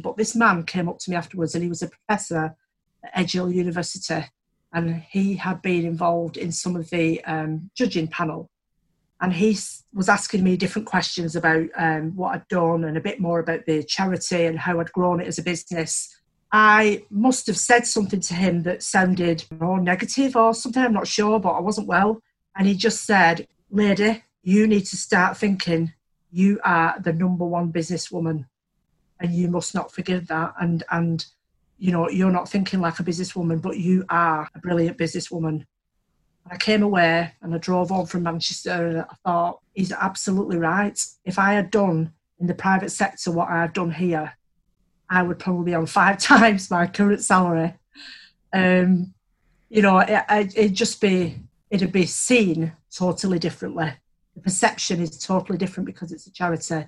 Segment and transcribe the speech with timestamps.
[0.00, 2.56] But this man came up to me afterwards and he was a professor
[3.04, 4.24] at Edge Hill University
[4.72, 8.50] and he had been involved in some of the um, judging panel.
[9.20, 9.58] And he
[9.92, 13.66] was asking me different questions about um, what I'd done and a bit more about
[13.66, 16.16] the charity and how I'd grown it as a business.
[16.52, 21.06] I must have said something to him that sounded more negative or something, I'm not
[21.06, 22.22] sure, but I wasn't well.
[22.56, 25.92] And he just said, Lady, you need to start thinking
[26.32, 28.46] you are the number one businesswoman
[29.20, 30.54] and you must not forget that.
[30.60, 31.24] And, and
[31.78, 35.64] you know, you're not thinking like a businesswoman, but you are a brilliant businesswoman.
[36.50, 40.98] I came away and I drove on from Manchester and I thought, he's absolutely right.
[41.24, 44.32] If I had done in the private sector what I've done here,
[45.08, 47.74] I would probably be on five times my current salary.
[48.52, 49.14] Um,
[49.68, 51.38] you know, it, it'd just be,
[51.70, 53.92] it'd be seen totally differently.
[54.34, 56.86] The perception is totally different because it's a charity.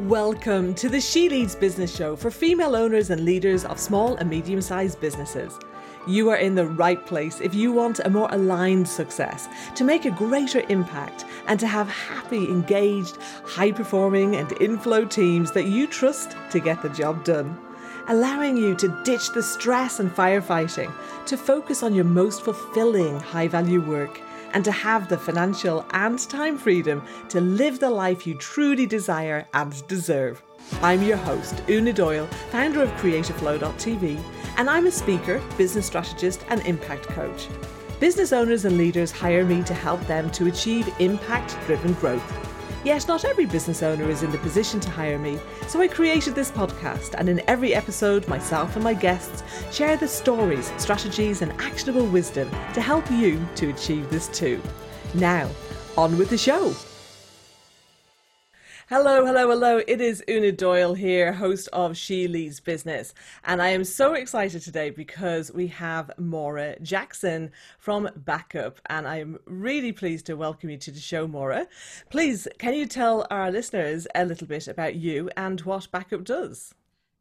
[0.00, 4.28] Welcome to the She Leads Business Show for female owners and leaders of small and
[4.28, 5.58] medium sized businesses.
[6.06, 10.04] You are in the right place if you want a more aligned success, to make
[10.04, 13.16] a greater impact, and to have happy, engaged,
[13.46, 17.58] high performing, and inflow teams that you trust to get the job done.
[18.08, 20.92] Allowing you to ditch the stress and firefighting,
[21.24, 24.20] to focus on your most fulfilling high value work
[24.52, 29.46] and to have the financial and time freedom to live the life you truly desire
[29.54, 30.42] and deserve.
[30.82, 34.20] I'm your host, Una Doyle, founder of CreativFlow.tv,
[34.56, 37.48] and I'm a speaker, business strategist, and impact coach.
[38.00, 42.45] Business owners and leaders hire me to help them to achieve impact driven growth.
[42.86, 46.36] Yet, not every business owner is in the position to hire me, so I created
[46.36, 49.42] this podcast, and in every episode, myself and my guests
[49.74, 54.62] share the stories, strategies, and actionable wisdom to help you to achieve this too.
[55.14, 55.50] Now,
[55.98, 56.76] on with the show.
[58.88, 59.82] Hello, hello, hello.
[59.88, 63.14] It is Una Doyle here, host of She Leads Business.
[63.42, 67.50] And I am so excited today because we have Maura Jackson
[67.80, 68.80] from Backup.
[68.86, 71.66] And I'm really pleased to welcome you to the show, Maura.
[72.10, 76.72] Please, can you tell our listeners a little bit about you and what Backup does?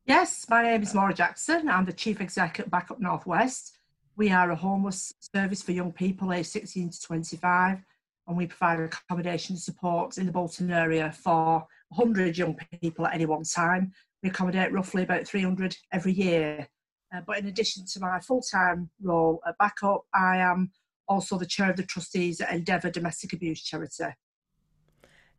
[0.06, 1.68] Yes, my name is Maura Jackson.
[1.68, 3.79] I'm the Chief Executive at Backup Northwest.
[4.16, 7.79] We are a homeless service for young people aged 16 to 25
[8.28, 13.25] and we provide accommodation support in the Bolton area for 100 young people at any
[13.25, 13.91] one time.
[14.24, 16.68] We accommodate roughly about 300 every year.
[17.16, 20.72] Uh, but in addition to my full time role at Backup, I am
[21.08, 24.16] also the chair of the trustees at Endeavour Domestic Abuse Charity.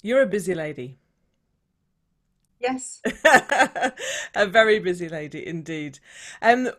[0.02, 0.98] You're a busy lady.
[2.60, 3.02] Yes.
[4.34, 5.98] a very busy lady indeed.
[6.40, 6.70] Um,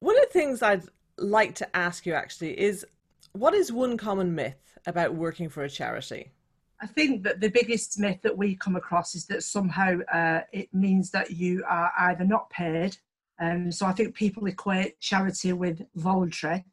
[0.00, 0.84] one of the things I'd
[1.16, 2.84] like to ask you actually is
[3.32, 6.32] what is one common myth about working for a charity?
[6.80, 10.72] I think that the biggest myth that we come across is that somehow uh, it
[10.74, 12.96] means that you are either not paid.
[13.40, 16.64] Um, so I think people equate charity with voluntary,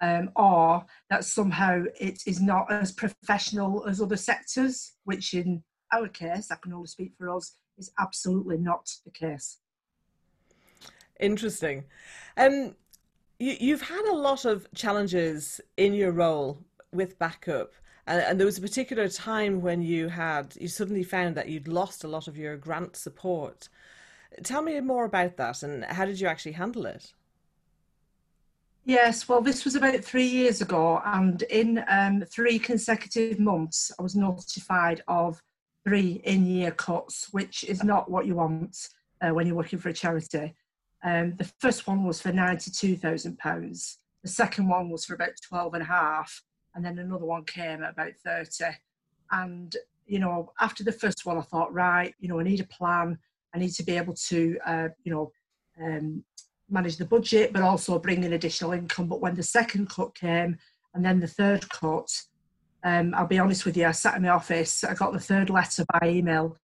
[0.00, 5.62] um, or that somehow it is not as professional as other sectors, which in
[5.92, 9.58] our case, I can only speak for us, is absolutely not the case.
[11.18, 11.84] Interesting.
[12.36, 12.76] Um,
[13.38, 17.72] you, you've had a lot of challenges in your role with backup.
[18.06, 21.68] And, and, there was a particular time when you had you suddenly found that you'd
[21.68, 23.68] lost a lot of your grant support.
[24.44, 27.12] Tell me more about that and how did you actually handle it?
[28.84, 34.02] Yes, well, this was about three years ago, and in um, three consecutive months, I
[34.02, 35.42] was notified of
[35.84, 39.88] three in year cuts, which is not what you want uh, when you're working for
[39.88, 40.54] a charity.
[41.06, 45.82] Um, the first one was for £92,000, the second one was for about 12 and
[45.82, 46.42] a half,
[46.74, 48.64] and then another one came at about 30
[49.32, 52.64] and you know after the first one i thought right you know i need a
[52.64, 53.18] plan.
[53.54, 55.32] I need to be able to uh, you know
[55.82, 56.22] um,
[56.68, 59.06] manage the budget but also bring in additional income.
[59.08, 60.58] But when the second cut came
[60.94, 62.10] and then the third cut
[62.84, 65.48] um, i'll be honest with you i sat in my office i got the third
[65.50, 66.56] letter by email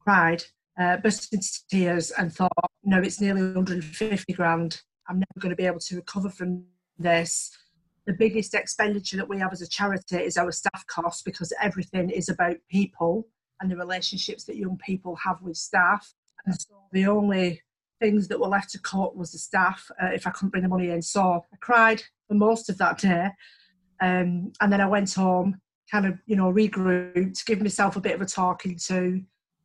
[0.00, 0.44] cried
[0.78, 5.56] uh, burst into tears and thought no it's nearly 150 grand i'm never going to
[5.56, 6.64] be able to recover from
[6.98, 7.56] this
[8.06, 12.10] the biggest expenditure that we have as a charity is our staff costs because everything
[12.10, 13.26] is about people
[13.60, 16.12] and the relationships that young people have with staff.
[16.44, 17.62] And so the only
[18.00, 20.68] things that were left to cut was the staff uh, if I couldn't bring the
[20.68, 21.00] money in.
[21.00, 23.28] So I cried for most of that day.
[24.02, 25.60] Um, and then I went home,
[25.90, 29.22] kind of, you know, regrouped, give myself a bit of a talking to,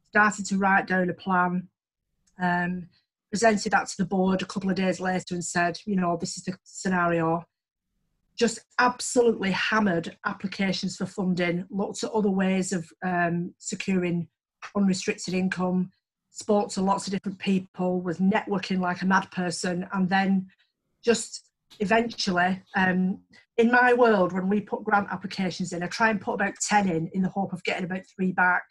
[0.09, 1.67] started to write down a plan,
[2.41, 2.89] um,
[3.31, 6.37] presented that to the board a couple of days later and said, you know, this
[6.37, 7.45] is the scenario
[8.39, 14.29] just absolutely hammered applications for funding, lots of other ways of um, securing
[14.75, 15.91] unrestricted income,
[16.31, 20.47] spoke to lots of different people, was networking like a mad person, and then
[21.03, 21.49] just
[21.81, 23.19] eventually, um,
[23.57, 26.87] in my world, when we put grant applications in, I try and put about 10
[26.87, 28.63] in in the hope of getting about three back.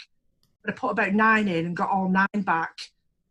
[0.69, 2.77] But I put about nine in and got all nine back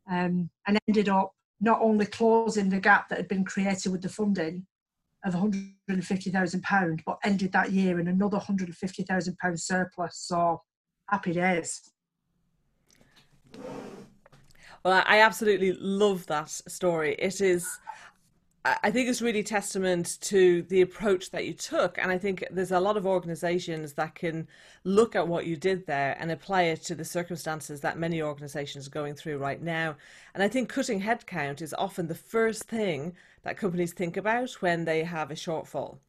[0.09, 4.09] um, and ended up not only closing the gap that had been created with the
[4.09, 4.65] funding
[5.23, 10.17] of £150,000, but ended that year in another £150,000 surplus.
[10.17, 10.61] So
[11.07, 11.91] happy days.
[14.83, 17.15] Well, I absolutely love that story.
[17.19, 17.67] It is,
[18.83, 21.97] I think it's really testament to the approach that you took.
[21.97, 24.47] And I think there's a lot of organizations that can
[24.83, 28.87] look at what you did there and apply it to the circumstances that many organizations
[28.87, 29.95] are going through right now.
[30.33, 34.85] And I think cutting headcount is often the first thing that companies think about when
[34.85, 35.99] they have a shortfall.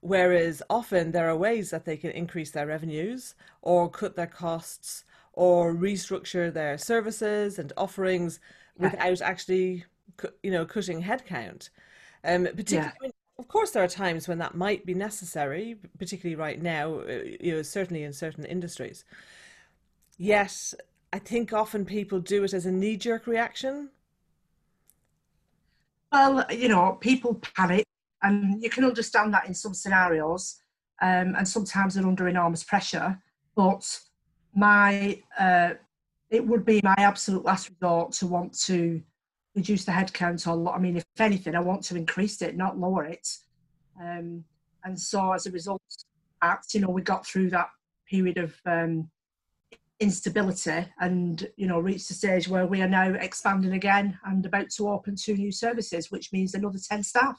[0.00, 5.04] Whereas often there are ways that they can increase their revenues or cut their costs
[5.32, 8.40] or restructure their services and offerings
[8.78, 9.84] without actually,
[10.42, 11.70] you know, cutting headcount.
[12.24, 13.10] Um, particularly, yeah.
[13.38, 17.54] of course, there are times when that might be necessary, particularly right now, uh, you
[17.54, 19.04] know, certainly in certain industries.
[20.16, 20.74] Yet,
[21.12, 23.90] I think often people do it as a knee jerk reaction.
[26.12, 27.84] Well, you know, people panic,
[28.22, 30.56] and you can understand that in some scenarios,
[31.00, 33.20] um, and sometimes they're under enormous pressure.
[33.54, 34.00] But
[34.54, 35.74] my uh,
[36.30, 39.02] it would be my absolute last resort to want to
[39.58, 43.04] reduce the headcount or I mean, if anything, I want to increase it, not lower
[43.04, 43.28] it.
[44.00, 44.44] Um,
[44.84, 45.82] and so as a result,
[46.42, 47.68] act, you know, we got through that
[48.08, 49.10] period of um,
[50.00, 54.70] instability and you know reached a stage where we are now expanding again and about
[54.70, 57.38] to open two new services, which means another ten staff.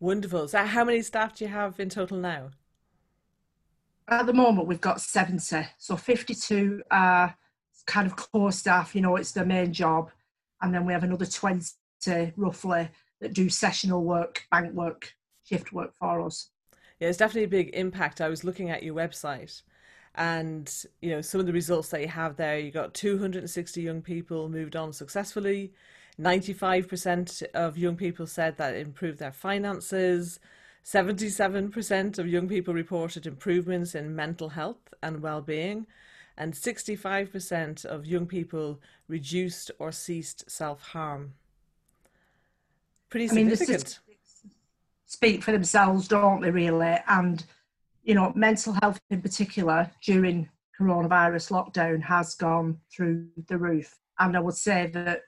[0.00, 0.48] Wonderful.
[0.48, 2.50] So, how many staff do you have in total now?
[4.06, 5.66] At the moment, we've got 70.
[5.76, 7.36] So 52 are
[7.86, 10.10] kind of core staff, you know, it's their main job.
[10.60, 11.64] And then we have another 20
[12.36, 12.88] roughly
[13.20, 15.12] that do sessional work, bank work,
[15.44, 16.50] shift work for us.
[17.00, 18.20] Yeah, it's definitely a big impact.
[18.20, 19.62] I was looking at your website
[20.14, 24.00] and you know some of the results that you have there you got 260 young
[24.00, 25.70] people moved on successfully
[26.18, 30.40] 95% of young people said that improved their finances
[30.88, 35.86] 77% of young people reported improvements in mental health and well-being,
[36.38, 41.34] and 65% of young people reduced or ceased self-harm.
[43.10, 43.98] Pretty significant.
[44.06, 44.50] I mean,
[45.04, 46.96] speak for themselves, don't they, really?
[47.08, 47.44] And,
[48.04, 50.48] you know, mental health in particular during
[50.80, 53.98] coronavirus lockdown has gone through the roof.
[54.20, 55.22] And I would say that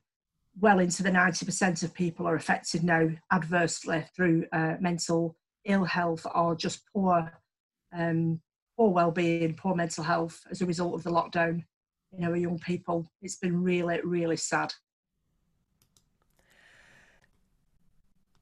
[0.61, 6.27] well into the 90% of people are affected now adversely through uh, mental ill health
[6.35, 7.33] or just poor
[7.93, 8.41] um,
[8.81, 11.63] poor well-being, poor mental health as a result of the lockdown
[12.17, 13.07] in our young people.
[13.21, 14.73] It's been really, really sad.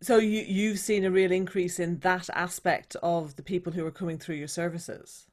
[0.00, 3.90] So you you've seen a real increase in that aspect of the people who are
[3.90, 5.26] coming through your services.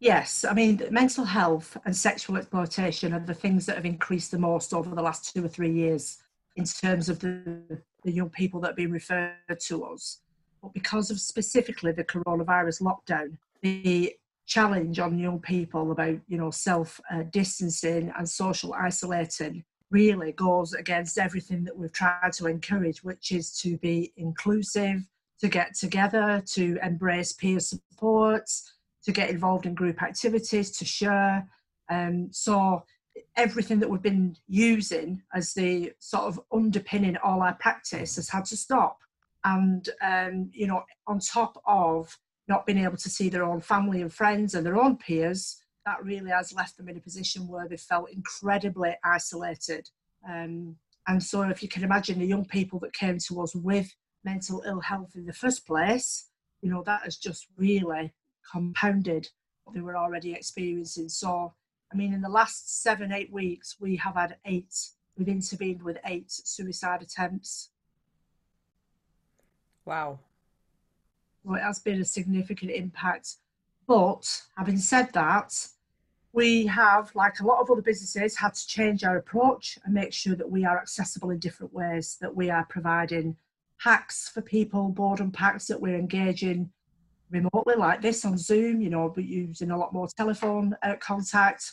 [0.00, 4.38] Yes, I mean mental health and sexual exploitation are the things that have increased the
[4.38, 6.18] most over the last two or three years
[6.56, 10.22] in terms of the the young people that are being referred to us.
[10.62, 14.14] But because of specifically the coronavirus lockdown, the
[14.46, 20.72] challenge on young people about you know self uh, distancing and social isolating really goes
[20.72, 25.00] against everything that we've tried to encourage, which is to be inclusive,
[25.40, 28.50] to get together, to embrace peer support,
[29.04, 31.46] to get involved in group activities, to share.
[31.88, 32.82] Um, so
[33.36, 38.44] everything that we've been using as the sort of underpinning all our practice has had
[38.46, 38.98] to stop.
[39.44, 42.16] And, um, you know, on top of
[42.48, 46.04] not being able to see their own family and friends and their own peers, that
[46.04, 49.88] really has left them in a position where they felt incredibly isolated.
[50.28, 50.76] Um,
[51.06, 54.62] and so, if you can imagine the young people that came to us with mental
[54.66, 56.28] ill health in the first place,
[56.60, 58.12] you know, that has just really
[58.50, 59.28] compounded
[59.64, 61.08] what they were already experiencing.
[61.08, 61.54] So,
[61.92, 64.74] I mean, in the last seven, eight weeks, we have had eight,
[65.16, 67.70] we've intervened with eight suicide attempts.
[69.86, 70.18] Wow.
[71.44, 73.36] Well, it has been a significant impact.
[73.86, 75.54] But having said that,
[76.32, 80.12] we have, like a lot of other businesses, had to change our approach and make
[80.12, 83.36] sure that we are accessible in different ways, that we are providing
[83.80, 86.70] packs for people, boredom packs, that we're engaging
[87.30, 91.72] remotely like this on Zoom, you know, we're using a lot more telephone uh, contact.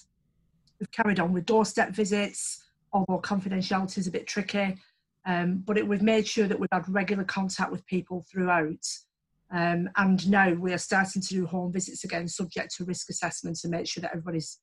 [0.79, 4.77] We've carried on with doorstep visits, although confidentiality is a bit tricky.
[5.25, 8.85] Um, but it, we've made sure that we've had regular contact with people throughout.
[9.51, 13.57] Um, and now we are starting to do home visits again, subject to risk assessment
[13.59, 14.59] to make sure that everybody's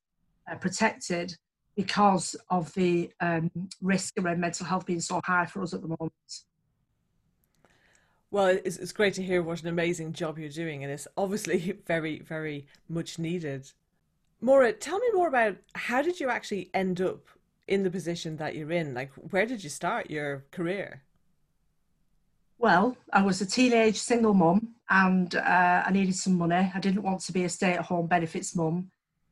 [0.51, 1.35] uh, protected
[1.75, 3.49] because of the um,
[3.81, 6.13] risk around mental health being so high for us at the moment.
[8.29, 11.79] Well, it's, it's great to hear what an amazing job you're doing, and it's obviously
[11.87, 13.71] very, very much needed.
[14.41, 17.27] Maura, tell me more about how did you actually end up
[17.71, 18.93] in the position that you're in?
[18.93, 21.03] Like, where did you start your career?
[22.57, 26.71] Well, I was a teenage single mum and uh, I needed some money.
[26.75, 28.91] I didn't want to be a stay at home benefits mum.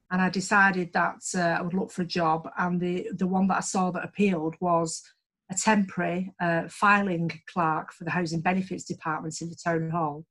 [0.10, 2.50] And I decided that uh, I would look for a job.
[2.58, 5.03] And the, the one that I saw that appealed was
[5.51, 10.25] a temporary uh, filing clerk for the Housing Benefits Department in the Town Hall.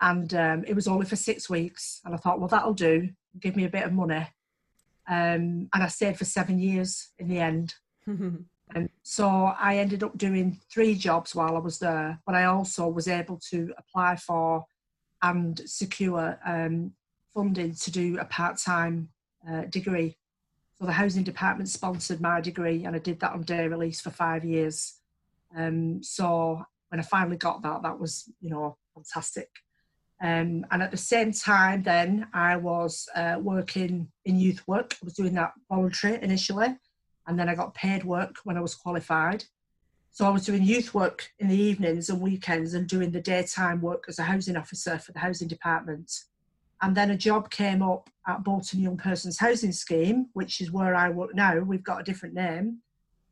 [0.00, 2.00] And um, it was only for six weeks.
[2.04, 4.26] And I thought, well, that'll do give me a bit of money.
[5.08, 7.74] Um, and I stayed for seven years in the end.
[8.06, 12.88] and so I ended up doing three jobs while I was there, but I also
[12.88, 14.64] was able to apply for
[15.22, 16.92] and secure um,
[17.32, 19.08] funding to do a part time
[19.48, 20.16] uh, degree.
[20.78, 24.10] So the housing department sponsored my degree, and I did that on day release for
[24.10, 24.94] five years.
[25.56, 29.48] Um, so when I finally got that, that was you know fantastic.
[30.22, 34.94] Um, and at the same time, then I was uh, working in youth work.
[34.94, 36.76] I was doing that voluntary initially,
[37.26, 39.44] and then I got paid work when I was qualified.
[40.12, 43.80] So I was doing youth work in the evenings and weekends and doing the daytime
[43.80, 46.12] work as a housing officer for the housing department.
[46.82, 50.94] And then a job came up at Bolton Young Persons Housing Scheme, which is where
[50.94, 51.58] I work now.
[51.58, 52.78] We've got a different name.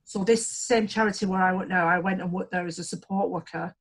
[0.04, 2.84] So this same charity where I work now, I went and worked there as a
[2.84, 3.74] support worker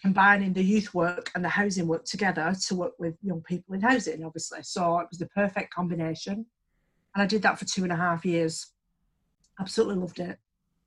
[0.00, 3.80] combining the youth work and the housing work together to work with young people in
[3.80, 4.62] housing, obviously.
[4.62, 6.46] So it was the perfect combination.
[7.14, 8.66] And I did that for two and a half years.
[9.58, 10.38] Absolutely loved it.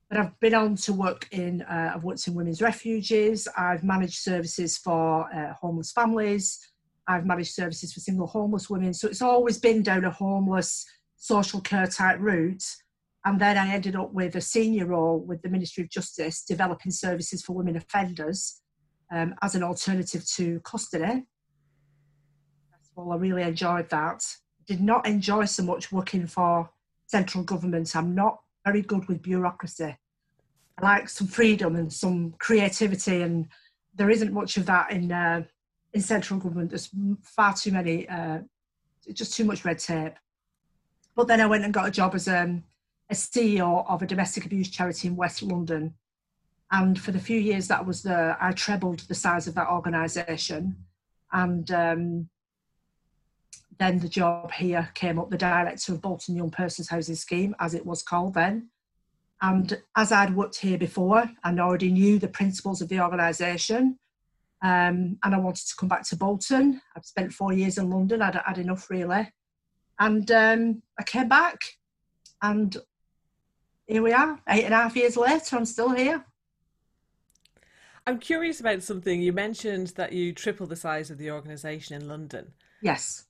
[0.09, 4.19] But I've been on to work in, uh, I've worked in women's refuges, I've managed
[4.19, 6.59] services for uh, homeless families,
[7.07, 8.93] I've managed services for single homeless women.
[8.93, 10.85] So it's always been down a homeless
[11.15, 12.63] social care type route.
[13.25, 16.91] And then I ended up with a senior role with the Ministry of Justice, developing
[16.91, 18.61] services for women offenders
[19.11, 21.25] um, as an alternative to custody.
[22.95, 24.25] Well, I really enjoyed that.
[24.67, 26.69] Did not enjoy so much working for
[27.07, 27.95] central government.
[27.95, 29.97] I'm not very good with bureaucracy.
[30.77, 33.47] I like some freedom and some creativity, and
[33.95, 35.43] there isn't much of that in uh,
[35.93, 36.69] in central government.
[36.69, 36.89] There's
[37.23, 38.39] far too many, uh,
[39.13, 40.13] just too much red tape.
[41.15, 42.63] But then I went and got a job as um,
[43.09, 45.95] a CEO of a domestic abuse charity in West London,
[46.71, 49.69] and for the few years that I was there, I trebled the size of that
[49.69, 50.75] organisation.
[51.31, 52.29] And um,
[53.79, 57.73] then the job here came up, the director of Bolton Young Persons Housing Scheme, as
[57.73, 58.69] it was called then.
[59.41, 63.97] And as I'd worked here before and already knew the principles of the organisation,
[64.61, 66.81] um, and I wanted to come back to Bolton.
[66.95, 69.31] I'd spent four years in London, I'd had enough really.
[69.97, 71.57] And um, I came back,
[72.41, 72.75] and
[73.87, 76.25] here we are, eight and a half years later, I'm still here.
[78.09, 79.21] I'm curious about something.
[79.21, 82.53] You mentioned that you tripled the size of the organisation in London.
[82.81, 83.25] Yes.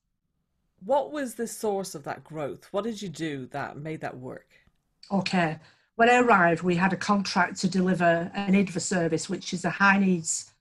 [0.85, 2.69] What was the source of that growth?
[2.71, 4.47] What did you do that made that work?
[5.11, 5.59] Okay.
[5.97, 9.69] When I arrived, we had a contract to deliver an IDVA service, which is a
[9.69, 10.53] high needs,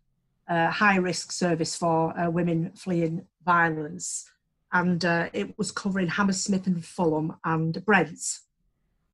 [0.48, 4.28] uh, high risk service for uh, women fleeing violence.
[4.72, 8.40] And uh, it was covering Hammersmith and Fulham and Brent.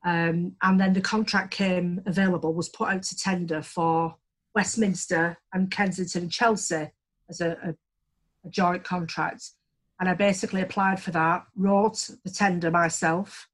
[0.03, 4.17] Um, and then the contract came available, was put out to tender for
[4.55, 6.91] Westminster and Kensington and Chelsea
[7.29, 7.75] as a, a,
[8.47, 9.51] a joint contract.
[10.01, 13.49] And I basically applied for that, wrote the tender myself,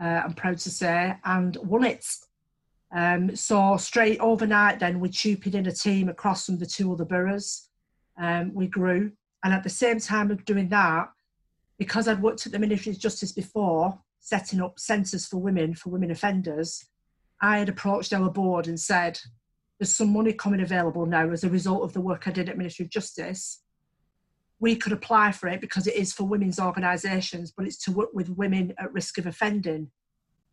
[0.00, 2.04] uh, I'm proud to say, and won it.
[2.94, 7.04] Um, so straight overnight, then we TUPE'd in a team across from the two other
[7.04, 7.68] boroughs.
[8.18, 9.12] Um, we grew,
[9.42, 11.08] and at the same time of doing that,
[11.78, 15.90] because I'd worked at the Ministry of Justice before, setting up centres for women for
[15.90, 16.86] women offenders,
[17.40, 19.20] I had approached our board and said,
[19.78, 22.56] there's some money coming available now as a result of the work I did at
[22.56, 23.62] Ministry of Justice.
[24.58, 28.08] We could apply for it because it is for women's organisations, but it's to work
[28.14, 29.90] with women at risk of offending.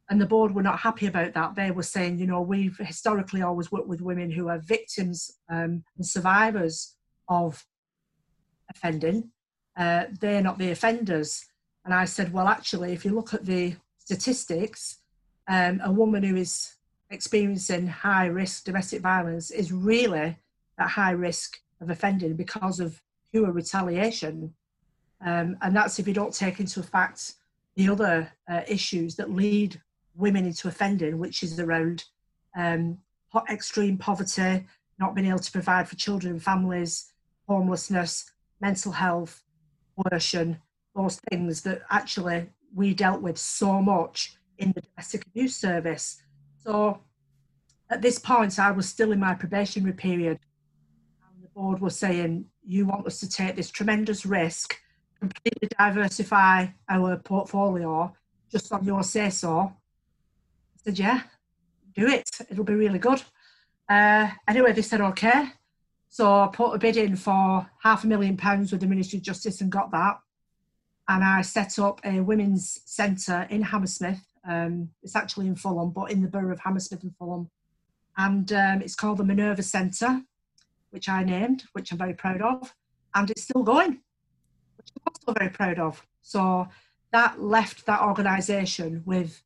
[0.09, 1.55] And the board were not happy about that.
[1.55, 5.85] They were saying, you know, we've historically always worked with women who are victims um,
[5.95, 6.95] and survivors
[7.29, 7.65] of
[8.69, 9.31] offending.
[9.77, 11.45] Uh, they're not the offenders.
[11.85, 14.99] And I said, well, actually, if you look at the statistics,
[15.47, 16.73] um, a woman who is
[17.13, 20.37] experiencing high risk domestic violence is really
[20.77, 23.01] at high risk of offending because of
[23.31, 24.53] pure retaliation.
[25.25, 27.35] Um, and that's if you don't take into fact
[27.75, 29.79] the other uh, issues that lead
[30.15, 32.03] women into offending, which is around
[32.55, 32.97] um,
[33.49, 34.65] extreme poverty,
[34.99, 37.11] not being able to provide for children and families,
[37.47, 39.43] homelessness, mental health,
[39.95, 40.59] coercion,
[40.95, 46.22] those things that actually we dealt with so much in the domestic abuse service.
[46.65, 46.99] So
[47.89, 50.39] at this point, I was still in my probationary period.
[51.23, 54.79] And the board was saying, You want us to take this tremendous risk,
[55.19, 58.13] completely diversify our portfolio
[58.51, 59.59] just on your say so.
[59.59, 61.21] I said, Yeah,
[61.95, 62.29] do it.
[62.49, 63.21] It'll be really good.
[63.89, 65.49] Uh, anyway, they said, Okay.
[66.09, 69.23] So I put a bid in for half a million pounds with the Ministry of
[69.23, 70.19] Justice and got that.
[71.09, 74.21] And I set up a women's centre in Hammersmith.
[74.47, 77.49] Um, it's actually in Fulham, but in the borough of Hammersmith and Fulham.
[78.17, 80.21] And um, it's called the Minerva Centre,
[80.91, 82.73] which I named, which I'm very proud of.
[83.15, 83.99] And it's still going,
[84.77, 86.05] which I'm also very proud of.
[86.21, 86.67] So
[87.11, 89.41] that left that organisation with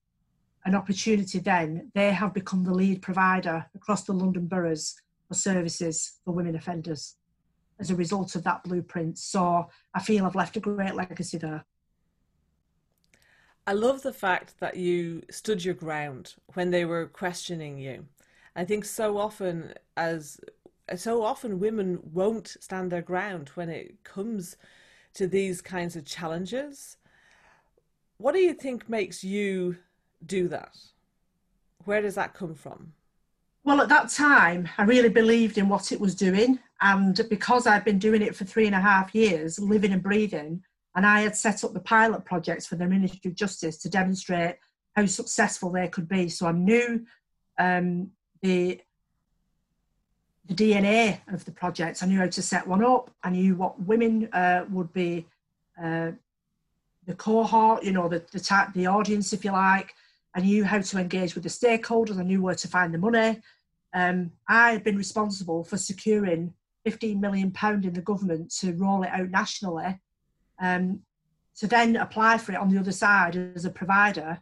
[0.66, 1.92] an opportunity then.
[1.94, 4.96] They have become the lead provider across the London boroughs
[5.28, 7.16] for services for women offenders
[7.80, 9.18] as a result of that blueprint.
[9.18, 11.66] So I feel I've left a great legacy there.
[13.68, 18.06] I love the fact that you stood your ground when they were questioning you.
[18.56, 20.40] I think so often as
[20.96, 24.56] so often women won't stand their ground when it comes
[25.16, 26.96] to these kinds of challenges.
[28.20, 29.76] What do you think makes you
[30.26, 30.78] do that?
[31.84, 32.94] Where does that come from?
[33.66, 36.58] Well, at that time, I really believed in what it was doing.
[36.80, 40.64] And because I'd been doing it for three and a half years, living and breathing,
[40.98, 44.56] and I had set up the pilot projects for the Ministry of Justice to demonstrate
[44.96, 46.28] how successful they could be.
[46.28, 47.06] So I knew
[47.58, 48.12] um,
[48.42, 48.82] the
[50.48, 52.02] the DNA of the project.
[52.02, 53.12] I knew how to set one up.
[53.22, 55.28] I knew what women uh, would be
[55.82, 56.12] uh,
[57.06, 59.94] the cohort, you know, the the, type, the audience, if you like.
[60.34, 62.18] I knew how to engage with the stakeholders.
[62.18, 63.40] I knew where to find the money.
[63.94, 69.04] Um, I had been responsible for securing 15 million pound in the government to roll
[69.04, 70.00] it out nationally.
[70.60, 71.02] Um,
[71.58, 74.40] to then apply for it on the other side as a provider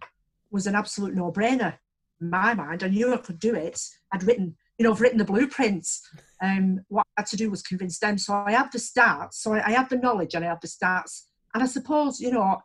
[0.52, 1.78] was an absolute no-brainer
[2.22, 2.84] in my mind.
[2.84, 3.82] I knew I could do it.
[4.12, 6.02] I'd written, you know, I've written the blueprints.
[6.42, 8.18] Um, what I had to do was convince them.
[8.18, 9.36] So I had the stats.
[9.36, 11.24] So I, had the knowledge and I had the stats.
[11.54, 12.62] And I suppose, you know,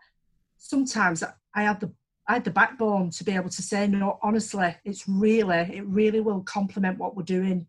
[0.57, 1.22] sometimes
[1.55, 1.92] I had the
[2.29, 6.20] I had the backbone to be able to say, no, honestly, it's really, it really
[6.20, 7.66] will complement what we're doing.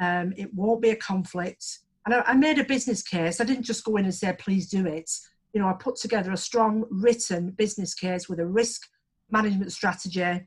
[0.00, 1.78] Um, it won't be a conflict.
[2.04, 3.40] And I, I, made a business case.
[3.40, 5.08] I didn't just go in and say, please do it.
[5.52, 8.82] You know, I put together a strong written business case with a risk
[9.30, 10.46] management strategy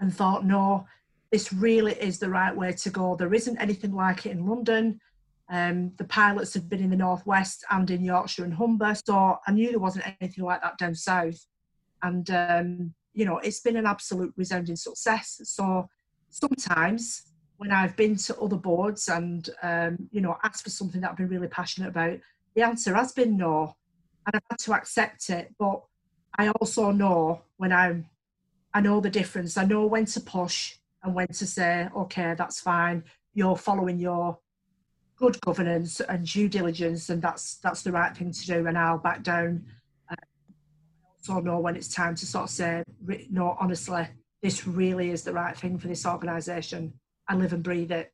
[0.00, 0.86] and thought, no,
[1.30, 3.16] this really is the right way to go.
[3.16, 5.00] There isn't anything like it in London.
[5.50, 8.94] Um, the pilots have been in the Northwest and in Yorkshire and Humber.
[8.94, 11.46] So I knew there wasn't anything like that down south
[12.02, 15.88] and um, you know it's been an absolute resounding success so
[16.30, 17.22] sometimes
[17.56, 21.16] when i've been to other boards and um, you know asked for something that i've
[21.16, 22.18] been really passionate about
[22.54, 23.74] the answer has been no
[24.28, 25.82] and i've had to accept it but
[26.38, 28.06] i also know when i'm
[28.74, 32.60] i know the difference i know when to push and when to say okay that's
[32.60, 33.02] fine
[33.34, 34.38] you're following your
[35.16, 38.98] good governance and due diligence and that's that's the right thing to do and i'll
[38.98, 39.64] back down
[40.10, 42.84] um, I also know when it's time to sort of say,
[43.30, 44.06] no, honestly,
[44.40, 46.94] this really is the right thing for this organisation.
[47.26, 48.12] I live and breathe it.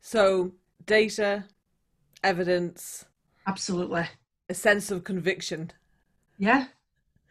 [0.00, 0.52] So,
[0.86, 1.44] data,
[2.22, 3.04] evidence.
[3.46, 4.06] Absolutely.
[4.50, 5.72] A sense of conviction.
[6.36, 6.66] Yeah.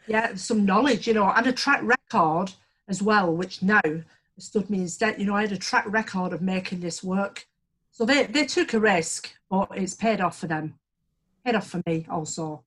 [0.08, 2.53] Yeah, some knowledge, you know, and a track record
[2.88, 3.82] as well, which now
[4.39, 5.19] stood me instead.
[5.19, 7.45] You know, I had a track record of making this work.
[7.91, 10.79] So they, they took a risk, but it's paid off for them.
[11.45, 12.63] Paid off for me also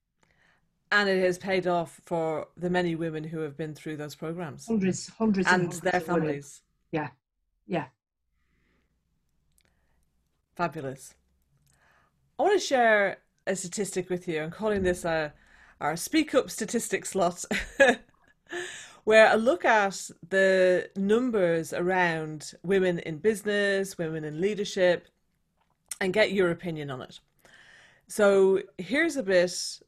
[0.92, 4.66] and it has paid off for the many women who have been through those programs
[4.66, 6.60] hundreds hundreds and, hundreds their families
[6.92, 7.08] yeah
[7.66, 7.86] yeah
[10.54, 11.14] fabulous
[12.38, 15.32] i want to share a statistic with you i'm calling this a
[15.80, 17.44] our speak up statistic slot
[19.04, 25.08] where I look at the numbers around women in business, women in leadership,
[26.00, 27.18] and get your opinion on it.
[28.06, 29.80] So here's a bit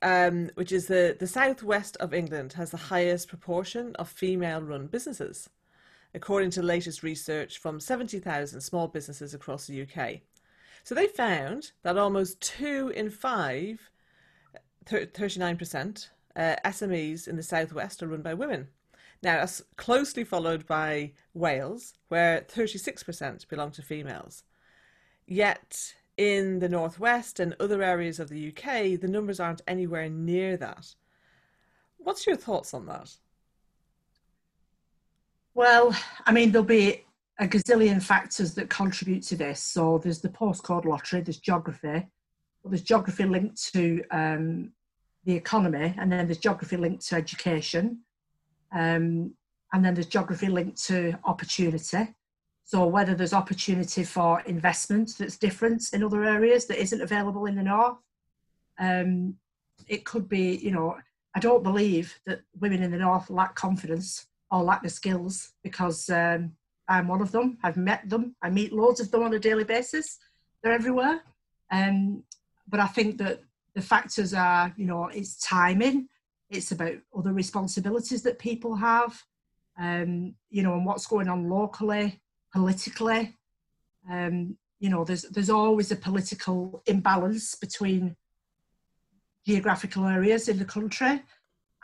[0.00, 4.86] um, which is the, the southwest of England, has the highest proportion of female run
[4.86, 5.48] businesses,
[6.14, 10.22] according to latest research from 70,000 small businesses across the UK.
[10.84, 13.90] So they found that almost two in five,
[14.86, 18.68] 39%, uh, SMEs in the southwest are run by women.
[19.22, 24.42] Now, that's closely followed by Wales, where 36% belong to females.
[25.26, 30.56] Yet, in the northwest and other areas of the UK, the numbers aren't anywhere near
[30.56, 30.94] that.
[31.98, 33.16] What's your thoughts on that?
[35.54, 35.94] Well,
[36.26, 37.04] I mean, there'll be
[37.38, 39.60] a gazillion factors that contribute to this.
[39.60, 42.06] So there's the postcode lottery, there's geography,
[42.62, 44.72] but there's geography linked to um,
[45.24, 48.00] the economy, and then there's geography linked to education,
[48.72, 49.34] um,
[49.72, 52.14] and then there's geography linked to opportunity.
[52.64, 57.56] So whether there's opportunity for investment that's different in other areas that isn't available in
[57.56, 57.98] the north,
[58.78, 59.34] um,
[59.88, 60.96] it could be, you know,
[61.34, 66.08] I don't believe that women in the north lack confidence or lack the skills because
[66.10, 66.52] um,
[66.92, 67.58] I'm one of them.
[67.62, 68.36] I've met them.
[68.42, 70.18] I meet loads of them on a daily basis.
[70.62, 71.22] They're everywhere.
[71.70, 72.22] Um,
[72.68, 73.40] but I think that
[73.74, 76.08] the factors are, you know, it's timing.
[76.50, 79.22] It's about other responsibilities that people have,
[79.80, 82.20] um, you know, and what's going on locally,
[82.52, 83.38] politically.
[84.10, 88.16] Um, you know, there's there's always a political imbalance between
[89.46, 91.22] geographical areas in the country.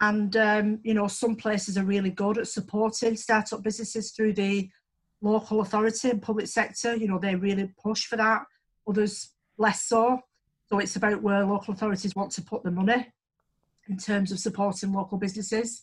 [0.01, 4.69] And, um, you know, some places are really good at supporting startup businesses through the
[5.21, 6.97] local authority and public sector.
[6.97, 8.43] You know, they really push for that.
[8.87, 10.21] Others less so.
[10.69, 13.13] So it's about where local authorities want to put the money
[13.89, 15.83] in terms of supporting local businesses.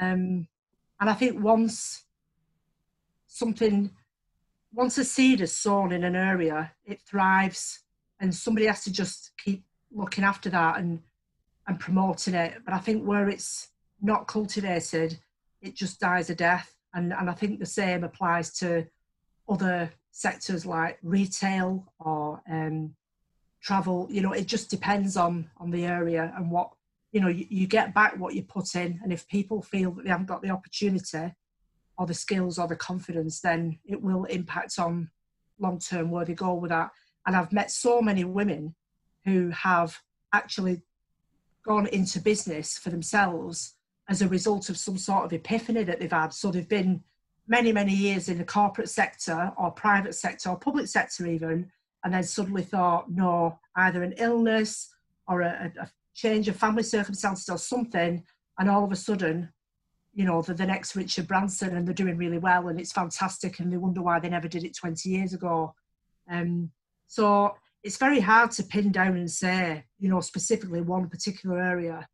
[0.00, 0.46] Um,
[1.00, 2.04] and I think once
[3.26, 3.90] something,
[4.72, 7.80] once a seed is sown in an area, it thrives,
[8.20, 11.00] and somebody has to just keep looking after that and
[11.66, 12.54] and promoting it.
[12.64, 13.68] But I think where it's
[14.00, 15.18] not cultivated,
[15.62, 16.74] it just dies a death.
[16.94, 18.86] And and I think the same applies to
[19.48, 22.94] other sectors like retail or um,
[23.62, 24.08] travel.
[24.10, 26.70] You know, it just depends on on the area and what
[27.12, 27.28] you know.
[27.28, 30.26] You, you get back what you put in, and if people feel that they haven't
[30.26, 31.34] got the opportunity
[31.98, 35.10] or the skills or the confidence, then it will impact on
[35.58, 36.90] long term where they go with that.
[37.26, 38.74] And I've met so many women
[39.24, 39.98] who have
[40.32, 40.82] actually
[41.64, 43.74] gone into business for themselves
[44.08, 46.32] as a result of some sort of epiphany that they've had.
[46.32, 47.02] So they've been
[47.48, 51.70] many, many years in the corporate sector or private sector or public sector even,
[52.04, 54.94] and then suddenly thought, no, either an illness
[55.26, 58.22] or a, a change of family circumstances or something,
[58.58, 59.50] and all of a sudden,
[60.12, 63.58] you know, they're the next Richard Branson and they're doing really well and it's fantastic
[63.58, 65.74] and they wonder why they never did it 20 years ago.
[66.30, 66.70] Um,
[67.08, 72.08] so it's very hard to pin down and say, you know, specifically one particular area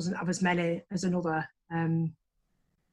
[0.00, 1.46] doesn't have as many as another.
[1.70, 2.14] Um,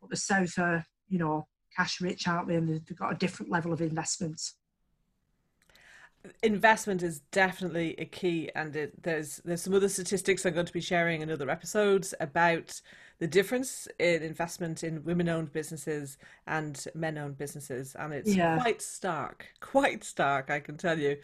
[0.02, 2.56] but the South are, you know, cash rich, aren't they?
[2.56, 4.42] And they've got a different level of investment.
[6.44, 10.74] Investment is definitely a key, and it, there's there's some other statistics I'm going to
[10.74, 12.82] be sharing in other episodes about
[13.20, 18.60] the difference in investment in women-owned businesses and men-owned businesses, and it's yeah.
[18.60, 21.18] quite stark, quite stark, I can tell you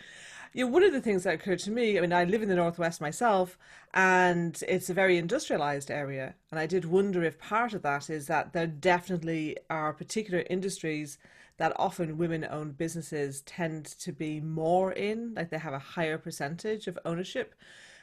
[0.54, 2.50] you know, one of the things that occurred to me, I mean, I live in
[2.50, 3.58] the Northwest myself,
[3.94, 6.36] and it's a very industrialized area.
[6.52, 11.18] And I did wonder if part of that is that there definitely are particular industries
[11.58, 16.18] that often women owned businesses tend to be more in, like they have a higher
[16.18, 17.56] percentage of ownership.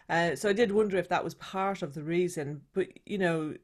[0.08, 2.62] Uh, so I did wonder if that was part of the reason.
[2.72, 3.54] But, you know,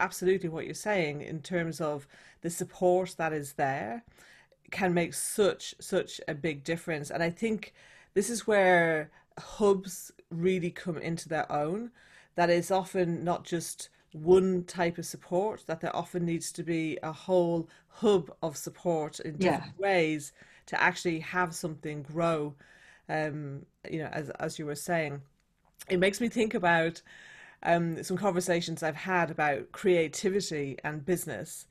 [0.00, 2.06] absolutely what you're saying in terms of
[2.42, 4.04] the support that is there
[4.70, 7.10] can make such, such a big difference.
[7.10, 7.72] And I think
[8.14, 11.90] this is where hubs really come into their own.
[12.34, 16.98] That is often not just one type of support, that there often needs to be
[17.02, 19.82] a whole hub of support in different yeah.
[19.82, 20.32] ways
[20.66, 22.54] to actually have something grow.
[23.08, 25.20] Um, you know, as as you were saying,
[25.88, 27.02] it makes me think about
[27.64, 31.66] um, some conversations I've had about creativity and business.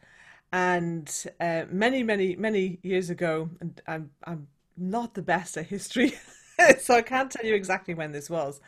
[0.51, 6.13] And uh, many, many, many years ago, and I'm, I'm not the best at history,
[6.79, 8.59] so I can't tell you exactly when this was.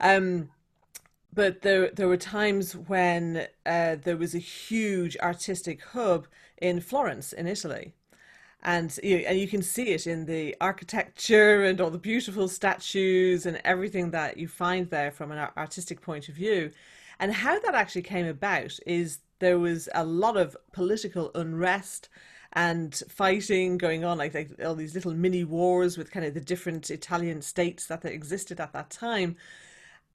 [0.00, 0.50] Um,
[1.32, 7.32] but there there were times when uh, there was a huge artistic hub in Florence
[7.32, 7.94] in Italy.
[8.64, 13.44] And you, and you can see it in the architecture and all the beautiful statues
[13.44, 16.70] and everything that you find there from an artistic point of view.
[17.20, 22.08] And how that actually came about is there was a lot of political unrest
[22.54, 26.40] and fighting going on, like, like all these little mini wars with kind of the
[26.40, 29.36] different Italian states that existed at that time.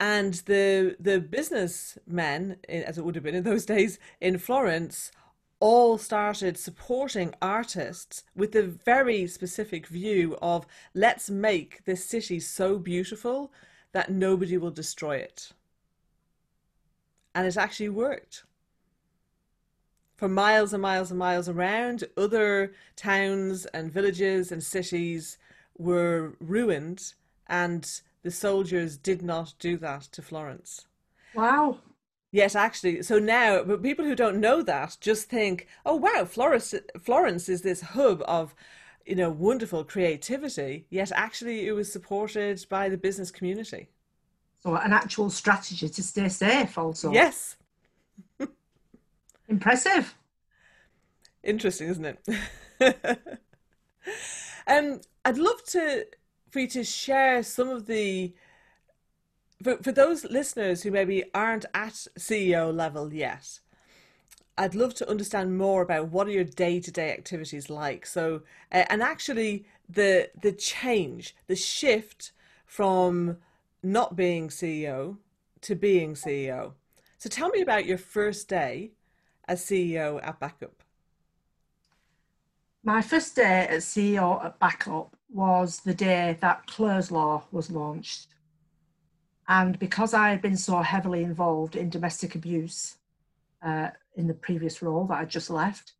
[0.00, 5.12] And the the businessmen, as it would have been in those days in Florence,
[5.60, 12.78] all started supporting artists with the very specific view of let's make this city so
[12.78, 13.52] beautiful
[13.92, 15.52] that nobody will destroy it.
[17.34, 18.44] And it actually worked
[20.16, 22.04] for miles and miles and miles around.
[22.16, 25.38] Other towns and villages and cities
[25.78, 27.14] were ruined,
[27.46, 30.86] and the soldiers did not do that to Florence.
[31.34, 31.78] Wow.
[32.32, 33.02] Yes, actually.
[33.02, 37.62] So now, but people who don't know that just think, oh wow, Florence, Florence is
[37.62, 38.54] this hub of,
[39.04, 40.86] you know, wonderful creativity.
[40.90, 43.88] Yet actually, it was supported by the business community.
[44.62, 47.10] So an actual strategy to stay safe, also.
[47.12, 47.56] Yes.
[49.48, 50.14] Impressive.
[51.42, 53.18] Interesting, isn't it?
[54.66, 56.06] um, I'd love to
[56.50, 58.34] for you to share some of the
[59.62, 63.60] for, for those listeners who maybe aren't at CEO level yet,
[64.56, 68.04] I'd love to understand more about what are your day-to-day activities like.
[68.06, 68.42] So,
[68.72, 72.32] uh, and actually the the change, the shift
[72.66, 73.38] from
[73.82, 75.16] not being CEO
[75.62, 76.72] to being CEO.
[77.18, 78.92] So, tell me about your first day
[79.48, 80.82] as CEO at Backup.
[82.82, 88.28] My first day as CEO at Backup was the day that Clare's Law was launched.
[89.50, 92.98] And because I had been so heavily involved in domestic abuse
[93.60, 95.94] uh, in the previous role that I just left,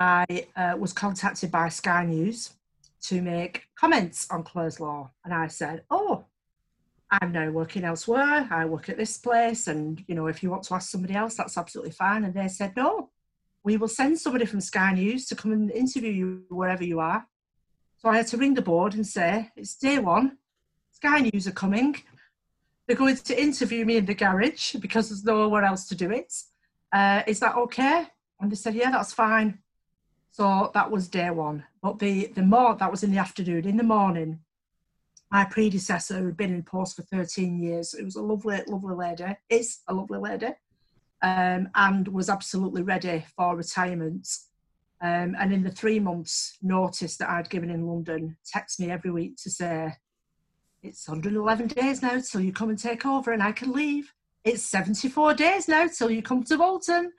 [0.00, 2.54] I uh, was contacted by Sky News
[3.02, 5.12] to make comments on Clare's Law.
[5.24, 6.24] And I said, Oh,
[7.08, 8.48] I'm now working elsewhere.
[8.50, 9.68] I work at this place.
[9.68, 12.24] And, you know, if you want to ask somebody else, that's absolutely fine.
[12.24, 13.10] And they said, No,
[13.62, 17.24] we will send somebody from Sky News to come and interview you wherever you are.
[17.98, 20.38] So I had to ring the board and say, It's day one.
[20.90, 21.94] Sky News are coming.
[22.88, 26.32] They're going to interview me in the garage because there's nowhere else to do it.
[26.90, 28.06] Uh, is that okay?
[28.40, 29.58] And they said, yeah, that's fine.
[30.30, 31.64] So that was day one.
[31.82, 33.66] But the the more that was in the afternoon.
[33.66, 34.40] In the morning,
[35.30, 37.94] my predecessor who'd been in post for 13 years.
[37.94, 39.36] It was a lovely, lovely lady.
[39.48, 40.52] Is a lovely lady,
[41.22, 44.28] um, and was absolutely ready for retirement.
[45.00, 49.10] Um, and in the three months notice that I'd given in London, text me every
[49.10, 49.92] week to say,
[50.82, 54.12] it's 111 days now till you come and take over and I can leave.
[54.44, 57.12] It's 74 days now till you come to Bolton.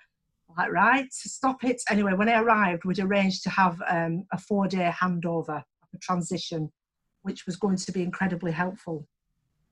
[0.58, 1.82] Like, right, stop it.
[1.90, 5.62] Anyway, when I arrived, we'd arranged to have um, a four day handover,
[5.94, 6.72] a transition,
[7.22, 9.08] which was going to be incredibly helpful.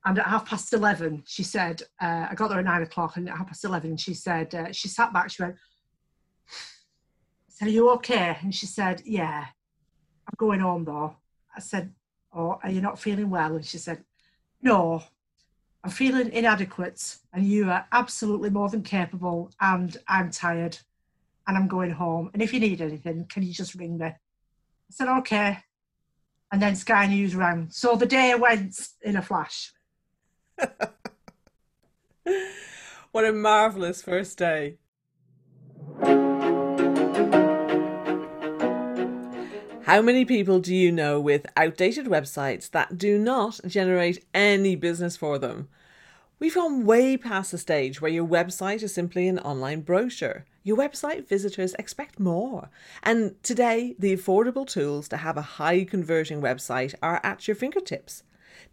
[0.04, 3.28] And at half past 11, she said, uh, I got there at nine o'clock, and
[3.28, 5.56] at half past 11, she said, uh, she sat back, she went,
[6.48, 6.54] I
[7.48, 8.38] said, Are you okay?
[8.40, 9.44] And she said, Yeah,
[10.26, 11.16] I'm going home though.
[11.56, 11.92] I said,
[12.38, 13.56] or are you not feeling well?
[13.56, 14.04] And she said,
[14.62, 15.02] no,
[15.82, 20.78] I'm feeling inadequate and you are absolutely more than capable and I'm tired
[21.46, 22.30] and I'm going home.
[22.32, 24.06] And if you need anything, can you just ring me?
[24.06, 24.16] I
[24.90, 25.58] said, okay.
[26.52, 27.68] And then Sky News rang.
[27.70, 29.72] So the day went in a flash.
[33.12, 34.78] what a marvellous first day.
[39.88, 45.16] How many people do you know with outdated websites that do not generate any business
[45.16, 45.70] for them?
[46.38, 50.44] We've gone way past the stage where your website is simply an online brochure.
[50.62, 52.68] Your website visitors expect more.
[53.02, 58.24] And today, the affordable tools to have a high converting website are at your fingertips.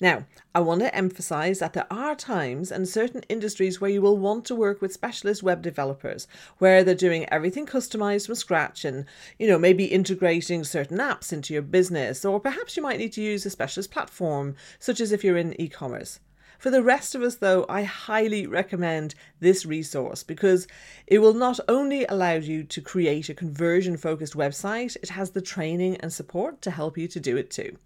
[0.02, 4.18] Now, I want to emphasize that there are times and certain industries where you will
[4.18, 9.06] want to work with specialist web developers, where they're doing everything customized from scratch and,
[9.40, 13.22] you know, maybe integrating certain apps into your business, or perhaps you might need to
[13.22, 16.20] use a specialist platform, such as if you're in e commerce.
[16.58, 20.68] For the rest of us, though, I highly recommend this resource because
[21.06, 25.42] it will not only allow you to create a conversion focused website, it has the
[25.42, 27.78] training and support to help you to do it too.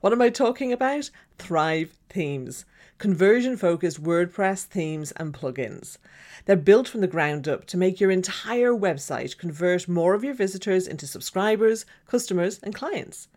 [0.00, 1.10] What am I talking about?
[1.38, 2.64] Thrive Themes.
[2.98, 5.98] Conversion focused WordPress themes and plugins.
[6.46, 10.34] They're built from the ground up to make your entire website convert more of your
[10.34, 13.28] visitors into subscribers, customers, and clients.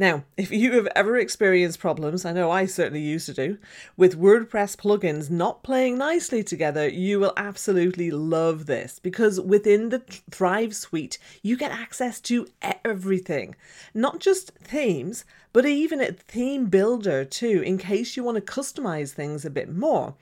[0.00, 3.58] Now, if you have ever experienced problems, I know I certainly used to do,
[3.98, 9.98] with WordPress plugins not playing nicely together, you will absolutely love this because within the
[10.30, 12.48] Thrive suite, you get access to
[12.82, 13.54] everything.
[13.92, 19.12] Not just themes, but even a theme builder too, in case you want to customize
[19.12, 20.14] things a bit more.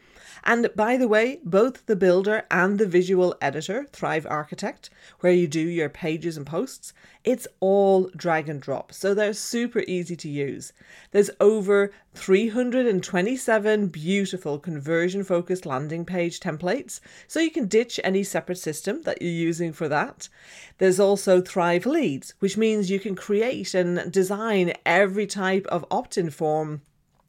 [0.49, 4.89] And by the way, both the builder and the visual editor, Thrive Architect,
[5.21, 8.95] where you do your pages and posts, it's all drag and drop.
[8.95, 10.73] So they're super easy to use.
[11.11, 18.57] There's over 327 beautiful conversion focused landing page templates, so you can ditch any separate
[18.57, 20.31] system that you're using for that.
[20.79, 26.17] There's also Thrive Leads, which means you can create and design every type of opt
[26.17, 26.81] in form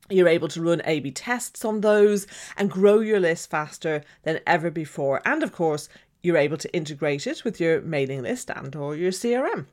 [0.10, 4.39] you're able to run A B tests on those and grow your list faster than
[4.48, 5.22] ever before.
[5.26, 5.89] And of course,
[6.22, 9.67] you're able to integrate it with your mailing list and or your CRM.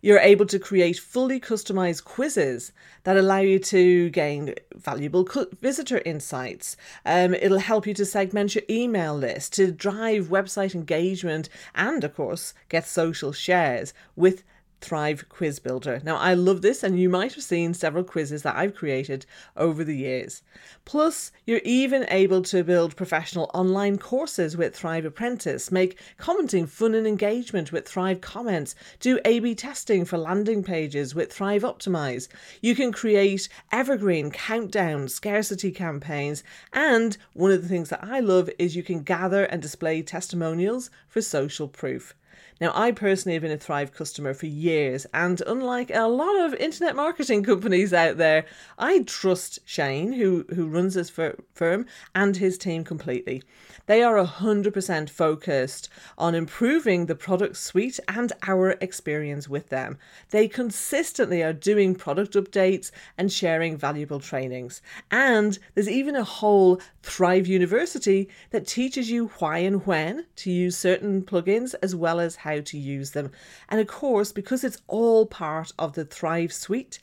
[0.00, 5.26] You're able to create fully customized quizzes that allow you to gain valuable
[5.60, 6.76] visitor insights.
[7.04, 12.14] Um, it'll help you to segment your email list, to drive website engagement, and of
[12.14, 14.44] course, get social shares with
[14.80, 16.00] Thrive Quiz Builder.
[16.04, 19.82] Now, I love this, and you might have seen several quizzes that I've created over
[19.82, 20.42] the years.
[20.84, 26.94] Plus, you're even able to build professional online courses with Thrive Apprentice, make commenting fun
[26.94, 32.28] and engagement with Thrive Comments, do A B testing for landing pages with Thrive Optimize.
[32.62, 38.48] You can create evergreen countdown scarcity campaigns, and one of the things that I love
[38.58, 42.14] is you can gather and display testimonials for social proof.
[42.60, 46.54] Now, I personally have been a Thrive customer for years, and unlike a lot of
[46.54, 48.46] internet marketing companies out there,
[48.78, 53.42] I trust Shane, who, who runs this firm, and his team completely.
[53.88, 59.96] They are 100% focused on improving the product suite and our experience with them.
[60.28, 64.82] They consistently are doing product updates and sharing valuable trainings.
[65.10, 70.76] And there's even a whole Thrive University that teaches you why and when to use
[70.76, 73.30] certain plugins as well as how to use them.
[73.70, 76.98] And of course, because it's all part of the Thrive suite,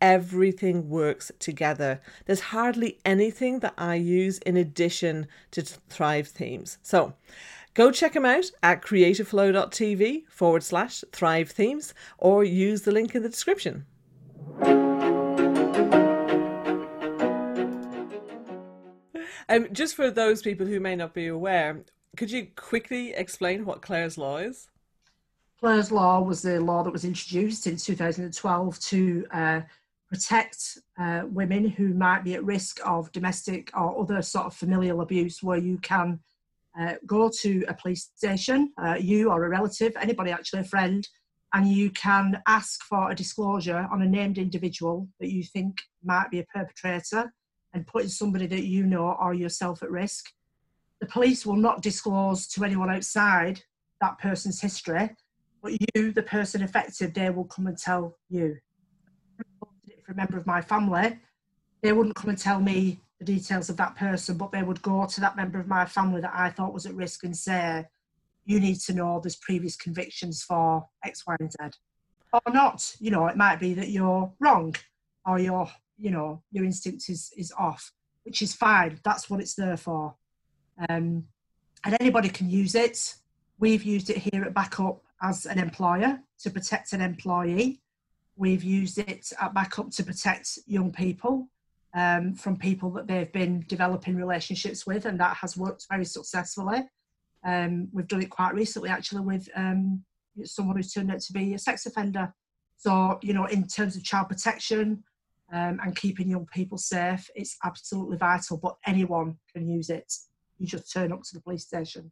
[0.00, 2.00] everything works together.
[2.26, 6.78] There's hardly anything that I use in addition to Thrive themes.
[6.82, 7.14] So
[7.74, 13.22] go check them out at creativeflow.tv forward slash Thrive themes or use the link in
[13.22, 13.86] the description.
[19.48, 21.82] Um, just for those people who may not be aware,
[22.16, 24.68] could you quickly explain what Clare's Law is?
[25.58, 29.60] Clare's Law was the law that was introduced in 2012 to uh,
[30.10, 35.00] protect uh, women who might be at risk of domestic or other sort of familial
[35.00, 36.18] abuse, where you can
[36.78, 41.08] uh, go to a police station, uh, you or a relative, anybody actually, a friend,
[41.54, 46.30] and you can ask for a disclosure on a named individual that you think might
[46.30, 47.32] be a perpetrator
[47.72, 50.32] and putting somebody that you know or yourself at risk.
[51.00, 53.62] The police will not disclose to anyone outside
[54.00, 55.10] that person's history,
[55.62, 58.56] but you, the person affected, they will come and tell you
[60.10, 61.18] a member of my family,
[61.82, 65.06] they wouldn't come and tell me the details of that person, but they would go
[65.06, 67.86] to that member of my family that I thought was at risk and say,
[68.44, 71.58] you need to know there's previous convictions for X, Y, and Z.
[72.32, 74.74] Or not, you know, it might be that you're wrong
[75.26, 75.68] or your,
[75.98, 77.92] you know, your instinct is, is off,
[78.24, 78.98] which is fine.
[79.04, 80.14] That's what it's there for.
[80.88, 81.24] Um,
[81.84, 83.14] and anybody can use it.
[83.58, 87.80] We've used it here at Backup as an employer to protect an employee.
[88.40, 91.50] We've used it at backup to protect young people
[91.92, 96.88] um, from people that they've been developing relationships with, and that has worked very successfully.
[97.44, 100.02] Um, we've done it quite recently, actually, with um,
[100.44, 102.32] someone who's turned out to be a sex offender.
[102.78, 105.04] So, you know, in terms of child protection
[105.52, 110.10] um, and keeping young people safe, it's absolutely vital, but anyone can use it.
[110.58, 112.10] You just turn up to the police station.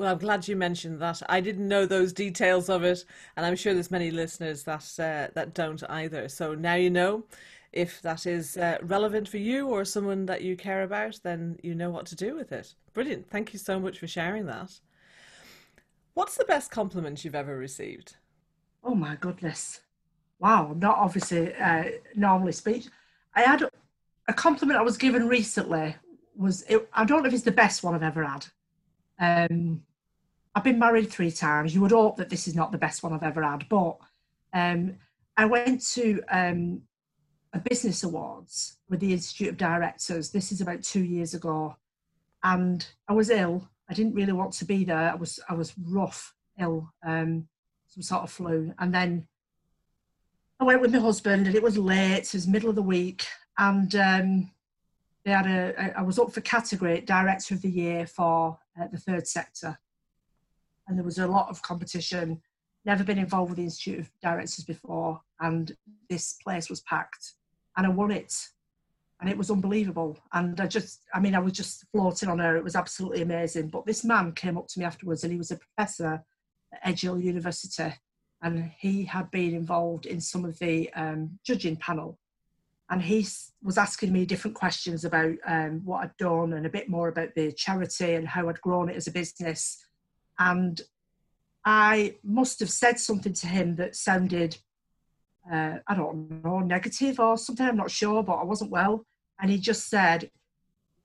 [0.00, 1.20] Well, I'm glad you mentioned that.
[1.28, 3.04] I didn't know those details of it,
[3.36, 6.26] and I'm sure there's many listeners that uh, that don't either.
[6.30, 7.24] So now you know.
[7.70, 11.74] If that is uh, relevant for you or someone that you care about, then you
[11.74, 12.74] know what to do with it.
[12.94, 13.28] Brilliant.
[13.28, 14.72] Thank you so much for sharing that.
[16.14, 18.16] What's the best compliment you've ever received?
[18.82, 19.82] Oh my goodness.
[20.38, 21.84] Wow, not obviously uh,
[22.14, 22.88] normally speech.
[23.34, 23.64] I had
[24.28, 25.94] a compliment I was given recently
[26.34, 28.46] was it, I don't know if it's the best one I've ever had.
[29.18, 29.82] Um,
[30.54, 31.74] I've been married three times.
[31.74, 33.98] You would hope that this is not the best one I've ever had, but
[34.52, 34.96] um,
[35.36, 36.82] I went to um,
[37.52, 40.30] a business awards with the Institute of Directors.
[40.30, 41.76] This is about two years ago,
[42.42, 43.68] and I was ill.
[43.88, 45.10] I didn't really want to be there.
[45.10, 47.46] I was I was rough ill, um,
[47.86, 49.28] some sort of flu, and then
[50.58, 52.18] I went with my husband, and it was late.
[52.18, 53.24] It was middle of the week,
[53.56, 54.50] and um,
[55.24, 55.96] they had a.
[55.96, 59.78] I was up for category Director of the Year for uh, the third sector
[60.90, 62.42] and there was a lot of competition.
[62.84, 65.74] Never been involved with the Institute of Directors before, and
[66.08, 67.34] this place was packed,
[67.76, 68.34] and I won it,
[69.20, 70.18] and it was unbelievable.
[70.32, 72.56] And I just, I mean, I was just floating on air.
[72.56, 73.68] It was absolutely amazing.
[73.68, 76.24] But this man came up to me afterwards, and he was a professor
[76.72, 77.94] at Edge Hill University,
[78.42, 82.18] and he had been involved in some of the um, judging panel
[82.92, 83.24] and he
[83.62, 87.32] was asking me different questions about um, what I'd done and a bit more about
[87.36, 89.78] the charity and how I'd grown it as a business
[90.40, 90.80] and
[91.64, 94.56] I must have said something to him that sounded,
[95.50, 97.66] uh, I don't know, negative or something.
[97.66, 99.04] I'm not sure, but I wasn't well.
[99.38, 100.30] And he just said,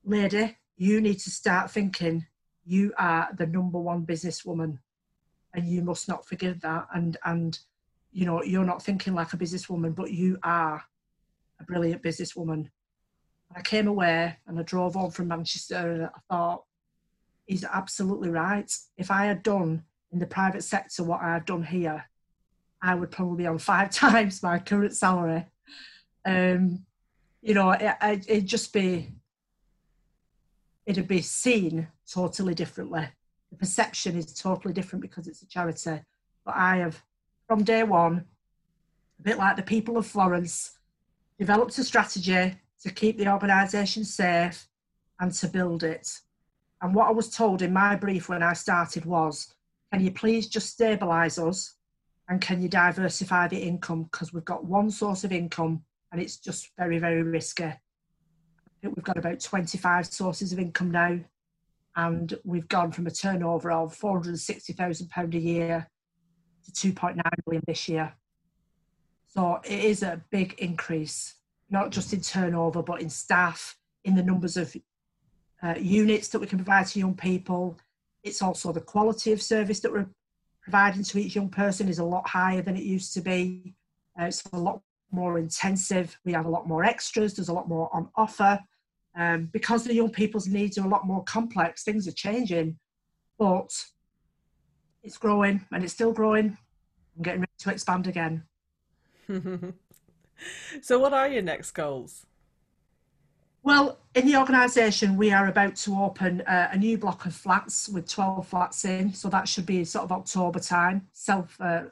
[0.05, 2.25] Lady, you need to start thinking
[2.65, 4.79] you are the number one businesswoman
[5.53, 6.87] and you must not forget that.
[6.95, 7.59] And, and
[8.13, 10.81] you know, you're not thinking like a businesswoman, but you are
[11.59, 12.69] a brilliant businesswoman.
[13.53, 16.63] I came away and I drove home from Manchester and I thought,
[17.45, 18.71] he's absolutely right.
[18.97, 22.05] If I had done in the private sector what I've done here,
[22.81, 25.45] I would probably be on five times my current salary.
[26.25, 26.85] Um,
[27.41, 29.09] you know, it, it'd just be,
[30.85, 33.07] it'd be seen totally differently.
[33.51, 36.01] The perception is totally different because it's a charity.
[36.43, 37.01] But I have,
[37.47, 38.25] from day one,
[39.19, 40.77] a bit like the people of Florence,
[41.37, 44.67] developed a strategy to keep the organisation safe
[45.19, 46.19] and to build it.
[46.85, 49.51] And what I was told in my brief when I started was,
[49.91, 51.77] can you please just stabilise us
[52.29, 54.03] and can you diversify the income?
[54.03, 57.73] Because we've got one source of income and it's just very, very risky.
[58.83, 61.19] We've got about 25 sources of income now,
[61.95, 65.87] and we've gone from a turnover of £460,000 a year
[66.65, 68.13] to 2.9 million this year.
[69.25, 71.33] So it is a big increase
[71.71, 74.75] not just in turnover, but in staff, in the numbers of
[75.65, 77.77] uh, units that we can provide to young people.
[78.23, 80.07] It's also the quality of service that we're
[80.61, 83.73] providing to each young person is a lot higher than it used to be.
[84.19, 86.17] Uh, it's a lot more intensive.
[86.25, 87.33] We have a lot more extras.
[87.33, 88.59] There's a lot more on offer.
[89.17, 92.77] Um, because the young people's needs are a lot more complex, things are changing,
[93.39, 93.71] but
[95.03, 96.57] it's growing and it's still growing.
[97.15, 98.43] I'm getting ready to expand again.
[100.81, 102.25] so, what are your next goals?
[103.65, 107.89] Well, in the organisation, we are about to open uh, a new block of flats
[107.89, 109.11] with 12 flats in.
[109.11, 111.85] So that should be sort of October time, self uh,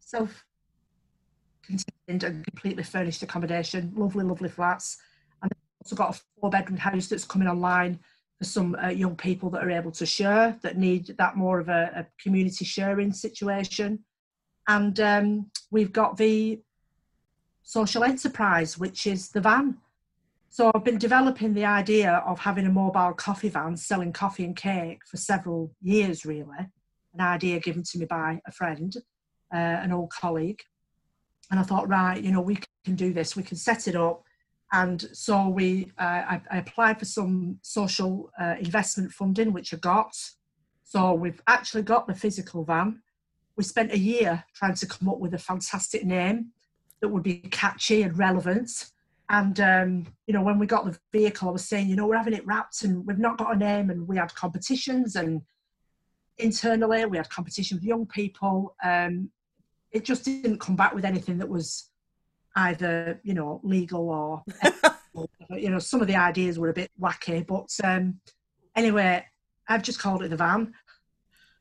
[0.00, 0.44] self
[1.62, 3.90] contained and completely furnished accommodation.
[3.96, 4.98] Lovely, lovely flats.
[5.40, 7.98] And we've also got a four bedroom house that's coming online
[8.36, 11.70] for some uh, young people that are able to share, that need that more of
[11.70, 14.00] a, a community sharing situation.
[14.68, 16.60] And um, we've got the
[17.62, 19.78] social enterprise, which is the van.
[20.52, 24.54] So I've been developing the idea of having a mobile coffee van selling coffee and
[24.54, 26.68] cake for several years, really.
[27.14, 28.94] An idea given to me by a friend,
[29.50, 30.60] uh, an old colleague.
[31.50, 34.24] And I thought, right, you know, we can do this, we can set it up.
[34.72, 39.78] And so we, uh, I, I, applied for some social uh, investment funding, which I
[39.78, 40.14] got.
[40.84, 43.00] So we've actually got the physical van.
[43.56, 46.50] We spent a year trying to come up with a fantastic name
[47.00, 48.92] that would be catchy and relevant.
[49.32, 52.16] And um, you know, when we got the vehicle, I was saying, you know, we're
[52.16, 55.42] having it wrapped and we've not got a name, and we had competitions and
[56.38, 58.76] internally we had competition with young people.
[58.84, 59.30] Um,
[59.90, 61.90] it just didn't come back with anything that was
[62.56, 64.42] either you know legal or
[65.58, 68.20] you know some of the ideas were a bit wacky but um
[68.76, 69.24] anyway
[69.68, 70.70] i've just called it the van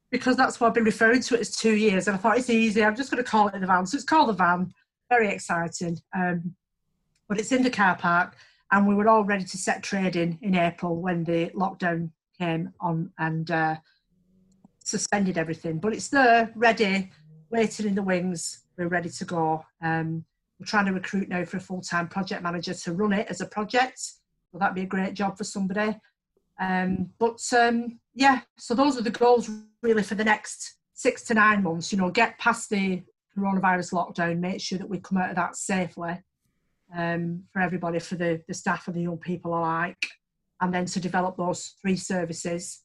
[0.10, 2.50] because that's what i've been referring to it as two years and i thought it's
[2.50, 4.70] easy i'm just going to call it the van so it's called the van
[5.12, 5.98] very exciting.
[6.16, 6.56] Um,
[7.32, 8.36] but it's in the car park,
[8.74, 13.10] and we were all ready to set trading in April when the lockdown came on
[13.20, 13.78] and uh,
[14.84, 15.80] suspended everything.
[15.80, 17.10] But it's there, ready,
[17.50, 18.64] waiting in the wings.
[18.78, 19.64] We're ready to go.
[19.82, 20.26] Um,
[20.60, 23.46] we're trying to recruit now for a full-time project manager to run it as a
[23.46, 24.02] project.
[24.52, 25.98] Well, that'd be a great job for somebody.
[26.60, 29.50] Um, but um, yeah, so those are the goals
[29.82, 31.94] really for the next six to nine months.
[31.94, 33.02] You know, get past the
[33.38, 36.22] coronavirus lockdown, make sure that we come out of that safely
[36.96, 40.08] um, for everybody, for the, the staff and the young people alike,
[40.62, 42.82] and then to develop those three services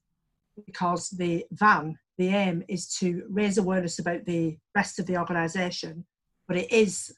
[0.64, 6.06] because the van, the aim is to raise awareness about the rest of the organisation,
[6.48, 7.14] but it is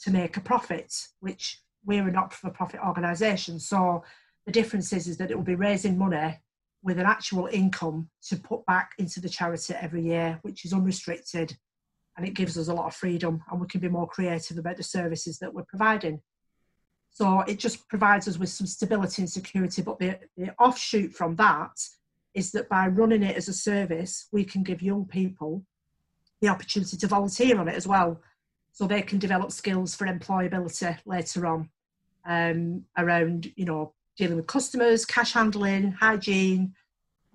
[0.00, 3.58] to make a profit, which we're a not-for-profit organisation.
[3.58, 4.04] So
[4.46, 6.38] the difference is, is that it will be raising money
[6.82, 11.56] with an actual income to put back into the charity every year, which is unrestricted
[12.16, 14.76] and it gives us a lot of freedom and we can be more creative about
[14.76, 16.20] the services that we're providing.
[17.18, 19.82] So it just provides us with some stability and security.
[19.82, 21.72] But the, the offshoot from that
[22.32, 25.64] is that by running it as a service, we can give young people
[26.40, 28.20] the opportunity to volunteer on it as well.
[28.70, 31.68] So they can develop skills for employability later on
[32.24, 36.72] um, around, you know, dealing with customers, cash handling, hygiene,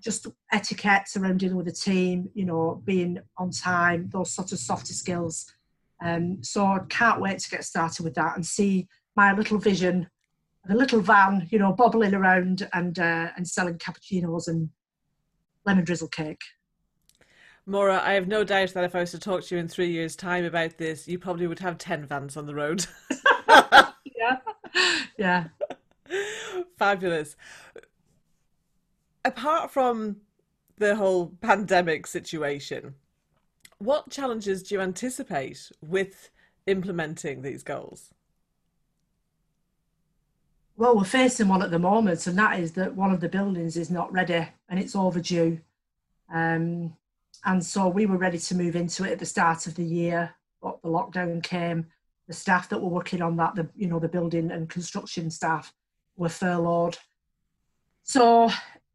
[0.00, 4.58] just etiquette around dealing with a team, you know, being on time, those sort of
[4.58, 5.52] softer skills.
[6.02, 10.08] Um, so I can't wait to get started with that and see my little vision,
[10.66, 14.70] the little van, you know, bobbling around and uh, and selling cappuccinos and
[15.64, 16.42] lemon drizzle cake.
[17.66, 19.90] Maura, I have no doubt that if I was to talk to you in three
[19.90, 22.84] years' time about this, you probably would have 10 vans on the road.
[23.48, 24.36] yeah.
[25.16, 25.44] Yeah.
[26.78, 27.36] Fabulous
[29.24, 30.16] apart from
[30.78, 32.94] the whole pandemic situation,
[33.78, 36.30] what challenges do you anticipate with
[36.66, 38.13] implementing these goals?
[40.76, 43.76] Well, we're facing one at the moment, and that is that one of the buildings
[43.76, 45.60] is not ready and it's overdue.
[46.32, 46.96] Um,
[47.44, 50.34] and so we were ready to move into it at the start of the year,
[50.60, 51.86] but the lockdown came.
[52.26, 55.72] The staff that were working on that, the you know the building and construction staff,
[56.16, 56.98] were furloughed.
[58.02, 58.50] So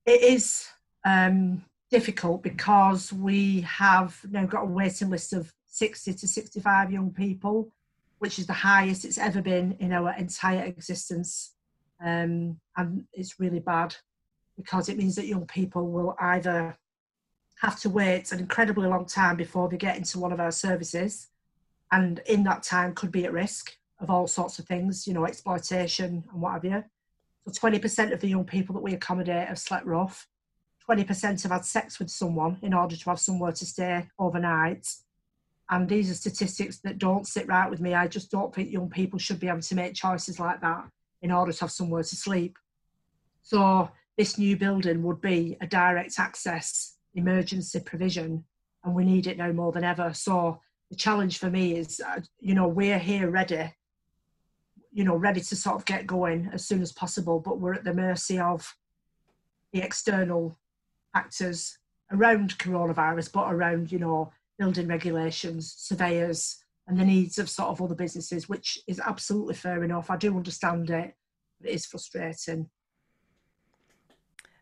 [0.05, 0.67] it is
[1.05, 7.11] um, difficult because we have now got a waiting list of 60 to 65 young
[7.11, 7.71] people,
[8.17, 11.53] which is the highest it's ever been in our entire existence.
[12.03, 13.95] Um, and it's really bad
[14.57, 16.77] because it means that young people will either
[17.61, 21.27] have to wait an incredibly long time before they get into one of our services,
[21.91, 25.25] and in that time could be at risk of all sorts of things, you know,
[25.25, 26.83] exploitation and what have you.
[27.47, 30.27] So 20% of the young people that we accommodate have slept rough.
[30.89, 34.87] 20% have had sex with someone in order to have somewhere to stay overnight.
[35.69, 37.93] And these are statistics that don't sit right with me.
[37.93, 40.85] I just don't think young people should be able to make choices like that
[41.22, 42.57] in order to have somewhere to sleep.
[43.41, 48.43] So this new building would be a direct access emergency provision,
[48.84, 50.13] and we need it now more than ever.
[50.13, 53.74] So the challenge for me is, uh, you know, we're here ready,
[54.91, 57.84] you know, ready to sort of get going as soon as possible, but we're at
[57.84, 58.76] the mercy of
[59.74, 60.57] the external
[61.13, 61.78] factors
[62.11, 67.81] around coronavirus, but around, you know, building regulations, surveyors, and the needs of sort of
[67.81, 70.09] other businesses, which is absolutely fair enough.
[70.09, 71.13] I do understand it,
[71.61, 72.67] but it is frustrating.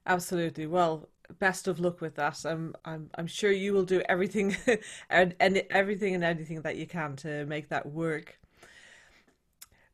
[0.05, 0.67] Absolutely.
[0.67, 1.07] Well,
[1.39, 2.45] best of luck with that.
[2.45, 4.57] I'm I'm I'm sure you will do everything
[5.09, 8.39] and, and everything and anything that you can to make that work.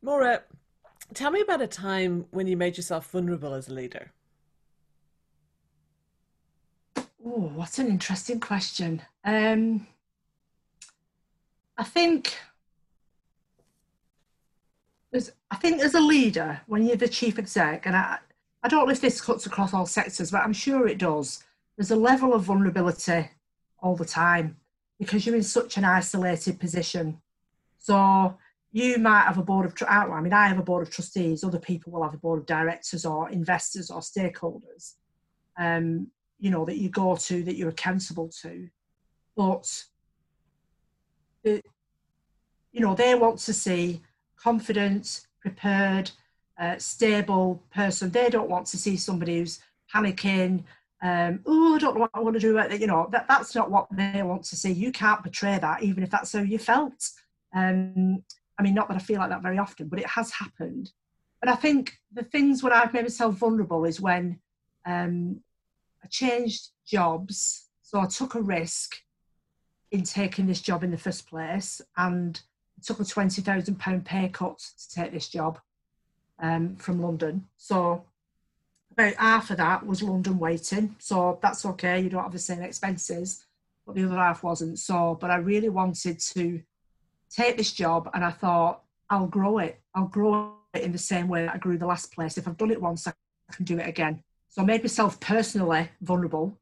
[0.02, 0.42] Maura,
[1.14, 4.12] tell me about a time when you made yourself vulnerable as a leader.
[7.24, 9.02] Oh, what an interesting question.
[9.24, 9.86] Um,
[11.76, 12.34] I think
[15.50, 18.18] I think as a leader, when you're the chief exec, and I,
[18.62, 21.44] I don't know if this cuts across all sectors, but I'm sure it does.
[21.76, 23.30] There's a level of vulnerability
[23.78, 24.56] all the time
[24.98, 27.20] because you're in such an isolated position.
[27.78, 28.36] So
[28.72, 31.44] you might have a board of, I mean, I have a board of trustees.
[31.44, 34.94] Other people will have a board of directors or investors or stakeholders.
[35.56, 36.08] Um,
[36.40, 38.68] you know, that you go to, that you're accountable to.
[39.36, 39.84] But,
[41.44, 44.00] you know, they want to see
[44.36, 46.10] confident, prepared,
[46.58, 48.10] uh, stable person.
[48.10, 49.60] They don't want to see somebody who's
[49.94, 50.64] panicking.
[51.02, 52.76] Um, oh, I don't know what I want to do.
[52.78, 54.72] You know, that, that's not what they want to see.
[54.72, 57.10] You can't portray that, even if that's how you felt.
[57.54, 58.22] Um,
[58.58, 60.90] I mean, not that I feel like that very often, but it has happened.
[61.40, 64.38] But I think the things where I've made myself vulnerable is when
[64.86, 65.40] um,
[66.02, 67.68] I changed jobs.
[67.82, 68.96] So I took a risk
[69.94, 72.40] in taking this job in the first place and
[72.82, 75.60] took a £20,000 pay cut to take this job
[76.40, 77.46] um, from London.
[77.58, 78.02] So
[78.90, 80.96] about half of that was London weighting.
[80.98, 83.44] So that's okay, you don't have the same expenses,
[83.86, 84.80] but the other half wasn't.
[84.80, 86.60] So, but I really wanted to
[87.30, 89.80] take this job and I thought, I'll grow it.
[89.94, 92.36] I'll grow it in the same way that I grew the last place.
[92.36, 93.12] If I've done it once, I
[93.52, 94.24] can do it again.
[94.48, 96.58] So I made myself personally vulnerable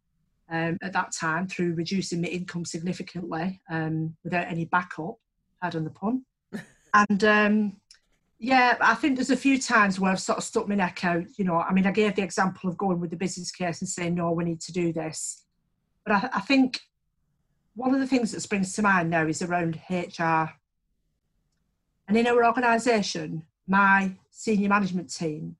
[0.52, 5.16] um, at that time through reducing my income significantly um, without any backup,
[5.60, 6.24] pardon the pun.
[6.94, 7.76] and um,
[8.38, 11.24] yeah, I think there's a few times where I've sort of stuck my neck out.
[11.38, 13.88] You know, I mean, I gave the example of going with the business case and
[13.88, 15.44] saying, no, we need to do this.
[16.04, 16.80] But I, I think
[17.74, 20.50] one of the things that springs to mind now is around HR.
[22.08, 25.56] And in our organisation, my senior management team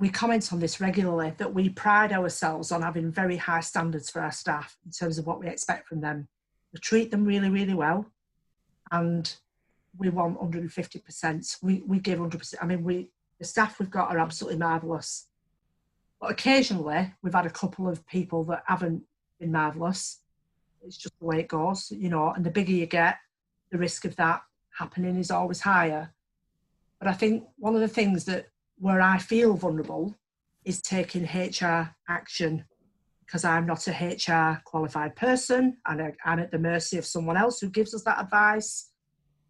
[0.00, 4.22] we comment on this regularly that we pride ourselves on having very high standards for
[4.22, 6.26] our staff in terms of what we expect from them.
[6.72, 8.06] We treat them really, really well,
[8.90, 9.32] and
[9.98, 11.56] we want 150%.
[11.62, 12.54] We, we give 100%.
[12.62, 15.26] I mean, we the staff we've got are absolutely marvellous.
[16.20, 19.02] But occasionally, we've had a couple of people that haven't
[19.38, 20.20] been marvellous.
[20.82, 23.16] It's just the way it goes, you know, and the bigger you get,
[23.70, 24.42] the risk of that
[24.78, 26.12] happening is always higher.
[26.98, 28.48] But I think one of the things that
[28.80, 30.16] where I feel vulnerable
[30.64, 32.64] is taking HR action
[33.24, 37.60] because I'm not a HR qualified person and I'm at the mercy of someone else
[37.60, 38.90] who gives us that advice.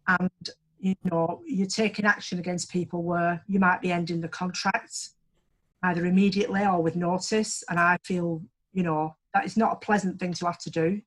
[0.07, 0.29] And,
[0.79, 5.09] you know, you're taking action against people where you might be ending the contract
[5.83, 7.63] either immediately or with notice.
[7.69, 11.01] And I feel, you know, that is not a pleasant thing to have to do,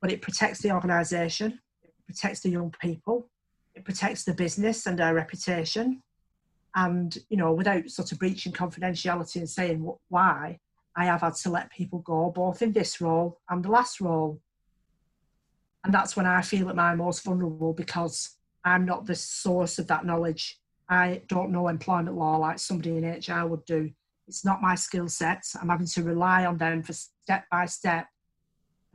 [0.00, 3.28] but it protects the organisation, it protects the young people,
[3.74, 6.02] it protects the business and our reputation
[6.76, 10.58] and you know without sort of breaching confidentiality and saying why
[10.96, 14.40] i have had to let people go both in this role and the last role
[15.86, 19.86] And that's when I feel at my most vulnerable because I'm not the source of
[19.86, 20.58] that knowledge.
[20.88, 23.92] I don't know employment law like somebody in HR would do.
[24.26, 25.44] It's not my skill set.
[25.60, 28.08] I'm having to rely on them for step by step,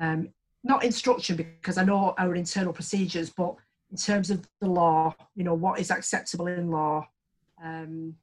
[0.01, 0.33] um,
[0.65, 3.55] not instruction because I know our internal procedures, but
[3.89, 7.07] in terms of the law, you know, what is acceptable in law.
[7.63, 8.15] Um,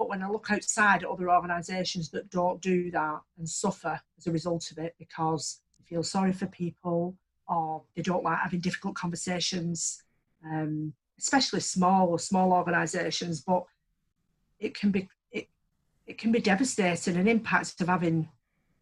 [0.00, 4.26] but when I look outside at other organisations that don't do that and suffer as
[4.26, 7.16] a result of it because they feel sorry for people
[7.48, 10.02] or they don't like having difficult conversations,
[10.50, 13.64] um, especially small or small organisations, but
[14.58, 15.48] it can be it,
[16.06, 17.16] it can be devastating.
[17.16, 18.26] An impact of having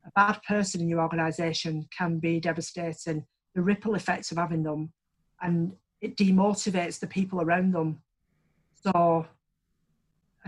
[0.07, 3.25] a bad person in your organisation can be devastating.
[3.57, 4.93] The ripple effects of having them,
[5.43, 8.03] and it demotivates the people around them.
[8.85, 9.27] So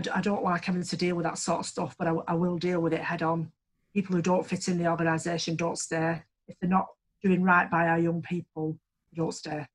[0.08, 2.58] I, don't like having to deal with that sort of stuff, but I, I will
[2.58, 3.50] deal with it head on.
[3.94, 6.22] People who don't fit in the organisation don't stay.
[6.48, 6.86] If they're not
[7.22, 8.78] doing right by our young people,
[9.10, 9.66] they don't stay.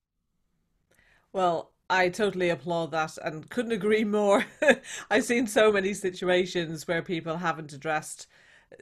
[1.33, 4.45] Well, I totally applaud that and couldn't agree more.
[5.11, 8.27] I've seen so many situations where people haven't addressed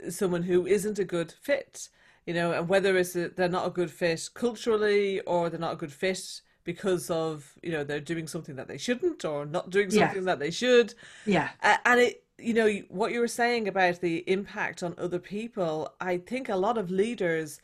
[0.06, 1.90] uh, someone who isn't a good fit,
[2.26, 5.74] you know, and whether it's a, they're not a good fit culturally or they're not
[5.74, 9.70] a good fit because of, you know, they're doing something that they shouldn't or not
[9.70, 10.26] doing something yeah.
[10.26, 10.94] that they should.
[11.26, 11.50] Yeah.
[11.62, 15.94] Uh, and it, you know, what you were saying about the impact on other people,
[16.02, 17.60] I think a lot of leaders,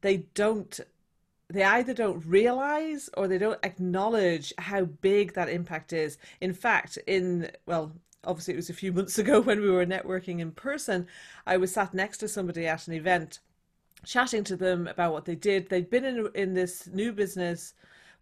[0.00, 0.80] they don't
[1.50, 6.18] they either don't realize or they don't acknowledge how big that impact is.
[6.40, 7.92] In fact, in well,
[8.24, 11.06] obviously it was a few months ago when we were networking in person,
[11.46, 13.40] I was sat next to somebody at an event
[14.04, 15.68] chatting to them about what they did.
[15.68, 17.74] They'd been in in this new business.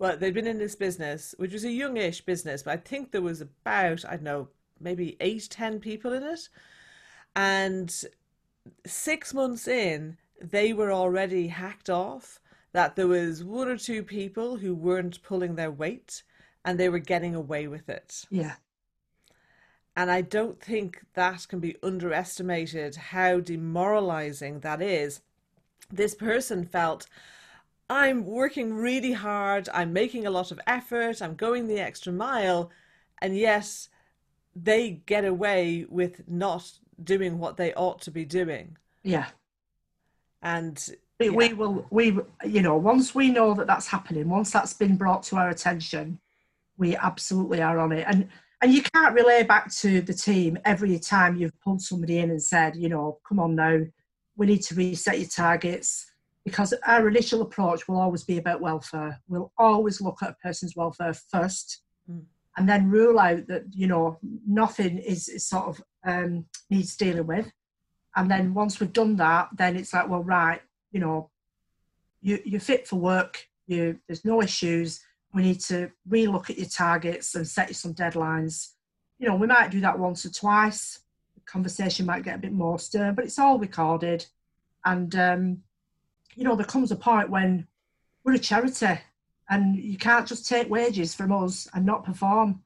[0.03, 3.23] Well, they'd been in this business, which was a youngish business, but I think there
[3.23, 4.49] was about, I don't know,
[4.81, 6.49] maybe eight, ten people in it.
[7.37, 7.95] And
[8.85, 12.41] six months in, they were already hacked off
[12.73, 16.25] that there was one or two people who weren't pulling their weight
[16.65, 18.25] and they were getting away with it.
[18.29, 18.57] Yeah.
[19.97, 25.21] And I don't think that can be underestimated how demoralizing that is.
[25.93, 27.07] This person felt,
[27.93, 32.71] I'm working really hard, I'm making a lot of effort, I'm going the extra mile,
[33.21, 33.91] and yes,
[34.57, 36.73] they get away with not
[37.05, 38.79] doing what they ought to be doing.
[39.03, 39.27] Yeah.
[40.41, 40.83] And
[41.21, 41.33] we, yeah.
[41.33, 45.23] we will we you know once we know that that's happening once that's been brought
[45.25, 46.19] to our attention
[46.79, 48.29] we absolutely are on it and
[48.61, 52.43] and you can't relay back to the team every time you've pulled somebody in and
[52.43, 53.79] said you know come on now
[54.37, 56.12] we need to reset your targets
[56.45, 60.77] because our initial approach will always be about welfare we'll always look at a person's
[60.77, 62.23] welfare first mm.
[62.57, 67.27] and then rule out that you know nothing is, is sort of um, needs dealing
[67.27, 67.51] with
[68.17, 70.61] and then once we've done that then it's like well right
[70.93, 71.31] you know,
[72.21, 75.01] you, you're fit for work, you, there's no issues.
[75.35, 78.73] We need to relook at your targets and set you some deadlines.
[79.19, 81.01] You know, we might do that once or twice.
[81.35, 84.27] The conversation might get a bit more stern, but it's all recorded.
[84.85, 85.59] And, um,
[86.35, 87.67] you know, there comes a point when
[88.25, 88.99] we're a charity
[89.51, 92.63] and you can't just take wages from us and not perform.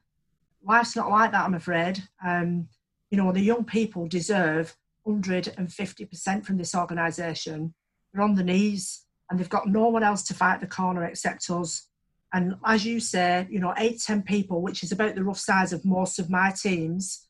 [0.63, 2.03] Life's not like that, I'm afraid.
[2.25, 2.69] Um,
[3.11, 7.75] you know, the young people deserve 150% from this organisation
[8.17, 11.51] they're on the knees and they've got no one else to fight the corner except
[11.51, 11.89] us.
[12.33, 15.73] And as you say, you know, eight, ten people, which is about the rough size
[15.73, 17.29] of most of my teams,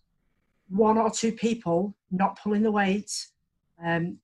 [0.69, 3.11] one or two people not pulling the weight,
[3.85, 4.19] um,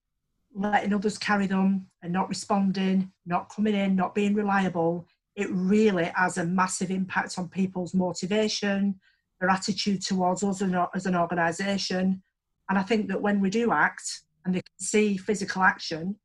[0.55, 6.11] letting others carry them and not responding, not coming in, not being reliable, it really
[6.15, 8.99] has a massive impact on people's motivation,
[9.39, 10.61] their attitude towards us
[10.93, 12.21] as an organisation.
[12.69, 16.15] And I think that when we do act and they can see physical action,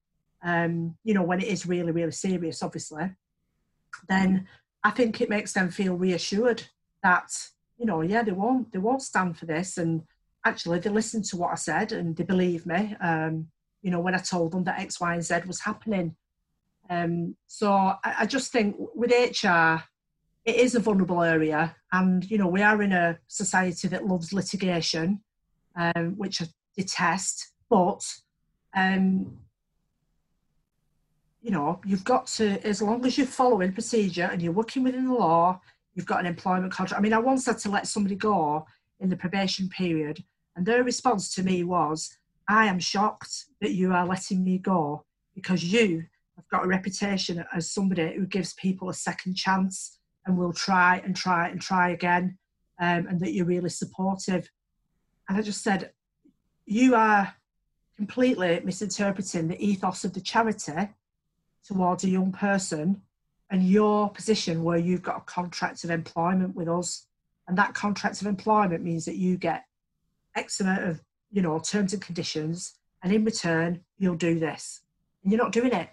[0.43, 3.11] um, you know, when it is really, really serious, obviously,
[4.09, 4.47] then
[4.85, 6.63] I think it makes them feel reassured
[7.03, 7.31] that,
[7.79, 9.79] you know, yeah, they won't, they won't stand for this.
[9.79, 10.03] And
[10.45, 12.95] actually, they listen to what I said and they believe me.
[13.01, 13.49] Um,
[13.89, 16.15] you know, when I told them that X, Y, and Z was happening.
[16.91, 19.83] Um, so I, I just think with HR,
[20.45, 24.35] it is a vulnerable area, and you know, we are in a society that loves
[24.35, 25.23] litigation,
[25.75, 27.53] um, which I detest.
[27.71, 28.05] But
[28.77, 29.39] um,
[31.41, 35.07] you know, you've got to, as long as you're following procedure and you're working within
[35.07, 35.59] the law,
[35.95, 37.01] you've got an employment contract.
[37.01, 38.67] I mean, I once had to let somebody go
[39.01, 40.23] in the probation period,
[40.57, 42.19] and their response to me was,
[42.49, 46.05] I am shocked that you are letting me go because you
[46.37, 51.03] have got a reputation as somebody who gives people a second chance and will try
[51.05, 52.39] and try and try again,
[52.81, 54.49] um, and that you're really supportive.
[55.29, 55.93] And I just said,
[56.65, 57.35] You are
[57.97, 60.89] completely misinterpreting the ethos of the charity
[61.65, 63.03] towards a young person
[63.51, 67.07] and your position where you've got a contract of employment with us
[67.47, 69.65] and that contract of employment means that you get
[70.37, 74.83] x amount of you know terms and conditions and in return you'll do this.
[75.23, 75.89] And you're not doing it.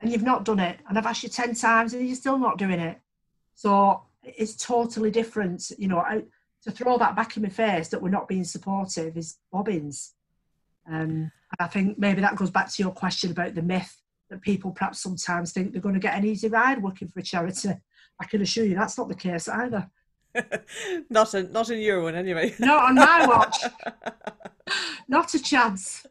[0.00, 0.78] And you've not done it.
[0.88, 3.00] And i've asked you 10 times and you're still not doing it.
[3.54, 6.22] So it's totally different you know I,
[6.64, 10.14] to throw that back in my face that we're not being supportive is bobbins.
[10.90, 13.94] Um, I think maybe that goes back to your question about the myth
[14.30, 17.22] that people perhaps sometimes think they're going to get an easy ride working for a
[17.22, 17.70] charity.
[18.20, 19.90] I can assure you that's not the case either.
[21.10, 22.54] not in not in your one anyway.
[22.58, 23.64] Not on my watch.
[25.08, 26.06] not a chance.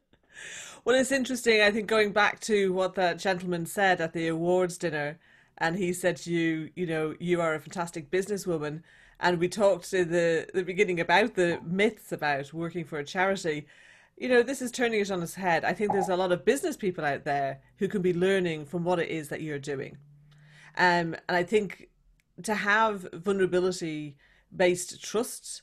[0.86, 1.62] Well, it's interesting.
[1.62, 5.18] I think going back to what that gentleman said at the awards dinner,
[5.58, 8.82] and he said to you, you know, you are a fantastic businesswoman,
[9.20, 13.66] and we talked in the the beginning about the myths about working for a charity
[14.18, 15.66] you know, this is turning it on its head.
[15.66, 18.84] I think there's a lot of business people out there who can be learning from
[18.84, 19.98] what it is that you're doing.
[20.78, 21.90] Um, and I think
[22.42, 24.18] to have vulnerability
[24.56, 25.62] based trust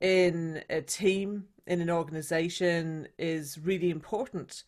[0.00, 4.64] in a team, in an organization, is really important.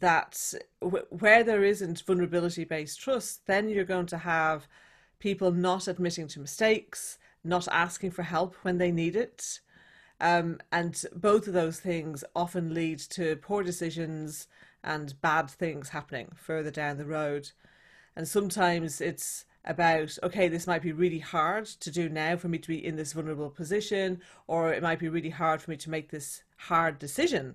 [0.00, 4.68] That where there isn't vulnerability based trust, then you're going to have
[5.18, 9.60] people not admitting to mistakes, not asking for help when they need it,
[10.20, 14.48] um, and both of those things often lead to poor decisions
[14.82, 17.50] and bad things happening further down the road.
[18.16, 22.58] And sometimes it's about, okay, this might be really hard to do now for me
[22.58, 25.90] to be in this vulnerable position, or it might be really hard for me to
[25.90, 27.54] make this hard decision.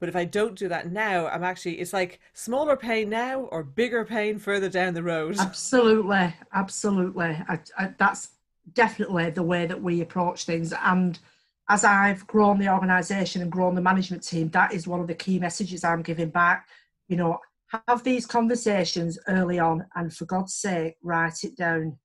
[0.00, 3.62] But if I don't do that now, I'm actually, it's like smaller pain now or
[3.62, 5.36] bigger pain further down the road.
[5.40, 6.34] Absolutely.
[6.54, 7.38] Absolutely.
[7.48, 8.30] I, I, that's
[8.72, 10.72] definitely the way that we approach things.
[10.82, 11.18] And
[11.68, 15.14] as I've grown the organisation and grown the management team, that is one of the
[15.14, 16.68] key messages I'm giving back.
[17.08, 17.40] You know,
[17.86, 21.98] have these conversations early on, and for God's sake, write it down,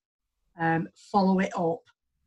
[0.60, 1.82] um, follow it up,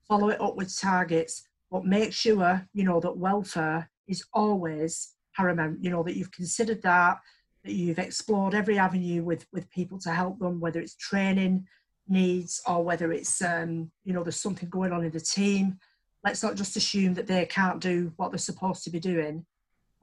[0.07, 5.83] follow it up with targets, but make sure you know that welfare is always paramount.
[5.83, 7.19] You know that you've considered that,
[7.65, 11.67] that you've explored every avenue with with people to help them, whether it's training
[12.09, 15.79] needs or whether it's um, you know there's something going on in the team
[16.25, 19.45] let's not just assume that they can't do what they're supposed to be doing.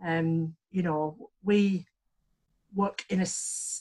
[0.03, 1.85] Um, you know, we
[2.75, 3.25] work in a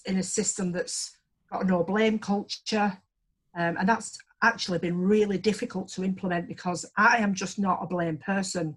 [0.07, 1.19] in a system that's
[1.51, 2.99] got a no blame culture,
[3.57, 7.87] um, and that's actually been really difficult to implement because I am just not a
[7.87, 8.77] blame person,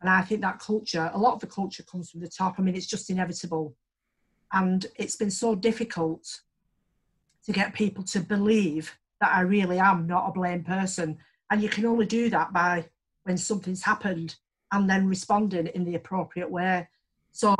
[0.00, 2.54] and I think that culture, a lot of the culture comes from the top.
[2.58, 3.76] I mean, it's just inevitable,
[4.52, 6.40] and it's been so difficult
[7.44, 11.18] to get people to believe that I really am not a blame person
[11.50, 12.86] and you can only do that by
[13.24, 14.36] when something's happened
[14.72, 16.88] and then responding in the appropriate way.
[17.32, 17.54] So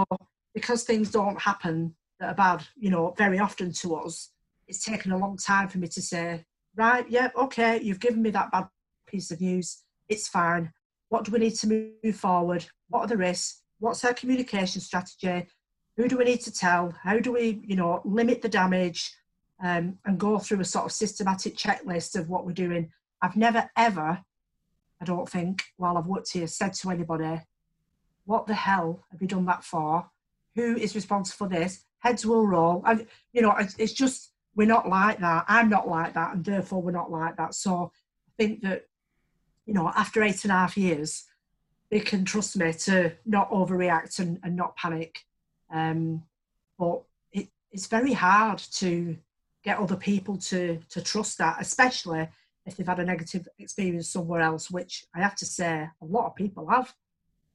[0.54, 4.30] because things don't happen that are bad, you know, very often to us,
[4.68, 6.44] it's taken a long time for me to say,
[6.76, 8.68] right, yeah, okay, you've given me that bad
[9.06, 9.82] piece of news.
[10.08, 10.72] It's fine.
[11.08, 12.64] What do we need to move forward?
[12.88, 13.62] What are the risks?
[13.78, 15.46] What's our communication strategy?
[15.96, 16.92] Who do we need to tell?
[17.02, 19.12] How do we, you know, limit the damage
[19.62, 22.90] um, and go through a sort of systematic checklist of what we're doing
[23.22, 24.22] I've never ever,
[25.00, 27.42] I don't think, while I've worked here, said to anybody,
[28.24, 30.10] "What the hell have you done that for?
[30.56, 34.88] Who is responsible for this?" Heads will roll, and you know, it's just we're not
[34.88, 35.44] like that.
[35.48, 37.54] I'm not like that, and therefore we're not like that.
[37.54, 37.92] So
[38.28, 38.86] I think that
[39.66, 41.24] you know, after eight and a half years,
[41.90, 45.20] they can trust me to not overreact and, and not panic.
[45.72, 46.24] Um,
[46.78, 49.16] but it, it's very hard to
[49.62, 52.28] get other people to to trust that, especially
[52.66, 56.26] if they've had a negative experience somewhere else, which I have to say a lot
[56.26, 56.92] of people have.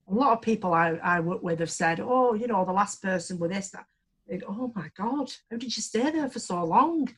[0.10, 3.02] A lot of people I, I work with have said, oh, you know, the last
[3.02, 3.86] person with this, that.
[4.28, 7.10] They go, oh my God, how did you stay there for so long?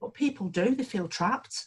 [0.00, 1.66] But people do, they feel trapped.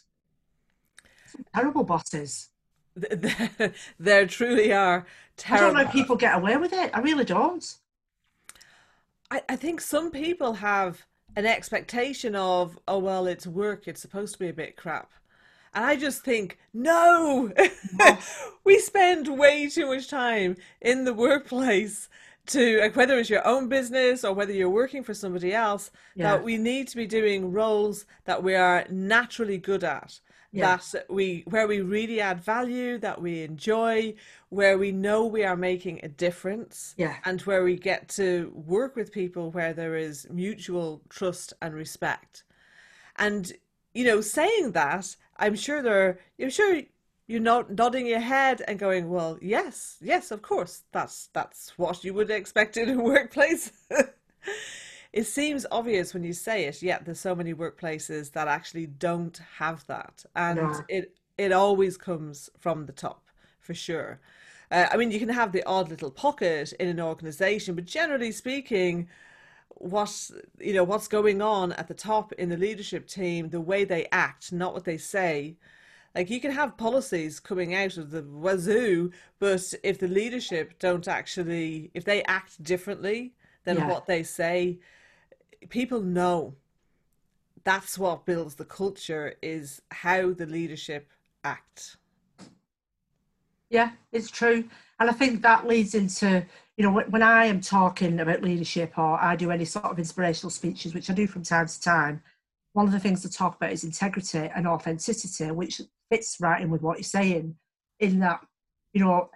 [1.26, 2.48] Some terrible bosses.
[3.98, 5.06] there truly are
[5.36, 5.64] terrible.
[5.64, 6.90] I don't know if people get away with it.
[6.94, 7.64] I really don't.
[9.30, 11.04] I, I think some people have
[11.36, 15.10] an expectation of, oh, well, it's work, it's supposed to be a bit crap.
[15.74, 17.52] And I just think, no,
[18.64, 22.08] we spend way too much time in the workplace
[22.46, 26.30] to uh, whether it's your own business or whether you're working for somebody else yeah.
[26.30, 30.20] that we need to be doing roles that we are naturally good at
[30.52, 30.76] yeah.
[30.76, 34.14] that we where we really add value that we enjoy
[34.48, 37.16] where we know we are making a difference yeah.
[37.24, 42.44] and where we get to work with people where there is mutual trust and respect
[43.16, 43.52] and
[43.92, 46.82] you know saying that I'm sure they're, I'm sure
[47.26, 52.04] you're not nodding your head and going, well, yes, yes, of course, that's that's what
[52.04, 53.72] you would expect in a workplace.
[55.12, 56.82] it seems obvious when you say it.
[56.82, 60.80] Yet there's so many workplaces that actually don't have that, and no.
[60.88, 63.24] it it always comes from the top
[63.60, 64.20] for sure.
[64.70, 68.32] Uh, I mean, you can have the odd little pocket in an organization, but generally
[68.32, 69.08] speaking,
[69.78, 73.84] what you know what's going on at the top in the leadership team, the way
[73.84, 75.56] they act, not what they say.
[76.14, 81.06] Like you can have policies coming out of the wazoo, but if the leadership don't
[81.06, 83.88] actually, if they act differently than yeah.
[83.88, 84.78] what they say,
[85.68, 86.54] people know
[87.64, 91.10] that's what builds the culture is how the leadership
[91.44, 91.96] act.
[93.70, 94.64] Yeah, it's true.
[95.00, 96.44] And I think that leads into,
[96.76, 100.50] you know, when I am talking about leadership or I do any sort of inspirational
[100.50, 102.22] speeches, which I do from time to time,
[102.72, 106.70] one of the things to talk about is integrity and authenticity, which fits right in
[106.70, 107.56] with what you're saying.
[107.98, 108.40] In that,
[108.92, 109.30] you know,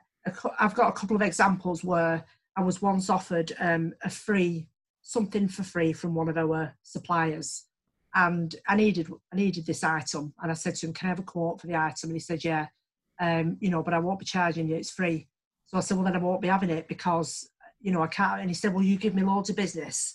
[0.58, 2.24] I've got a couple of examples where
[2.56, 4.68] I was once offered um, a free
[5.02, 7.64] something for free from one of our suppliers,
[8.14, 11.18] and I needed I needed this item, and I said to him, "Can I have
[11.20, 12.66] a quote for the item?" And he said, "Yeah."
[13.20, 15.28] Um, you know, but I won't be charging you, it's free.
[15.66, 17.48] So I said, well, then I won't be having it because,
[17.80, 18.40] you know, I can't.
[18.40, 20.14] And he said, well, you give me loads of business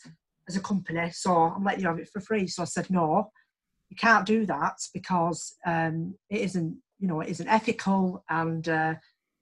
[0.50, 2.48] as a company, so I'm letting you have it for free.
[2.48, 3.32] So I said, no,
[3.90, 8.24] you can't do that because um, it isn't, you know, it isn't ethical.
[8.30, 8.96] And, uh,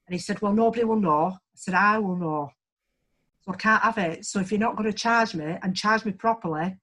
[0.08, 1.28] and he said, well, nobody will know.
[1.28, 2.52] I said, I will know.
[3.42, 4.26] So I can't have it.
[4.26, 6.78] So if you're not going to charge me and charge me properly,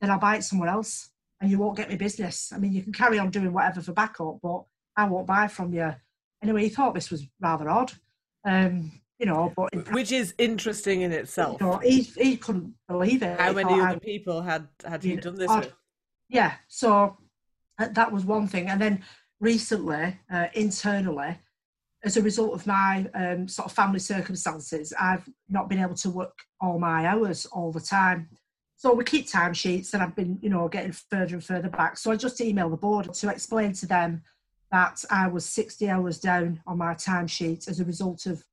[0.00, 2.52] then I'll buy it somewhere else and you won't get me business.
[2.52, 4.64] I mean, you can carry on doing whatever for backup, but
[5.00, 5.94] I won't buy from you.
[6.42, 7.92] Anyway, he thought this was rather odd.
[8.44, 11.60] Um, you know, but which is interesting in itself.
[11.60, 13.38] You know, he he couldn't believe it.
[13.38, 15.66] How many other people had had he done this odd.
[15.66, 15.74] with?
[16.30, 17.18] Yeah, so
[17.78, 19.02] uh, that was one thing, and then
[19.40, 21.38] recently, uh, internally,
[22.02, 26.10] as a result of my um, sort of family circumstances, I've not been able to
[26.10, 28.28] work all my hours all the time.
[28.76, 31.98] So we keep timesheets, and I've been, you know, getting further and further back.
[31.98, 34.22] So I just emailed the board to explain to them
[34.70, 38.44] that I was 60 hours down on my timesheet as a result of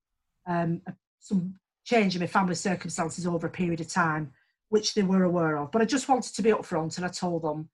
[0.48, 0.82] um,
[1.20, 1.56] some
[1.86, 4.32] change in my family circumstances over a period of time,
[4.70, 5.72] which they were aware of.
[5.72, 7.70] But I just wanted to be upfront and I told them.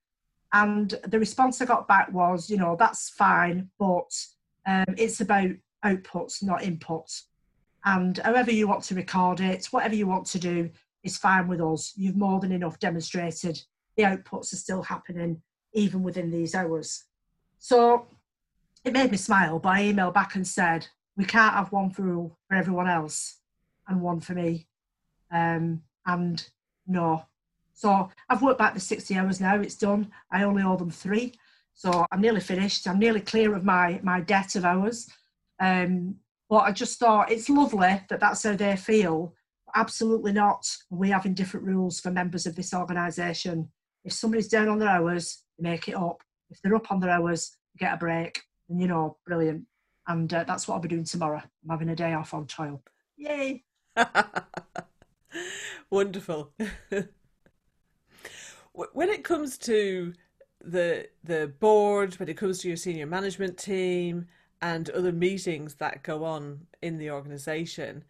[0.52, 4.12] And the response I got back was, you know, that's fine, but
[4.68, 5.50] um, it's about
[5.84, 7.24] outputs, not inputs.
[7.86, 10.70] And however you want to record it, whatever you want to do
[11.04, 11.94] is fine with us.
[11.96, 13.62] You've more than enough demonstrated
[13.98, 15.42] the outputs are still happening
[15.74, 17.04] even within these hours.
[17.60, 18.08] So
[18.84, 22.38] it made me smile, but I emailed back and said, we can't have one rule
[22.48, 23.38] for everyone else
[23.88, 24.68] and one for me.
[25.32, 26.46] Um, and
[26.86, 27.26] no.
[27.74, 30.12] So I've worked back the 60 hours now, it's done.
[30.32, 31.34] I only owe them three.
[31.74, 32.88] So I'm nearly finished.
[32.88, 35.10] I'm nearly clear of my, my debt of hours.
[35.60, 36.16] Um,
[36.50, 39.34] but I just thought it's lovely that that's how they feel.
[39.76, 40.70] Absolutely not.
[40.90, 43.70] We having different rules for members of this organisation.
[44.04, 46.22] If somebody's down on their hours, make it up.
[46.52, 49.66] If they're up on their hours, get a break and you know, brilliant.
[50.08, 51.42] And uh, that's what I'll be doing tomorrow.
[51.42, 52.84] I'm having a day off on trial.
[53.18, 53.64] Yay!
[55.90, 56.52] Wonderful.
[58.74, 60.14] when it comes to
[60.64, 64.28] the the board, when it comes to your senior management team
[64.62, 68.04] and other meetings that go on in the organisation,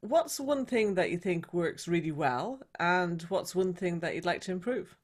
[0.00, 4.26] what's one thing that you think works really well, and what's one thing that you'd
[4.26, 4.96] like to improve?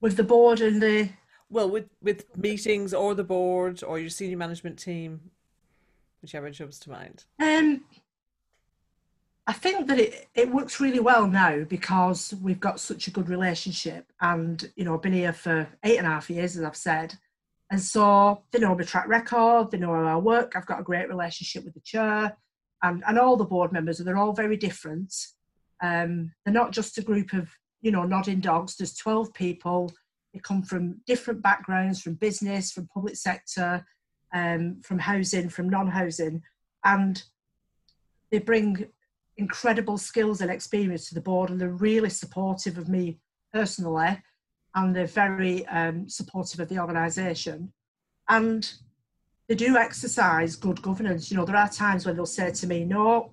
[0.00, 1.10] With the board and the
[1.50, 5.20] well, with with meetings or the board or your senior management team,
[6.22, 7.24] whichever jumps to mind.
[7.40, 7.84] Um,
[9.46, 13.28] I think that it, it works really well now because we've got such a good
[13.28, 16.76] relationship, and you know, I've been here for eight and a half years, as I've
[16.76, 17.14] said,
[17.70, 20.54] and so they know my track record, they know how I work.
[20.56, 22.36] I've got a great relationship with the chair,
[22.82, 25.14] and and all the board members, and they're all very different.
[25.80, 27.48] Um, they're not just a group of
[27.82, 28.76] you know nodding dogs.
[28.76, 29.92] There's twelve people
[30.36, 33.84] they come from different backgrounds, from business, from public sector,
[34.34, 36.42] um, from housing, from non-housing,
[36.84, 37.22] and
[38.30, 38.86] they bring
[39.38, 43.18] incredible skills and experience to the board, and they're really supportive of me
[43.52, 44.22] personally,
[44.74, 47.72] and they're very um, supportive of the organisation,
[48.28, 48.74] and
[49.48, 51.30] they do exercise good governance.
[51.30, 53.32] You know, there are times when they'll say to me, "No,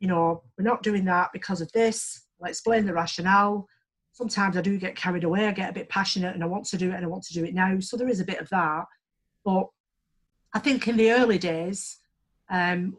[0.00, 3.68] you know, we're not doing that because of this." I'll explain the rationale
[4.22, 5.48] sometimes I do get carried away.
[5.48, 7.34] I get a bit passionate and I want to do it and I want to
[7.34, 7.80] do it now.
[7.80, 8.84] So there is a bit of that.
[9.44, 9.66] But
[10.54, 11.98] I think in the early days,
[12.48, 12.96] um,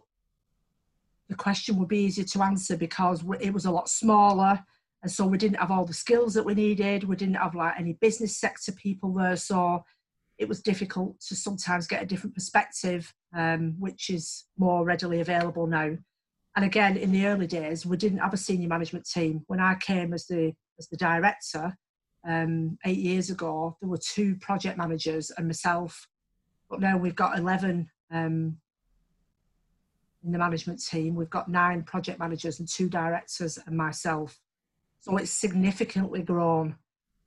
[1.30, 4.62] the question would be easier to answer because it was a lot smaller.
[5.02, 7.06] And so we didn't have all the skills that we needed.
[7.06, 9.38] We didn't have like any business sector people there.
[9.38, 9.86] So
[10.38, 15.68] it was difficult to sometimes get a different perspective, um, which is more readily available
[15.68, 15.96] now.
[16.58, 19.44] And again, in the early days, we didn't have a senior management team.
[19.48, 21.76] When I came as the as the director
[22.28, 26.08] um, eight years ago, there were two project managers and myself.
[26.70, 28.58] But now we've got eleven um,
[30.24, 31.16] in the management team.
[31.16, 34.40] We've got nine project managers and two directors and myself.
[35.02, 36.78] So it's significantly grown.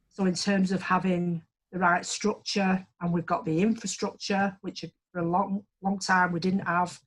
[0.09, 1.43] So in terms of having
[1.73, 4.83] the right structure, and we've got the infrastructure, which
[5.13, 6.99] for a long, long time we didn't have.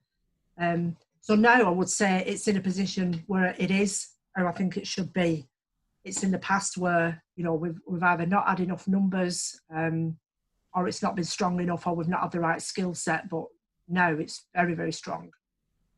[0.59, 4.51] Um, so now I would say it's in a position where it is, or I
[4.51, 5.47] think it should be.
[6.04, 10.18] It's in the past where you know we've we've either not had enough numbers, um,
[10.74, 13.30] or it's not been strong enough, or we've not had the right skill set.
[13.30, 13.45] But
[13.88, 15.32] now it's very very strong.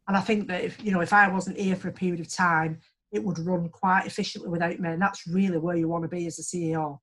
[0.08, 2.34] And I think that if you know if I wasn't here for a period of
[2.34, 2.80] time,
[3.12, 4.90] it would run quite efficiently without me.
[4.90, 7.00] And that's really where you want to be as a CEO.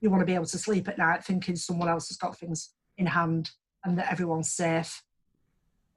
[0.00, 2.74] You want to be able to sleep at night thinking someone else has got things
[2.96, 3.50] in hand
[3.84, 5.02] and that everyone's safe.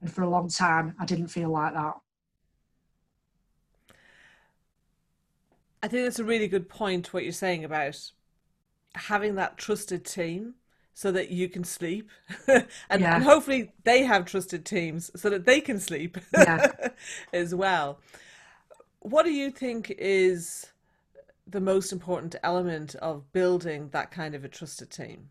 [0.01, 1.93] And for a long time, I didn't feel like that.
[5.83, 8.11] I think that's a really good point, what you're saying about
[8.93, 10.55] having that trusted team
[10.93, 12.09] so that you can sleep
[12.47, 12.67] and,
[12.99, 13.15] yeah.
[13.15, 16.67] and, hopefully they have trusted teams so that they can sleep yeah.
[17.33, 17.97] as well
[19.01, 20.67] what do you think is
[21.47, 25.29] the most important element of building that kind of a trusted team?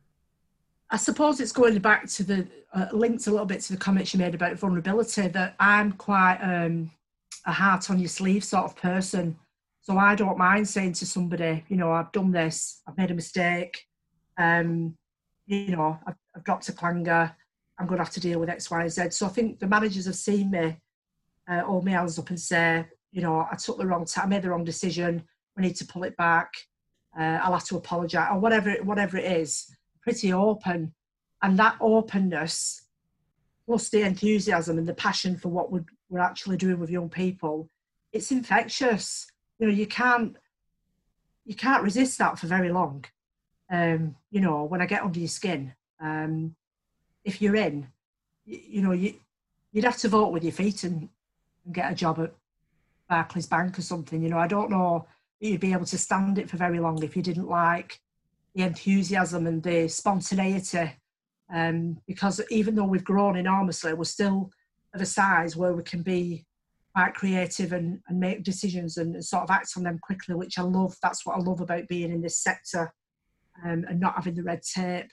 [0.90, 4.12] I suppose it's going back to the uh, linked a little bit to the comments
[4.12, 5.28] you made about vulnerability.
[5.28, 6.90] That I'm quite um,
[7.46, 9.38] a heart on your sleeve sort of person,
[9.82, 13.14] so I don't mind saying to somebody, you know, I've done this, I've made a
[13.14, 13.86] mistake,
[14.36, 14.96] um,
[15.46, 17.34] you know, I've, I've dropped a clanger,
[17.78, 19.10] I'm going to have to deal with X, Y, Z.
[19.10, 20.78] So I think the managers have seen me
[21.48, 24.28] uh, hold my hands up and say, you know, I took the wrong time, I
[24.28, 25.24] made the wrong decision.
[25.56, 26.52] We need to pull it back.
[27.18, 29.66] Uh, I'll have to apologise or whatever, whatever it is.
[30.02, 30.94] Pretty open,
[31.42, 32.86] and that openness,
[33.66, 37.68] plus the enthusiasm and the passion for what we're, we're actually doing with young people,
[38.12, 39.29] it's infectious.
[39.60, 40.36] You know, you can't
[41.44, 43.04] you can't resist that for very long.
[43.70, 46.56] Um, you know, when I get under your skin, um,
[47.24, 47.86] if you're in,
[48.44, 49.14] you, you know, you
[49.72, 51.08] you'd have to vote with your feet and,
[51.64, 52.32] and get a job at
[53.08, 54.20] Barclays Bank or something.
[54.20, 55.06] You know, I don't know
[55.40, 58.00] you'd be able to stand it for very long if you didn't like
[58.54, 60.92] the enthusiasm and the spontaneity.
[61.52, 64.50] Um, because even though we've grown enormously, we're still
[64.94, 66.44] of a size where we can be
[66.94, 70.62] quite creative and, and make decisions and, sort of act on them quickly, which I
[70.62, 70.96] love.
[71.02, 72.92] That's what I love about being in this sector
[73.64, 75.10] um, and not having the red tape.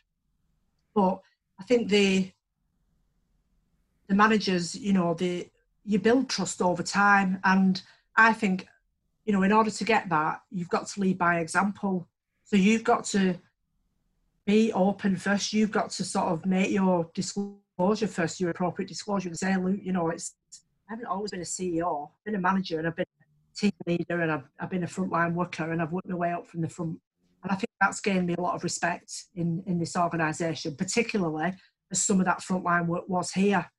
[0.95, 1.19] But
[1.59, 2.31] I think the
[4.07, 5.49] the managers, you know, the
[5.85, 7.39] you build trust over time.
[7.43, 7.81] And
[8.15, 8.67] I think,
[9.25, 12.07] you know, in order to get that, you've got to lead by example.
[12.45, 13.35] So you've got to
[14.45, 15.53] be open first.
[15.53, 19.77] You've got to sort of make your disclosure first, your appropriate disclosure, and say, look,
[19.81, 20.35] you know, it's
[20.89, 23.71] I haven't always been a CEO, I've been a manager, and I've been a team
[23.85, 26.61] leader, and I've, I've been a frontline worker, and I've worked my way up from
[26.61, 26.99] the front.
[27.43, 31.53] And I think that's gained me a lot of respect in in this organisation, particularly
[31.91, 33.69] as some of that frontline work was here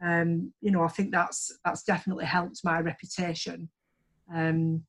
[0.00, 3.68] um, you know, I think that's that's definitely helped my reputation.
[4.32, 4.84] Um,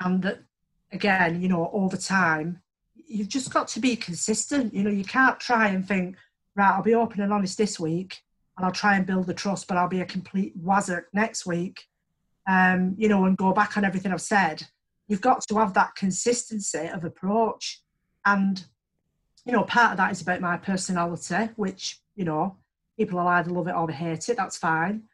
[0.00, 0.42] and that
[0.90, 2.62] again, you know, over time,
[2.94, 4.72] you've just got to be consistent.
[4.72, 6.16] You know, you can't try and think,
[6.56, 8.22] right, I'll be open and honest this week,
[8.56, 11.84] and I'll try and build the trust, but I'll be a complete wazzock next week.
[12.48, 14.66] Um, you know, and go back on everything I've said.
[15.06, 17.82] You've got to have that consistency of approach,
[18.24, 18.64] and
[19.44, 22.56] you know, part of that is about my personality, which you know
[22.96, 24.36] people will either love it or they hate it.
[24.36, 25.04] That's fine.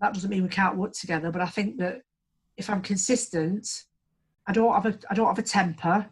[0.00, 1.30] That doesn't mean we can't work together.
[1.30, 2.02] But I think that
[2.56, 3.84] if I'm consistent,
[4.46, 6.06] I don't have a I don't have a temper.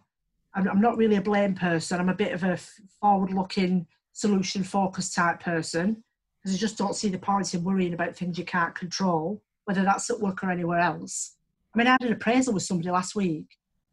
[0.55, 1.99] I'm, I'm not really a blame person.
[1.99, 2.57] I'm a bit of a
[3.01, 6.04] forward-looking, solution-focused type person
[6.45, 9.83] because I just don't see the point in worrying about things you can't control, whether
[9.83, 11.37] that's at work or anywhere else.
[11.75, 13.47] I mean, I had an appraisal with somebody last week,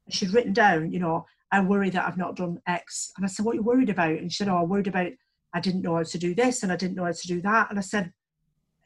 [0.06, 3.12] and she'd written down, you know, I worry that I've not done X.
[3.16, 4.12] And I said, What are you worried about?
[4.12, 5.12] And she said, Oh, I'm worried about
[5.54, 7.70] I didn't know how to do this and I didn't know how to do that.
[7.70, 8.14] And I said,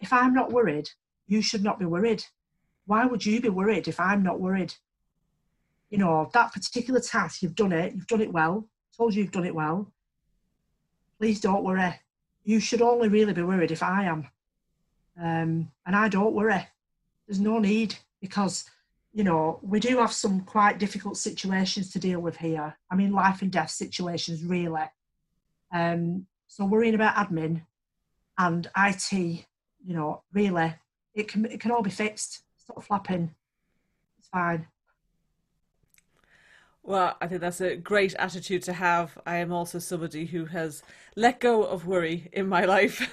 [0.02, 0.90] if I'm not worried,
[1.28, 2.24] you should not be worried.
[2.86, 4.74] Why would you be worried if I'm not worried?
[5.90, 9.32] You know, that particular task, you've done it, you've done it well, told you you've
[9.32, 9.92] done it well.
[11.20, 12.00] Please don't worry.
[12.46, 14.28] You should only really be worried if I am.
[15.22, 16.66] Um, and I don't worry.
[17.28, 18.70] There's no need because,
[19.14, 22.78] you know, we do have some quite difficult situations to deal with here.
[22.90, 24.84] I mean, life and death situations, really.
[25.74, 27.64] Um, so worrying about admin
[28.38, 30.74] and IT, you know, really,
[31.14, 32.44] it can it can all be fixed.
[32.58, 33.34] Stop flapping.
[34.20, 34.68] It's fine.
[36.86, 39.18] Well, I think that's a great attitude to have.
[39.26, 40.84] I am also somebody who has
[41.16, 43.12] let go of worry in my life.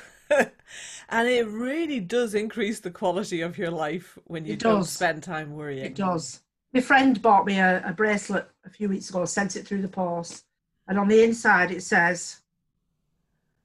[1.09, 5.55] and it really does increase the quality of your life when you don't spend time
[5.55, 5.87] worrying.
[5.87, 6.43] It does.
[6.75, 9.89] My friend bought me a, a bracelet a few weeks ago, sent it through the
[9.89, 10.45] post,
[10.87, 12.41] and on the inside it says,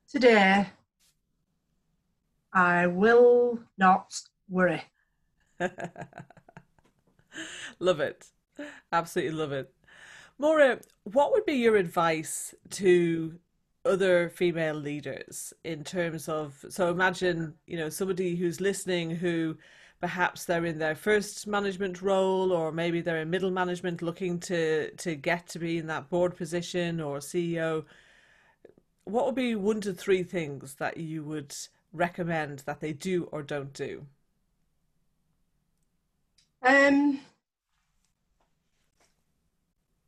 [0.09, 0.67] Today
[2.53, 4.83] I will not worry.
[7.79, 8.25] love it.
[8.93, 9.73] Absolutely love it.
[10.39, 13.39] Maura, what would be your advice to
[13.85, 19.55] other female leaders in terms of so imagine you know somebody who's listening who
[20.01, 24.91] perhaps they're in their first management role or maybe they're in middle management looking to
[24.97, 27.85] to get to be in that board position or ceo
[29.07, 31.55] what would be one to three things that you would
[31.93, 34.05] recommend that they do or don't do?
[36.61, 37.21] Um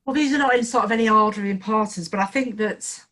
[0.09, 3.05] well these are not in sort of any order of importance but i think that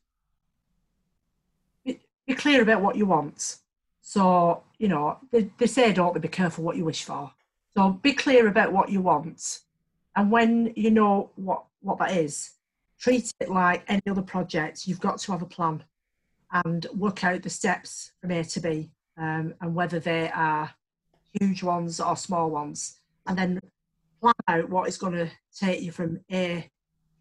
[2.27, 3.57] be clear about what you want.
[4.01, 7.31] So, you know, they, they say, don't they, be careful what you wish for.
[7.75, 9.59] So be clear about what you want.
[10.15, 12.51] And when you know what, what that is,
[12.99, 14.87] treat it like any other project.
[14.87, 15.83] You've got to have a plan
[16.65, 20.71] and work out the steps from A to B um, and whether they are
[21.39, 22.97] huge ones or small ones.
[23.25, 23.59] And then
[24.21, 26.69] plan out what is going to take you from A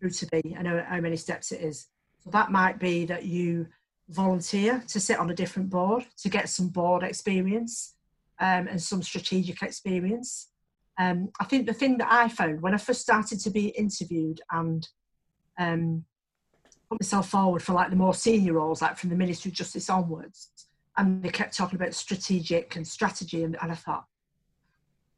[0.07, 1.87] through to B and how, how many steps it is.
[2.23, 3.67] So that might be that you
[4.09, 7.95] volunteer to sit on a different board to get some board experience
[8.41, 10.49] um, and some strategic experience.
[10.99, 14.41] Um, I think the thing that I found when I first started to be interviewed
[14.51, 14.89] and
[15.59, 16.05] um,
[16.89, 19.91] put myself forward for like the more senior roles, like from the Ministry of Justice
[19.91, 20.51] onwards,
[20.97, 24.05] and they kept talking about strategic and strategy, and, and I thought,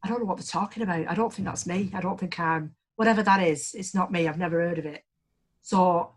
[0.03, 1.09] I don't know what they're talking about.
[1.09, 1.93] I don't think that's me.
[1.95, 3.76] I don't think I'm whatever that is.
[3.76, 4.26] It's not me.
[4.26, 5.05] I've never heard of it.
[5.62, 6.14] So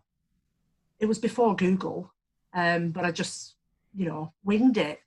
[1.00, 2.12] it was before Google,
[2.56, 3.54] um, but I just,
[3.94, 5.00] you know, winged it.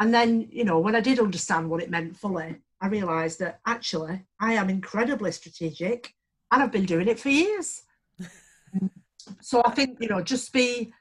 [0.00, 3.60] And then, you know, when I did understand what it meant fully, I realised that
[3.64, 6.12] actually I am incredibly strategic
[6.50, 7.84] and I've been doing it for years.
[9.40, 10.92] so I think, you know, just be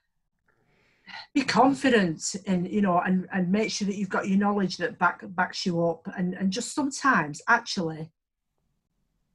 [1.33, 4.99] be confident and you know and, and make sure that you've got your knowledge that
[4.99, 8.11] back backs you up and, and just sometimes actually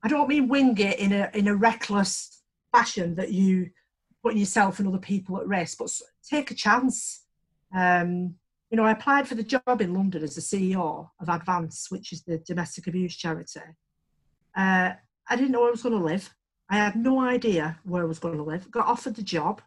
[0.04, 3.70] I don't mean wing it in a in a reckless fashion that you
[4.22, 5.90] put yourself and other people at risk, but
[6.28, 7.24] take a chance.
[7.74, 8.34] Um,
[8.70, 12.12] you know, I applied for the job in London as the CEO of Advance, which
[12.12, 13.60] is the domestic abuse charity.
[14.56, 14.92] Uh,
[15.28, 16.34] I didn't know where I was going to live.
[16.68, 18.70] I had no idea where I was going to live.
[18.70, 19.62] Got offered the job.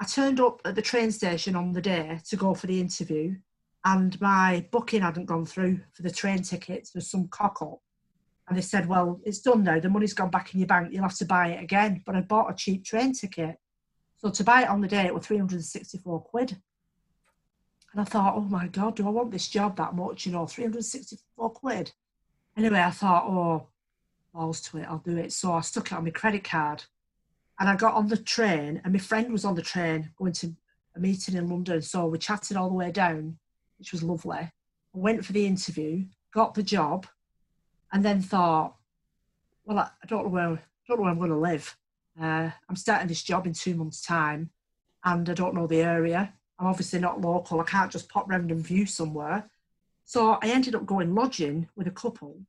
[0.00, 3.36] I turned up at the train station on the day to go for the interview,
[3.84, 6.90] and my booking hadn't gone through for the train tickets.
[6.90, 7.80] There's some cock up.
[8.48, 9.80] And they said, Well, it's done now.
[9.80, 10.92] The money's gone back in your bank.
[10.92, 12.02] You'll have to buy it again.
[12.06, 13.56] But I bought a cheap train ticket.
[14.18, 16.56] So to buy it on the day, it was 364 quid.
[17.92, 20.26] And I thought, oh my God, do I want this job that much?
[20.26, 21.92] You know, 364 quid.
[22.56, 23.68] Anyway, I thought, oh,
[24.32, 25.32] balls to it, I'll do it.
[25.32, 26.84] So I stuck it on my credit card.
[27.58, 30.54] And I got on the train, and my friend was on the train going to
[30.94, 31.80] a meeting in London.
[31.80, 33.38] So we chatted all the way down,
[33.78, 34.38] which was lovely.
[34.38, 34.50] I
[34.92, 37.06] went for the interview, got the job,
[37.92, 38.76] and then thought,
[39.64, 40.58] well, I, don't know where, I
[40.88, 41.76] don't know where I'm going to live.
[42.20, 44.50] Uh, I'm starting this job in two months' time
[45.04, 46.32] and I don't know the area.
[46.58, 47.60] I'm obviously not local.
[47.60, 49.50] I can't just pop round and view somewhere.
[50.04, 52.40] So I ended up going lodging with a couple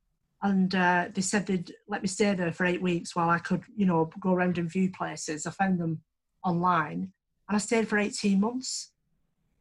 [0.41, 3.63] and uh, they said they'd let me stay there for eight weeks while I could,
[3.75, 5.45] you know, go around and view places.
[5.45, 6.01] I found them
[6.43, 7.11] online
[7.49, 8.91] and I stayed for 18 months.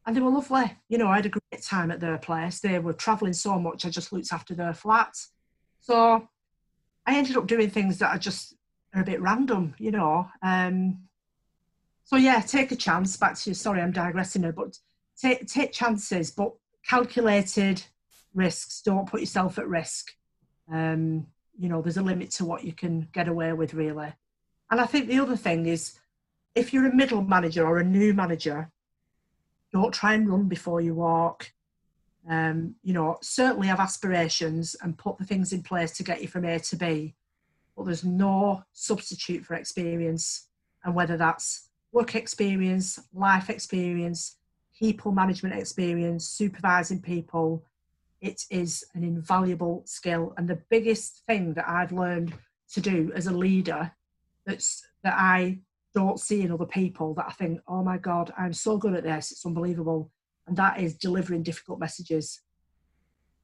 [0.05, 0.77] And they were lovely.
[0.87, 2.59] You know, I had a great time at their place.
[2.59, 5.17] They were traveling so much, I just looked after their flat.
[5.87, 6.27] So
[7.05, 8.55] I ended up doing things that are just
[8.93, 10.27] are a bit random, you know.
[10.41, 10.99] Um,
[12.03, 13.15] so yeah, take a chance.
[13.15, 13.53] Back to you.
[13.53, 14.77] Sorry, I'm digressing here, but
[15.17, 16.51] take take chances, but
[16.85, 17.81] calculated
[18.33, 18.81] risks.
[18.81, 20.11] Don't put yourself at risk.
[20.69, 21.25] Um,
[21.57, 24.11] you know, there's a limit to what you can get away with, really.
[24.69, 25.97] And I think the other thing is,
[26.53, 28.69] if you're a middle manager or a new manager,
[29.71, 31.53] don't try and run before you walk.
[32.29, 36.27] Um, you know, certainly have aspirations and put the things in place to get you
[36.27, 37.15] from A to B
[37.77, 40.47] but there's no substitute for experience.
[40.83, 44.37] And whether that's work experience, life experience,
[44.77, 47.63] people management experience, supervising people,
[48.19, 50.33] it is an invaluable skill.
[50.37, 52.33] And the biggest thing that I've learned
[52.73, 53.91] to do as a leader
[54.45, 55.59] that's that I
[55.93, 59.03] don't see in other people that I think, oh my God, I'm so good at
[59.03, 60.11] this, it's unbelievable.
[60.47, 62.41] And that is delivering difficult messages.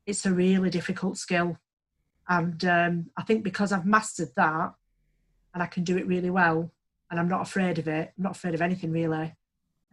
[0.06, 1.58] It's a really difficult skill.
[2.30, 4.74] And um, I think because I've mastered that
[5.54, 6.72] and I can do it really well
[7.12, 9.36] and I'm not afraid of it, I'm not afraid of anything really,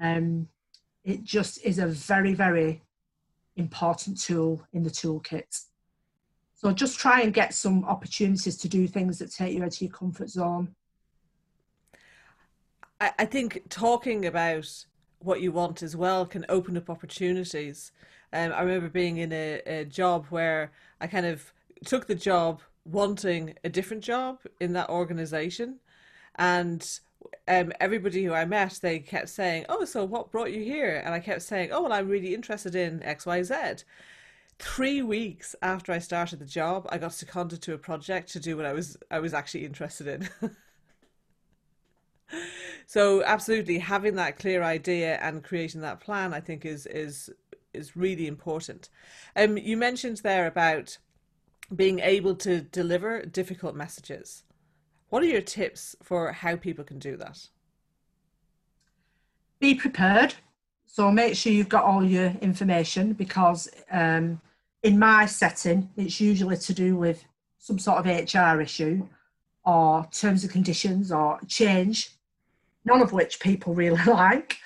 [0.00, 0.48] um,
[1.04, 2.82] it just is a very, very
[3.56, 5.64] important tool in the toolkit.
[6.54, 9.80] So just try and get some opportunities to do things that take you out of
[9.80, 10.74] your comfort zone.
[13.00, 14.68] I, I think talking about
[15.20, 17.92] what you want as well can open up opportunities.
[18.32, 21.52] Um, I remember being in a, a job where I kind of
[21.84, 25.78] took the job wanting a different job in that organization
[26.36, 27.00] and
[27.48, 31.14] um, everybody who I met, they kept saying, "Oh, so what brought you here?" And
[31.14, 33.54] I kept saying, "Oh, well, I'm really interested in X, Y, Z."
[34.58, 38.56] Three weeks after I started the job, I got seconded to a project to do
[38.56, 40.28] what I was I was actually interested in.
[42.90, 47.30] so, absolutely, having that clear idea and creating that plan, I think, is is
[47.72, 48.88] is really important.
[49.36, 50.98] Um, you mentioned there about
[51.76, 54.42] being able to deliver difficult messages.
[55.08, 57.38] What are your tips for how people can do that?
[59.60, 60.34] Be prepared.
[60.84, 64.40] So make sure you've got all your information because um,
[64.82, 67.24] in my setting, it's usually to do with
[67.58, 69.06] some sort of HR issue
[69.64, 72.16] or terms and conditions or change,
[72.84, 74.56] none of which people really like.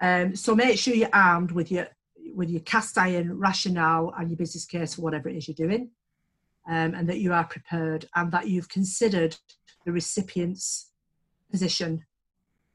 [0.00, 1.88] Um, so make sure you're armed with your
[2.34, 5.90] with your cast iron rationale and your business case for whatever it is you're doing,
[6.68, 9.36] um, and that you are prepared and that you've considered
[9.84, 10.90] the recipient's
[11.50, 12.04] position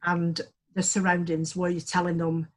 [0.03, 0.41] and
[0.75, 2.47] the surroundings where you're telling them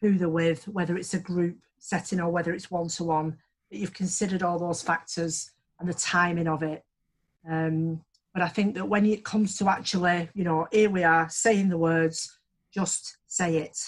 [0.00, 3.36] who they're with, whether it's a group setting or whether it's one to one,
[3.70, 5.50] that you've considered all those factors
[5.80, 6.84] and the timing of it.
[7.48, 8.02] Um,
[8.36, 11.70] but I think that when it comes to actually, you know, here we are saying
[11.70, 12.38] the words,
[12.70, 13.78] just say it.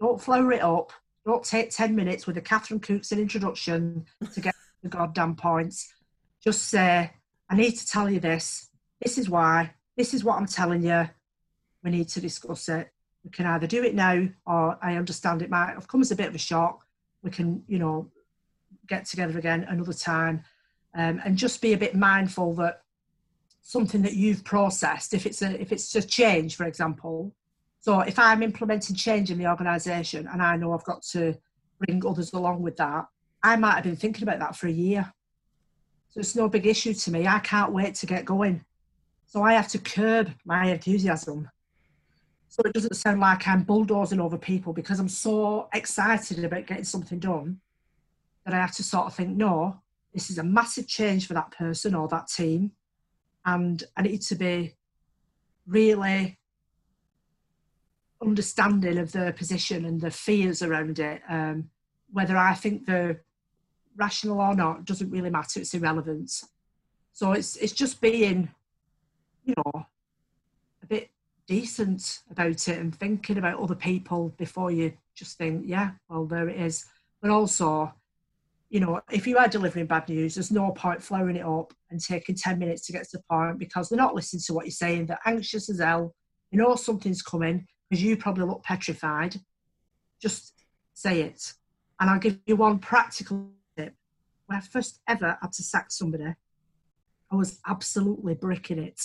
[0.00, 0.92] Don't flower it up.
[1.24, 4.04] Don't take 10 minutes with a Catherine Cookson introduction
[4.34, 5.94] to get the goddamn points.
[6.42, 7.12] Just say,
[7.48, 8.70] I need to tell you this
[9.00, 11.08] this is why, this is what I'm telling you.
[11.84, 12.90] We need to discuss it.
[13.22, 16.16] We can either do it now or I understand it might have come as a
[16.16, 16.84] bit of a shock.
[17.22, 18.10] We can, you know,
[18.88, 20.42] get together again another time
[20.92, 22.81] um, and just be a bit mindful that
[23.62, 27.34] something that you've processed, if it's a if it's a change, for example.
[27.80, 31.34] So if I'm implementing change in the organisation and I know I've got to
[31.78, 33.06] bring others along with that,
[33.42, 35.12] I might have been thinking about that for a year.
[36.10, 37.26] So it's no big issue to me.
[37.26, 38.64] I can't wait to get going.
[39.26, 41.48] So I have to curb my enthusiasm.
[42.48, 46.84] So it doesn't sound like I'm bulldozing over people because I'm so excited about getting
[46.84, 47.58] something done
[48.44, 49.80] that I have to sort of think, no,
[50.12, 52.72] this is a massive change for that person or that team.
[53.44, 54.74] And I need to be
[55.66, 56.38] really
[58.20, 61.22] understanding of their position and the fears around it.
[61.28, 61.70] Um,
[62.12, 63.22] whether I think they're
[63.96, 66.30] rational or not doesn't really matter, it's irrelevant.
[67.12, 68.48] So it's it's just being
[69.44, 69.86] you know,
[70.82, 71.10] a bit
[71.46, 76.48] decent about it and thinking about other people before you just think, yeah, well, there
[76.48, 76.86] it is.
[77.20, 77.92] But also,
[78.72, 82.02] you know, if you are delivering bad news, there's no point flowing it up and
[82.02, 84.70] taking 10 minutes to get to the point because they're not listening to what you're
[84.70, 85.04] saying.
[85.04, 86.14] They're anxious as hell.
[86.50, 89.36] You know something's coming because you probably look petrified.
[90.22, 90.54] Just
[90.94, 91.52] say it.
[92.00, 93.94] And I'll give you one practical tip.
[94.46, 96.34] When I first ever had to sack somebody,
[97.30, 99.04] I was absolutely bricking it.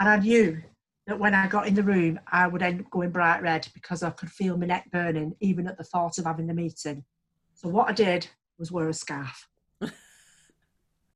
[0.00, 0.62] And I knew
[1.06, 4.02] that when I got in the room, I would end up going bright red because
[4.02, 7.04] I could feel my neck burning even at the thought of having the meeting.
[7.52, 8.28] So what I did
[8.58, 9.48] was wear a scarf.
[9.80, 9.92] Put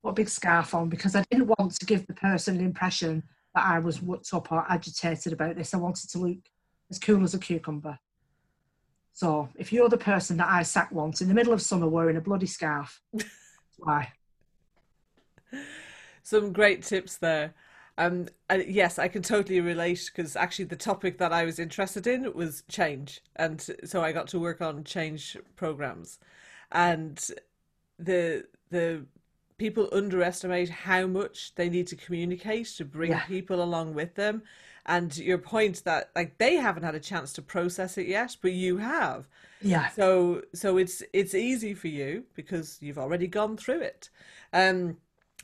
[0.05, 3.23] a big scarf on because I didn't want to give the person an impression
[3.55, 5.74] that I was worked up or agitated about this.
[5.74, 6.39] I wanted to look
[6.90, 7.98] as cool as a cucumber.
[9.12, 12.16] So if you're the person that I sacked once in the middle of summer wearing
[12.16, 13.01] a bloody scarf,
[13.77, 14.12] why?
[16.23, 17.55] Some great tips there.
[17.98, 22.32] Um, yes, I can totally relate because actually the topic that I was interested in
[22.32, 26.19] was change, and so I got to work on change programs,
[26.73, 27.31] and
[27.99, 29.05] the the
[29.59, 33.24] people underestimate how much they need to communicate to bring yeah.
[33.27, 34.43] people along with them,
[34.86, 38.53] and your point that like they haven't had a chance to process it yet, but
[38.53, 39.28] you have.
[39.61, 39.89] Yeah.
[39.90, 44.11] So so it's it's easy for you because you've already gone through it.
[44.53, 44.97] Um,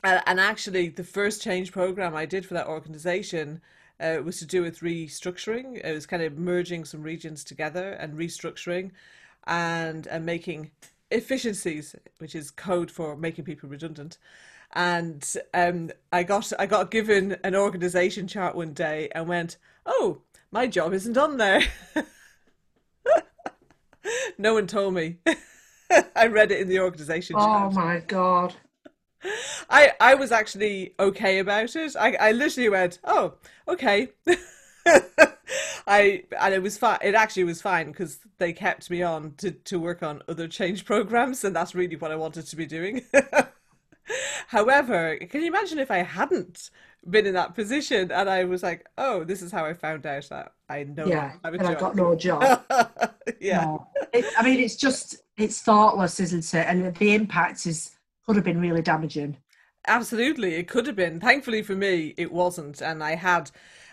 [0.03, 3.61] and actually the first change program i did for that organization
[3.99, 8.17] uh, was to do with restructuring it was kind of merging some regions together and
[8.17, 8.91] restructuring
[9.47, 10.71] and and making
[11.11, 14.17] efficiencies which is code for making people redundant
[14.73, 20.21] and um, i got i got given an organization chart one day and went oh
[20.51, 21.61] my job isn't on there
[24.37, 25.17] no one told me
[26.15, 27.73] i read it in the organization oh chart.
[27.73, 28.55] my god
[29.69, 31.95] I I was actually okay about it.
[31.99, 33.33] I I literally went, oh,
[33.67, 34.09] okay.
[35.89, 36.99] I and it was fine.
[37.01, 40.85] It actually was fine because they kept me on to to work on other change
[40.85, 43.01] programs, and that's really what I wanted to be doing.
[44.47, 46.69] However, can you imagine if I hadn't
[47.09, 50.29] been in that position and I was like, "Oh, this is how I found out
[50.29, 52.63] that I know yeah, I and I got no job."
[53.41, 53.87] yeah, no.
[54.13, 56.67] It, I mean, it's just it's thoughtless, isn't it?
[56.67, 57.95] And the impact is
[58.27, 59.37] could have been really damaging.
[59.87, 61.19] Absolutely, it could have been.
[61.19, 63.49] Thankfully for me, it wasn't, and I had,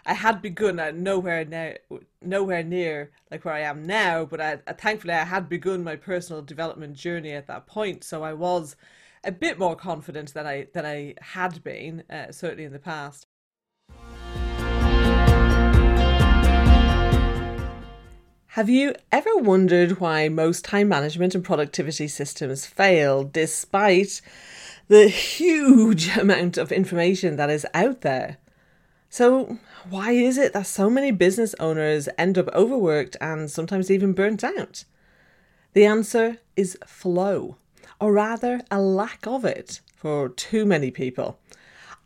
[0.08, 1.78] I had begun at nowhere near,
[2.22, 4.24] nowhere near like where I am now.
[4.24, 8.32] But I, thankfully, I had begun my personal development journey at that point, so I
[8.32, 8.76] was
[9.24, 13.26] a bit more confident than I than I had been, uh, certainly in the past.
[18.50, 24.22] Have you ever wondered why most time management and productivity systems fail despite
[24.86, 28.38] the huge amount of information that is out there?
[29.16, 29.56] So,
[29.88, 34.44] why is it that so many business owners end up overworked and sometimes even burnt
[34.44, 34.84] out?
[35.72, 37.56] The answer is flow,
[37.98, 41.38] or rather, a lack of it for too many people.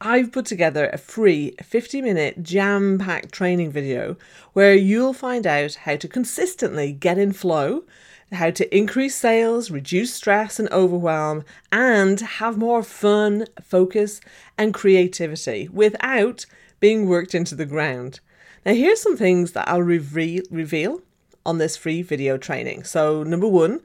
[0.01, 4.17] I've put together a free 50 minute jam packed training video
[4.53, 7.83] where you'll find out how to consistently get in flow,
[8.31, 11.43] how to increase sales, reduce stress and overwhelm,
[11.73, 14.21] and have more fun, focus,
[14.57, 16.47] and creativity without
[16.81, 18.21] being worked into the ground.
[18.67, 21.03] Now, here's some things that I'll reveal,
[21.47, 22.85] on this free video training.
[22.85, 23.81] So, number one,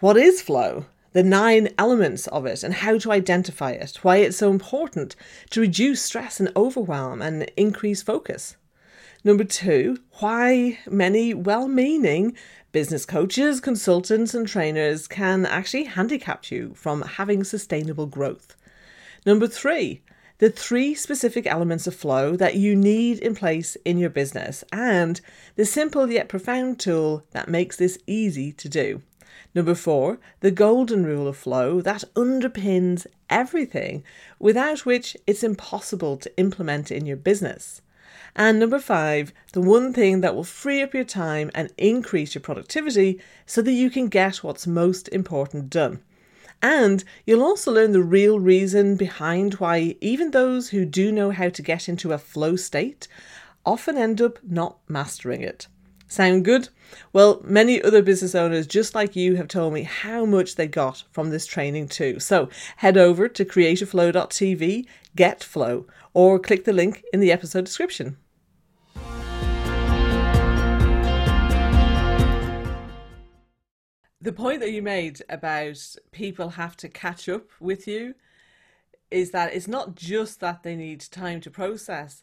[0.00, 0.86] what is flow?
[1.12, 5.16] the nine elements of it and how to identify it, why it's so important
[5.50, 8.56] to reduce stress and overwhelm and increase focus.
[9.24, 12.36] Number two, why many well meaning
[12.72, 18.56] business coaches, consultants, and trainers can actually handicap you from having sustainable growth.
[19.26, 20.02] Number three,
[20.40, 25.20] the three specific elements of flow that you need in place in your business and
[25.56, 29.02] the simple yet profound tool that makes this easy to do.
[29.54, 34.02] Number four, the golden rule of flow that underpins everything,
[34.38, 37.82] without which it's impossible to implement in your business.
[38.34, 42.40] And number five, the one thing that will free up your time and increase your
[42.42, 46.00] productivity so that you can get what's most important done.
[46.62, 51.48] And you'll also learn the real reason behind why even those who do know how
[51.48, 53.08] to get into a flow state
[53.64, 55.66] often end up not mastering it.
[56.06, 56.70] Sound good?
[57.12, 61.04] Well, many other business owners just like you have told me how much they got
[61.12, 62.18] from this training too.
[62.18, 68.16] So head over to creativeflow.tv, get flow, or click the link in the episode description.
[74.20, 78.14] The point that you made about people have to catch up with you
[79.10, 82.22] is that it's not just that they need time to process,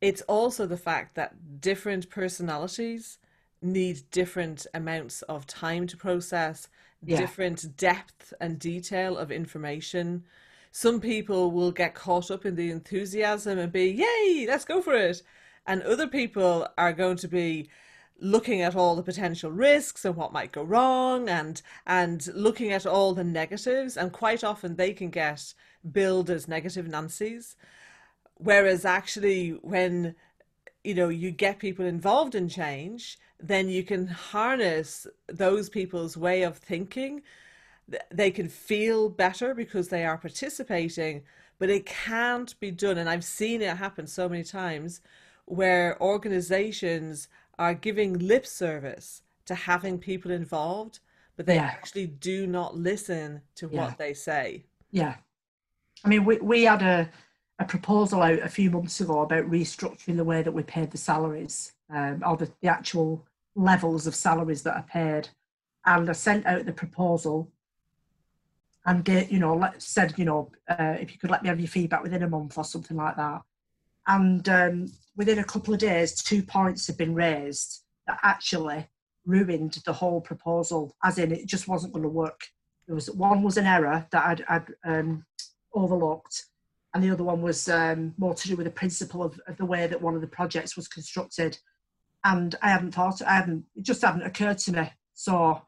[0.00, 3.18] it's also the fact that different personalities
[3.62, 6.68] need different amounts of time to process,
[7.04, 7.18] yeah.
[7.18, 10.24] different depth and detail of information.
[10.72, 14.94] Some people will get caught up in the enthusiasm and be, yay, let's go for
[14.94, 15.22] it.
[15.66, 17.68] And other people are going to be
[18.20, 22.86] looking at all the potential risks and what might go wrong and and looking at
[22.86, 25.54] all the negatives and quite often they can get
[25.90, 27.56] billed as negative Nancy's
[28.42, 30.14] Whereas actually, when
[30.82, 36.42] you know you get people involved in change, then you can harness those people's way
[36.42, 37.22] of thinking.
[38.10, 41.22] They can feel better because they are participating,
[41.58, 42.96] but it can't be done.
[42.96, 45.02] And I've seen it happen so many times
[45.44, 47.28] where organizations
[47.60, 51.00] are giving lip service to having people involved,
[51.36, 51.64] but they yeah.
[51.64, 53.80] actually do not listen to yeah.
[53.80, 54.64] what they say.
[54.90, 55.16] Yeah.
[56.02, 57.10] I mean, we, we had a,
[57.58, 60.96] a proposal out a few months ago about restructuring the way that we paid the
[60.96, 65.28] salaries um, or the, the actual levels of salaries that are paid.
[65.84, 67.52] And I sent out the proposal
[68.86, 71.60] and get, you know, let, said, you know, uh, if you could let me have
[71.60, 73.42] your feedback within a month or something like that.
[74.06, 78.88] And um, within a couple of days, two points had been raised that actually
[79.26, 82.40] ruined the whole proposal, as in it just wasn't going to work.
[82.86, 85.24] There was one was an error that I'd, I'd um,
[85.74, 86.44] overlooked,
[86.94, 89.64] and the other one was um, more to do with the principle of, of, the
[89.64, 91.56] way that one of the projects was constructed.
[92.24, 94.92] And I hadn't thought, I hadn't, it just hadn't occurred to me.
[95.14, 95.62] So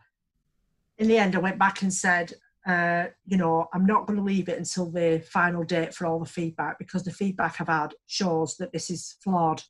[0.98, 2.32] in the end, I went back and said,
[2.66, 6.20] uh, you know, I'm not going to leave it until the final date for all
[6.20, 9.62] the feedback because the feedback I've had shows that this is flawed.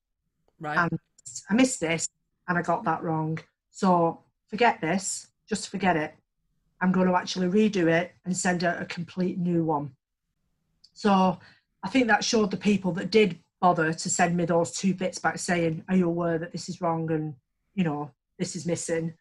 [0.60, 0.76] Right.
[0.76, 0.98] And
[1.48, 2.06] I missed this
[2.48, 3.38] and I got that wrong.
[3.70, 6.14] So forget this, just forget it.
[6.80, 9.92] I'm going to actually redo it and send out a complete new one.
[10.92, 11.38] So
[11.82, 15.18] I think that showed the people that did bother to send me those two bits
[15.18, 17.34] back saying, Are you aware that this is wrong and
[17.74, 19.14] you know, this is missing?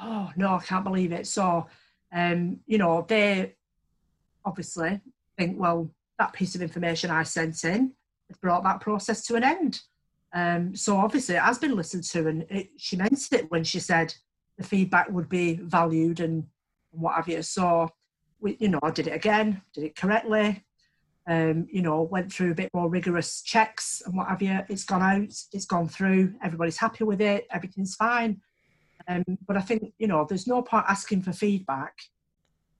[0.00, 1.26] Oh no, I can't believe it.
[1.26, 1.66] So
[2.12, 3.54] um, you know, they
[4.44, 5.00] obviously
[5.36, 7.92] think, well, that piece of information I sent in
[8.28, 9.80] has brought that process to an end.
[10.34, 13.80] Um, so obviously it has been listened to, and it, she meant it when she
[13.80, 14.14] said
[14.56, 16.44] the feedback would be valued and
[16.90, 17.42] what have you.
[17.42, 17.88] So,
[18.40, 20.64] we, you know, I did it again, did it correctly.
[21.26, 24.60] Um, you know, went through a bit more rigorous checks and what have you.
[24.68, 26.34] It's gone out, it's gone through.
[26.42, 27.46] Everybody's happy with it.
[27.50, 28.40] Everything's fine.
[29.08, 31.94] Um, but I think you know, there's no point asking for feedback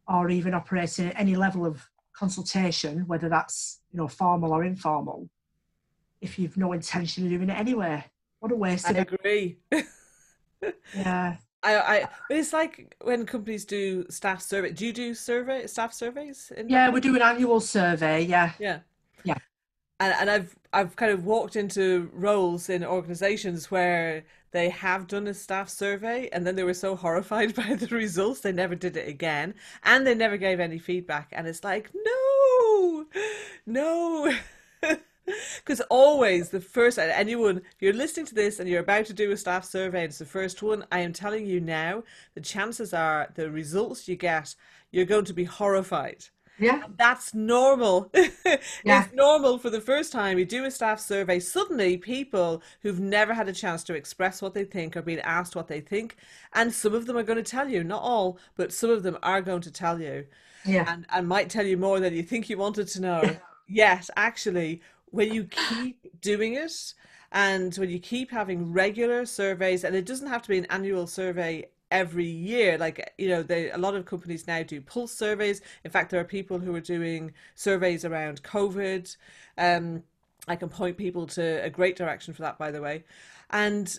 [0.07, 5.29] or even operating at any level of consultation, whether that's you know formal or informal,
[6.21, 8.05] if you've no intention of doing it anyway.
[8.41, 8.89] What a waste!
[8.91, 9.59] Of I agree.
[10.95, 11.37] yeah.
[11.61, 14.71] I, I, it's like when companies do staff survey.
[14.71, 16.53] Do you do survey staff surveys?
[16.69, 18.23] yeah, we do an annual survey.
[18.23, 18.81] Yeah, yeah,
[19.25, 19.39] yeah.
[19.99, 25.27] And and I've I've kind of walked into roles in organisations where they have done
[25.27, 28.97] a staff survey and then they were so horrified by the results they never did
[28.97, 29.55] it again
[29.85, 33.07] and they never gave any feedback and it's like no
[33.67, 34.33] no.
[35.59, 39.31] Because always the first anyone if you're listening to this and you're about to do
[39.31, 42.03] a staff survey and it's the first one i am telling you now
[42.35, 44.55] the chances are the results you get
[44.91, 46.25] you're going to be horrified
[46.59, 46.83] yeah.
[46.97, 48.11] That's normal.
[48.85, 49.05] Yeah.
[49.05, 53.35] it's normal for the first time you do a staff survey suddenly people who've never
[53.35, 56.17] had a chance to express what they think are being asked what they think
[56.55, 59.19] and some of them are going to tell you not all but some of them
[59.23, 60.27] are going to tell you.
[60.65, 60.91] Yeah.
[60.93, 63.37] And, and might tell you more than you think you wanted to know.
[63.71, 64.81] Yes, actually
[65.11, 66.95] when you keep doing it
[67.33, 71.07] and when you keep having regular surveys and it doesn't have to be an annual
[71.07, 75.61] survey every year like you know they a lot of companies now do pulse surveys.
[75.85, 79.17] In fact there are people who are doing surveys around covid.
[79.57, 80.03] Um
[80.47, 83.05] i can point people to a great direction for that by the way.
[83.51, 83.99] And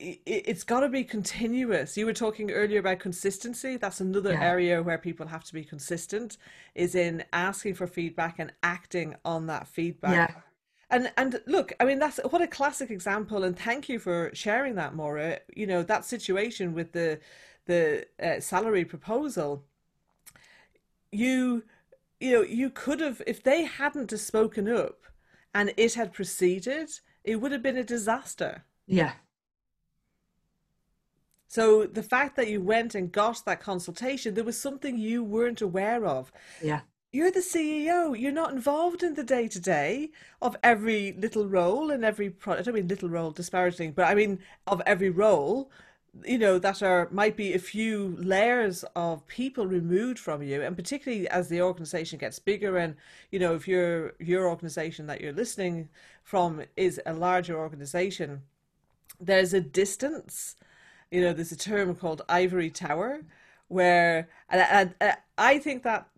[0.00, 1.96] it's got to be continuous.
[1.96, 3.76] You were talking earlier about consistency.
[3.76, 4.44] That's another yeah.
[4.44, 6.36] area where people have to be consistent
[6.76, 10.30] is in asking for feedback and acting on that feedback.
[10.30, 10.40] Yeah.
[10.90, 14.74] And and look i mean that's what a classic example and thank you for sharing
[14.74, 17.18] that maura you know that situation with the
[17.66, 19.64] the uh, salary proposal
[21.12, 21.62] you
[22.20, 25.04] you know you could have if they hadn't spoken up
[25.54, 26.88] and it had proceeded
[27.24, 29.12] it would have been a disaster yeah
[31.48, 35.62] so the fact that you went and got that consultation, there was something you weren't
[35.62, 36.30] aware of.
[36.62, 36.80] Yeah.
[37.10, 38.18] You're the CEO.
[38.18, 40.10] You're not involved in the day to day
[40.42, 44.14] of every little role and every pro- I don't mean little role disparaging, but I
[44.14, 45.70] mean of every role.
[46.24, 50.74] You know that are might be a few layers of people removed from you, and
[50.76, 52.96] particularly as the organization gets bigger, and
[53.30, 55.88] you know if your your organization that you're listening
[56.22, 58.42] from is a larger organization,
[59.20, 60.56] there's a distance
[61.10, 63.22] you know, there's a term called ivory tower,
[63.68, 66.08] where and, and, and I think that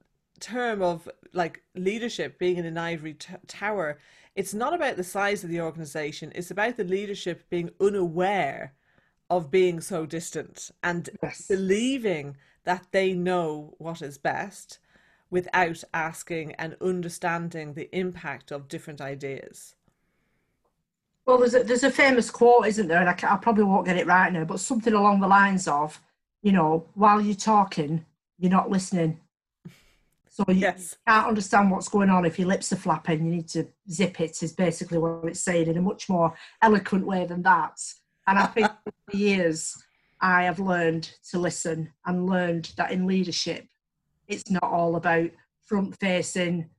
[0.41, 3.99] term of like leadership being in an ivory t- tower,
[4.35, 6.33] it's not about the size of the organization.
[6.35, 8.75] It's about the leadership being unaware
[9.29, 11.47] of being so distant and yes.
[11.47, 14.79] believing that they know what is best
[15.31, 19.77] without asking and understanding the impact of different ideas.
[21.25, 23.01] Well, there's a, there's a famous quote, isn't there?
[23.01, 26.01] And I, I probably won't get it right now, but something along the lines of,
[26.43, 28.05] you know, while you're talking,
[28.39, 29.21] you're not listening.
[30.47, 30.97] So you, yes.
[31.07, 33.25] can't understand what's going on if your lips are flapping.
[33.25, 34.43] You need to zip it.
[34.43, 37.79] Is basically what it's saying in a much more eloquent way than that.
[38.27, 38.71] And I think
[39.11, 39.77] for years
[40.21, 43.67] I have learned to listen and learned that in leadership,
[44.29, 45.31] it's not all about
[45.67, 46.71] front facing,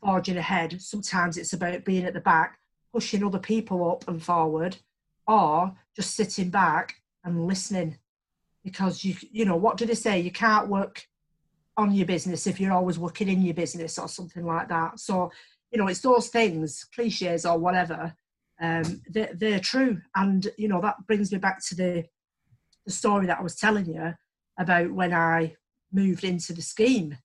[0.00, 0.80] forging ahead.
[0.80, 2.58] Sometimes it's about being at the back
[2.92, 4.76] pushing other people up and forward
[5.26, 6.94] or just sitting back
[7.24, 7.96] and listening
[8.64, 11.06] because you you know what do they say you can't work
[11.76, 15.00] on your business if you're always working in your business or something like that.
[15.00, 15.30] So
[15.70, 18.14] you know it's those things cliches or whatever
[18.60, 20.00] um they're, they're true.
[20.14, 22.04] And you know that brings me back to the
[22.84, 24.12] the story that i was telling you
[24.58, 25.54] about when i
[25.92, 27.16] moved into the scheme.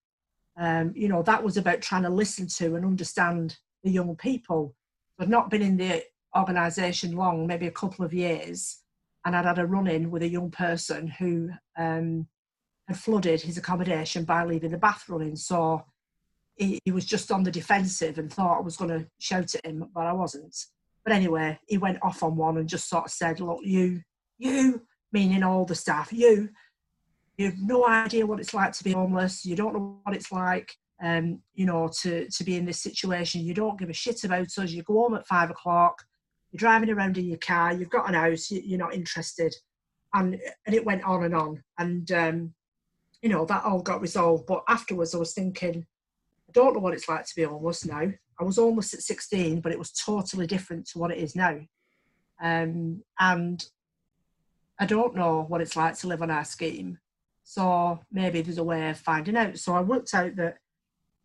[0.57, 4.75] Um you know that was about trying to listen to and understand the young people.
[5.19, 6.03] I'd not been in the
[6.37, 8.79] organisation long, maybe a couple of years,
[9.25, 12.27] and I'd had a run in with a young person who um,
[12.87, 15.35] had flooded his accommodation by leaving the bath running.
[15.35, 15.83] So
[16.55, 19.65] he, he was just on the defensive and thought I was going to shout at
[19.65, 20.55] him, but I wasn't.
[21.03, 24.01] But anyway, he went off on one and just sort of said, Look, you,
[24.37, 24.81] you,
[25.11, 26.49] meaning all the staff, you,
[27.37, 29.45] you have no idea what it's like to be homeless.
[29.45, 33.41] You don't know what it's like um, you know, to, to be in this situation.
[33.41, 34.71] You don't give a shit about us.
[34.71, 36.03] You go home at five o'clock,
[36.51, 39.53] you're driving around in your car, you've got an house, you're not interested.
[40.13, 41.63] And, and it went on and on.
[41.77, 42.53] And, um,
[43.21, 44.45] you know, that all got resolved.
[44.45, 45.85] But afterwards, I was thinking,
[46.47, 48.11] I don't know what it's like to be homeless now.
[48.39, 51.59] I was almost at 16, but it was totally different to what it is now.
[52.41, 53.65] Um, and
[54.79, 56.99] I don't know what it's like to live on our scheme.
[57.43, 59.57] So maybe there's a way of finding out.
[59.57, 60.57] So I worked out that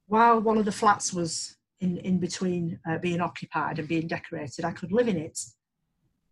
[0.06, 4.64] while one of the flats was in, in between uh, being occupied and being decorated,
[4.64, 5.38] I could live in it.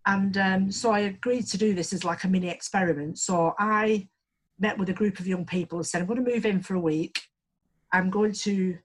[0.06, 3.18] And um, so I agreed to do this as like a mini experiment.
[3.18, 4.08] So I
[4.60, 6.74] met with a group of young people and said, I'm going to move in for
[6.74, 7.20] a week.
[7.92, 8.78] I'm going to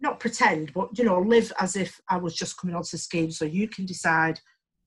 [0.00, 3.30] not pretend, but you know, live as if I was just coming onto the scheme.
[3.30, 4.40] So you can decide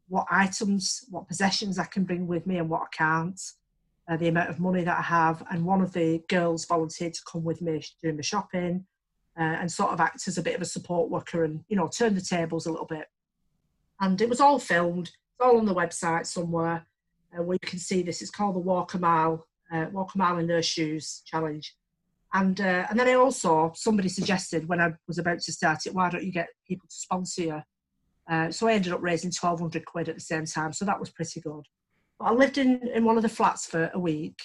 [0.07, 3.41] what items, what possessions I can bring with me and what I can't,
[4.09, 5.43] uh, the amount of money that I have.
[5.51, 8.85] And one of the girls volunteered to come with me doing the shopping
[9.39, 11.87] uh, and sort of act as a bit of a support worker and, you know,
[11.87, 13.07] turn the tables a little bit.
[13.99, 16.85] And it was all filmed, it's all on the website somewhere
[17.37, 18.21] uh, where you can see this.
[18.21, 21.75] It's called the Walk a Mile, uh, Walk a Mile in Their Shoes Challenge.
[22.33, 25.95] And uh, and then I also somebody suggested when I was about to start it,
[25.95, 27.61] why don't you get people to sponsor you?
[28.29, 30.71] Uh, so I ended up raising 1,200 quid at the same time.
[30.71, 31.65] So that was pretty good.
[32.19, 34.37] But I lived in, in one of the flats for a week,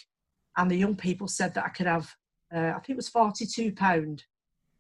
[0.57, 2.11] and the young people said that I could have,
[2.55, 4.23] uh, I think it was £42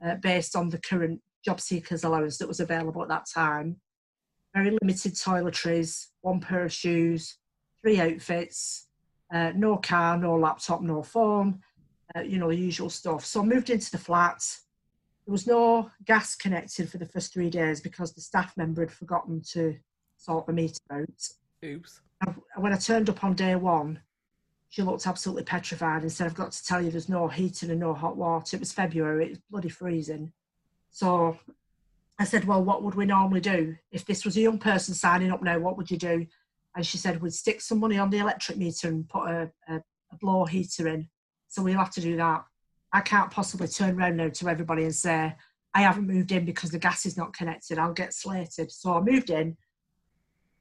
[0.04, 3.76] uh, based on the current job seekers allowance that was available at that time.
[4.54, 7.36] Very limited toiletries, one pair of shoes,
[7.82, 8.86] three outfits,
[9.34, 11.60] uh, no car, no laptop, no phone,
[12.16, 13.24] uh, you know, the usual stuff.
[13.26, 14.46] So I moved into the flat.
[15.26, 18.92] There was no gas connected for the first three days because the staff member had
[18.92, 19.76] forgotten to
[20.16, 21.28] sort the meter out.
[21.64, 22.00] Oops.
[22.20, 23.98] And when I turned up on day one,
[24.68, 27.80] she looked absolutely petrified and said, I've got to tell you there's no heating and
[27.80, 28.56] no hot water.
[28.56, 30.32] It was February, it was bloody freezing.
[30.90, 31.38] So
[32.20, 33.76] I said, Well, what would we normally do?
[33.90, 36.26] If this was a young person signing up now, what would you do?
[36.76, 39.76] And she said, We'd stick some money on the electric meter and put a, a,
[39.76, 41.08] a blow heater in
[41.54, 42.44] so we'll have to do that.
[42.92, 45.36] I can't possibly turn around now to everybody and say,
[45.72, 47.78] I haven't moved in because the gas is not connected.
[47.78, 48.72] I'll get slated.
[48.72, 49.56] So I moved in.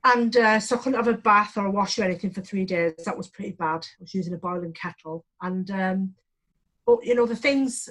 [0.04, 2.66] And uh, so I couldn't have a bath or a wash or anything for three
[2.66, 2.94] days.
[3.06, 3.88] That was pretty bad.
[4.00, 5.26] I was using a boiling kettle.
[5.42, 6.14] And, um,
[6.86, 7.90] but, you know, the things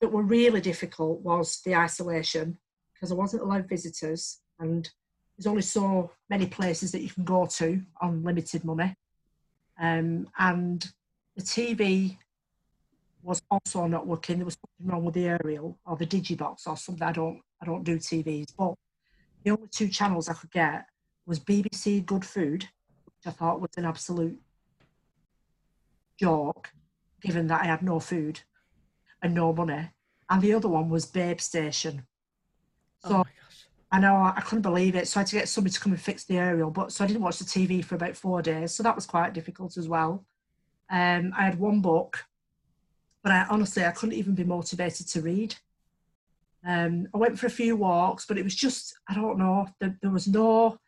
[0.00, 2.56] that were really difficult was the isolation
[2.94, 4.40] because I wasn't allowed visitors.
[4.58, 4.88] And
[5.42, 8.94] there's only so many places that you can go to on limited money.
[9.80, 10.88] Um, and
[11.34, 12.16] the TV
[13.24, 14.36] was also not working.
[14.36, 17.06] There was something wrong with the aerial or the digibox or something.
[17.06, 18.74] I don't I don't do TVs, but
[19.42, 20.86] the only two channels I could get
[21.26, 22.68] was BBC Good Food,
[23.04, 24.38] which I thought was an absolute
[26.20, 26.70] joke,
[27.20, 28.40] given that I had no food
[29.22, 29.90] and no money,
[30.30, 32.06] and the other one was Babe Station.
[33.04, 33.24] Oh So
[33.92, 35.06] I know I couldn't believe it.
[35.06, 37.06] So I had to get somebody to come and fix the aerial, but so I
[37.06, 38.72] didn't watch the TV for about four days.
[38.72, 40.24] So that was quite difficult as well.
[40.90, 42.24] Um, I had one book,
[43.22, 45.54] but I honestly I couldn't even be motivated to read.
[46.66, 49.68] Um, I went for a few walks, but it was just I don't know.
[49.78, 50.78] There, there was no.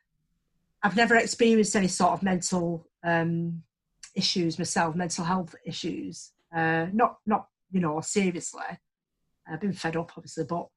[0.83, 3.63] I've never experienced any sort of mental um,
[4.15, 6.33] issues myself, mental health issues.
[6.55, 8.63] Uh, not not you know seriously.
[9.47, 10.69] I've been fed up obviously, but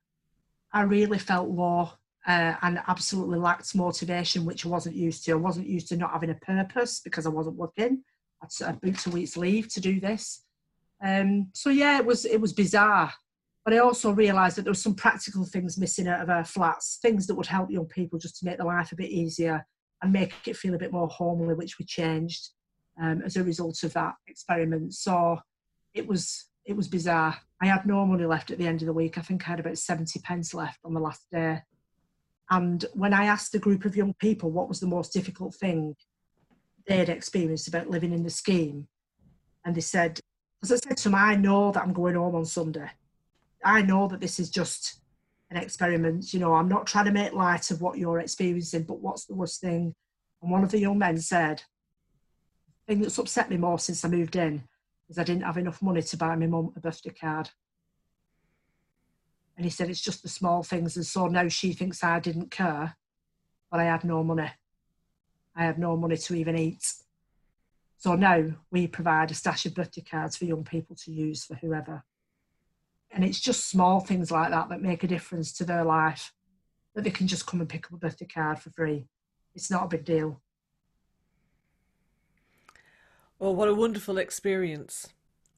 [0.73, 1.91] I really felt low
[2.27, 5.31] uh, and absolutely lacked motivation, which I wasn't used to.
[5.31, 8.03] I wasn't used to not having a purpose because I wasn't working.
[8.43, 10.43] I'd sort of booked a week's leave to do this.
[11.03, 13.13] Um, so yeah, it was it was bizarre,
[13.63, 16.99] but I also realised that there were some practical things missing out of our flats,
[17.01, 19.65] things that would help young people just to make their life a bit easier
[20.01, 22.49] and make it feel a bit more homely, which we changed
[23.01, 24.93] um, as a result of that experiment.
[24.93, 25.37] So
[25.93, 27.37] it was it was bizarre.
[27.61, 29.17] I had no money left at the end of the week.
[29.17, 31.61] I think I had about seventy pence left on the last day.
[32.49, 35.95] And when I asked a group of young people what was the most difficult thing,
[36.87, 38.87] they had experienced about living in the scheme.
[39.65, 40.19] And they said,
[40.63, 42.89] as I said to them, I know that I'm going home on Sunday.
[43.63, 45.01] I know that this is just
[45.49, 46.33] an experiment.
[46.33, 49.35] You know, I'm not trying to make light of what you're experiencing, but what's the
[49.35, 49.93] worst thing?
[50.41, 51.63] And one of the young men said,
[52.87, 54.63] the thing that's upset me more since I moved in
[55.09, 57.49] is I didn't have enough money to buy my mum a birthday card.
[59.57, 60.95] And he said, it's just the small things.
[60.95, 62.95] And so now she thinks I didn't care,
[63.71, 64.51] but I had no money.
[65.55, 66.85] I had no money to even eat.
[67.97, 71.55] So now we provide a stash of birthday cards for young people to use for
[71.55, 72.03] whoever.
[73.09, 76.33] And it's just small things like that that make a difference to their life,
[76.93, 79.07] that they can just come and pick up a birthday card for free.
[79.55, 80.39] It's not a big deal.
[83.39, 85.07] Well, what a wonderful experience.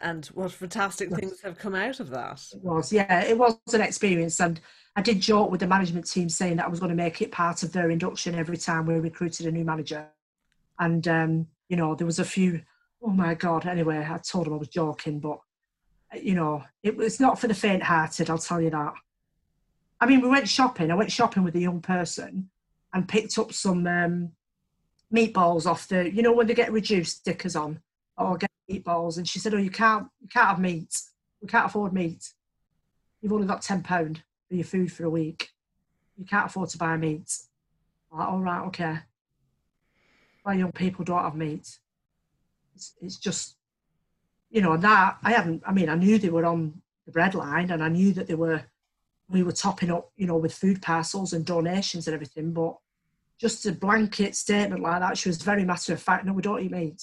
[0.01, 2.41] And what fantastic things have come out of that.
[2.53, 4.39] It was, yeah, it was an experience.
[4.39, 4.59] And
[4.95, 7.31] I did joke with the management team saying that I was going to make it
[7.31, 10.07] part of their induction every time we recruited a new manager.
[10.79, 12.61] And, um, you know, there was a few,
[13.03, 15.39] oh my God, anyway, I told them I was joking, but,
[16.21, 18.93] you know, it was not for the faint hearted, I'll tell you that.
[19.99, 20.91] I mean, we went shopping.
[20.91, 22.49] I went shopping with a young person
[22.93, 24.31] and picked up some um,
[25.13, 27.81] meatballs off the, you know, when they get reduced stickers on,
[28.17, 29.17] or get meatballs.
[29.17, 30.95] And she said, "Oh, you can't, you can't have meat.
[31.41, 32.33] We can't afford meat.
[33.21, 35.49] You've only got ten pound for your food for a week.
[36.17, 37.31] You can't afford to buy meat."
[38.11, 38.97] I'm like, all right, okay.
[40.43, 41.77] Why young people don't have meat?
[42.75, 43.55] It's, it's just,
[44.49, 45.63] you know, that I hadn't.
[45.65, 48.35] I mean, I knew they were on the bread line, and I knew that they
[48.35, 48.63] were.
[49.29, 52.77] We were topping up, you know, with food parcels and donations and everything, but
[53.39, 56.25] just a blanket statement like that, she was very matter of fact.
[56.25, 57.01] No, we don't eat meat.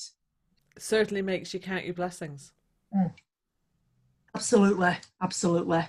[0.79, 2.53] Certainly makes you count your blessings.
[4.35, 5.85] Absolutely, absolutely.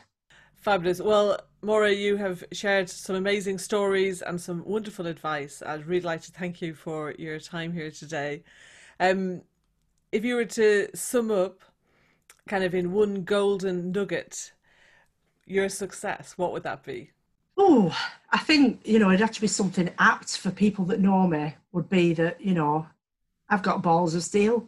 [0.55, 1.01] Fabulous.
[1.01, 5.61] Well, Maura, you have shared some amazing stories and some wonderful advice.
[5.65, 8.43] I'd really like to thank you for your time here today.
[8.99, 9.41] Um,
[10.11, 11.61] if you were to sum up,
[12.47, 14.53] kind of in one golden nugget,
[15.45, 17.11] your success, what would that be?
[17.57, 17.95] Oh,
[18.31, 21.55] I think you know it'd have to be something apt for people that know me.
[21.71, 22.87] Would be that you know
[23.49, 24.67] I've got balls of steel,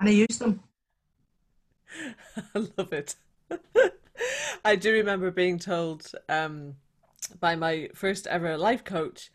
[0.00, 0.62] and I use them.
[2.54, 3.16] I love it.
[4.64, 6.74] I do remember being told um,
[7.40, 9.30] by my first ever life coach,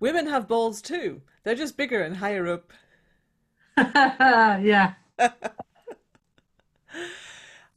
[0.00, 1.22] women have balls too.
[1.42, 2.72] They're just bigger and higher up.
[3.94, 4.94] yeah,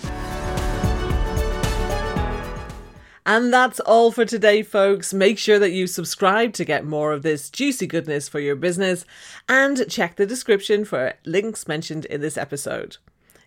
[3.28, 5.12] And that's all for today, folks.
[5.12, 9.04] Make sure that you subscribe to get more of this juicy goodness for your business
[9.46, 12.96] and check the description for links mentioned in this episode.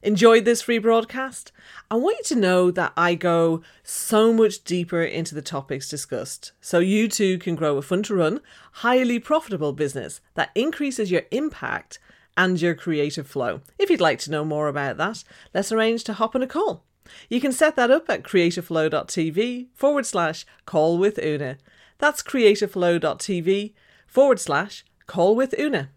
[0.03, 1.52] Enjoyed this free broadcast?
[1.90, 6.52] I want you to know that I go so much deeper into the topics discussed
[6.62, 8.40] so you too can grow a fun to run,
[8.74, 11.98] highly profitable business that increases your impact
[12.38, 13.62] and your creative flow.
[13.80, 15.24] If you'd like to know more about that,
[15.56, 16.84] let's arrange to hop on a call.
[17.30, 21.57] You can set that up at creativeflow.tv forward slash call with Una.
[21.98, 23.73] That's creativeflow.tv
[24.07, 25.90] forward slash call with Una.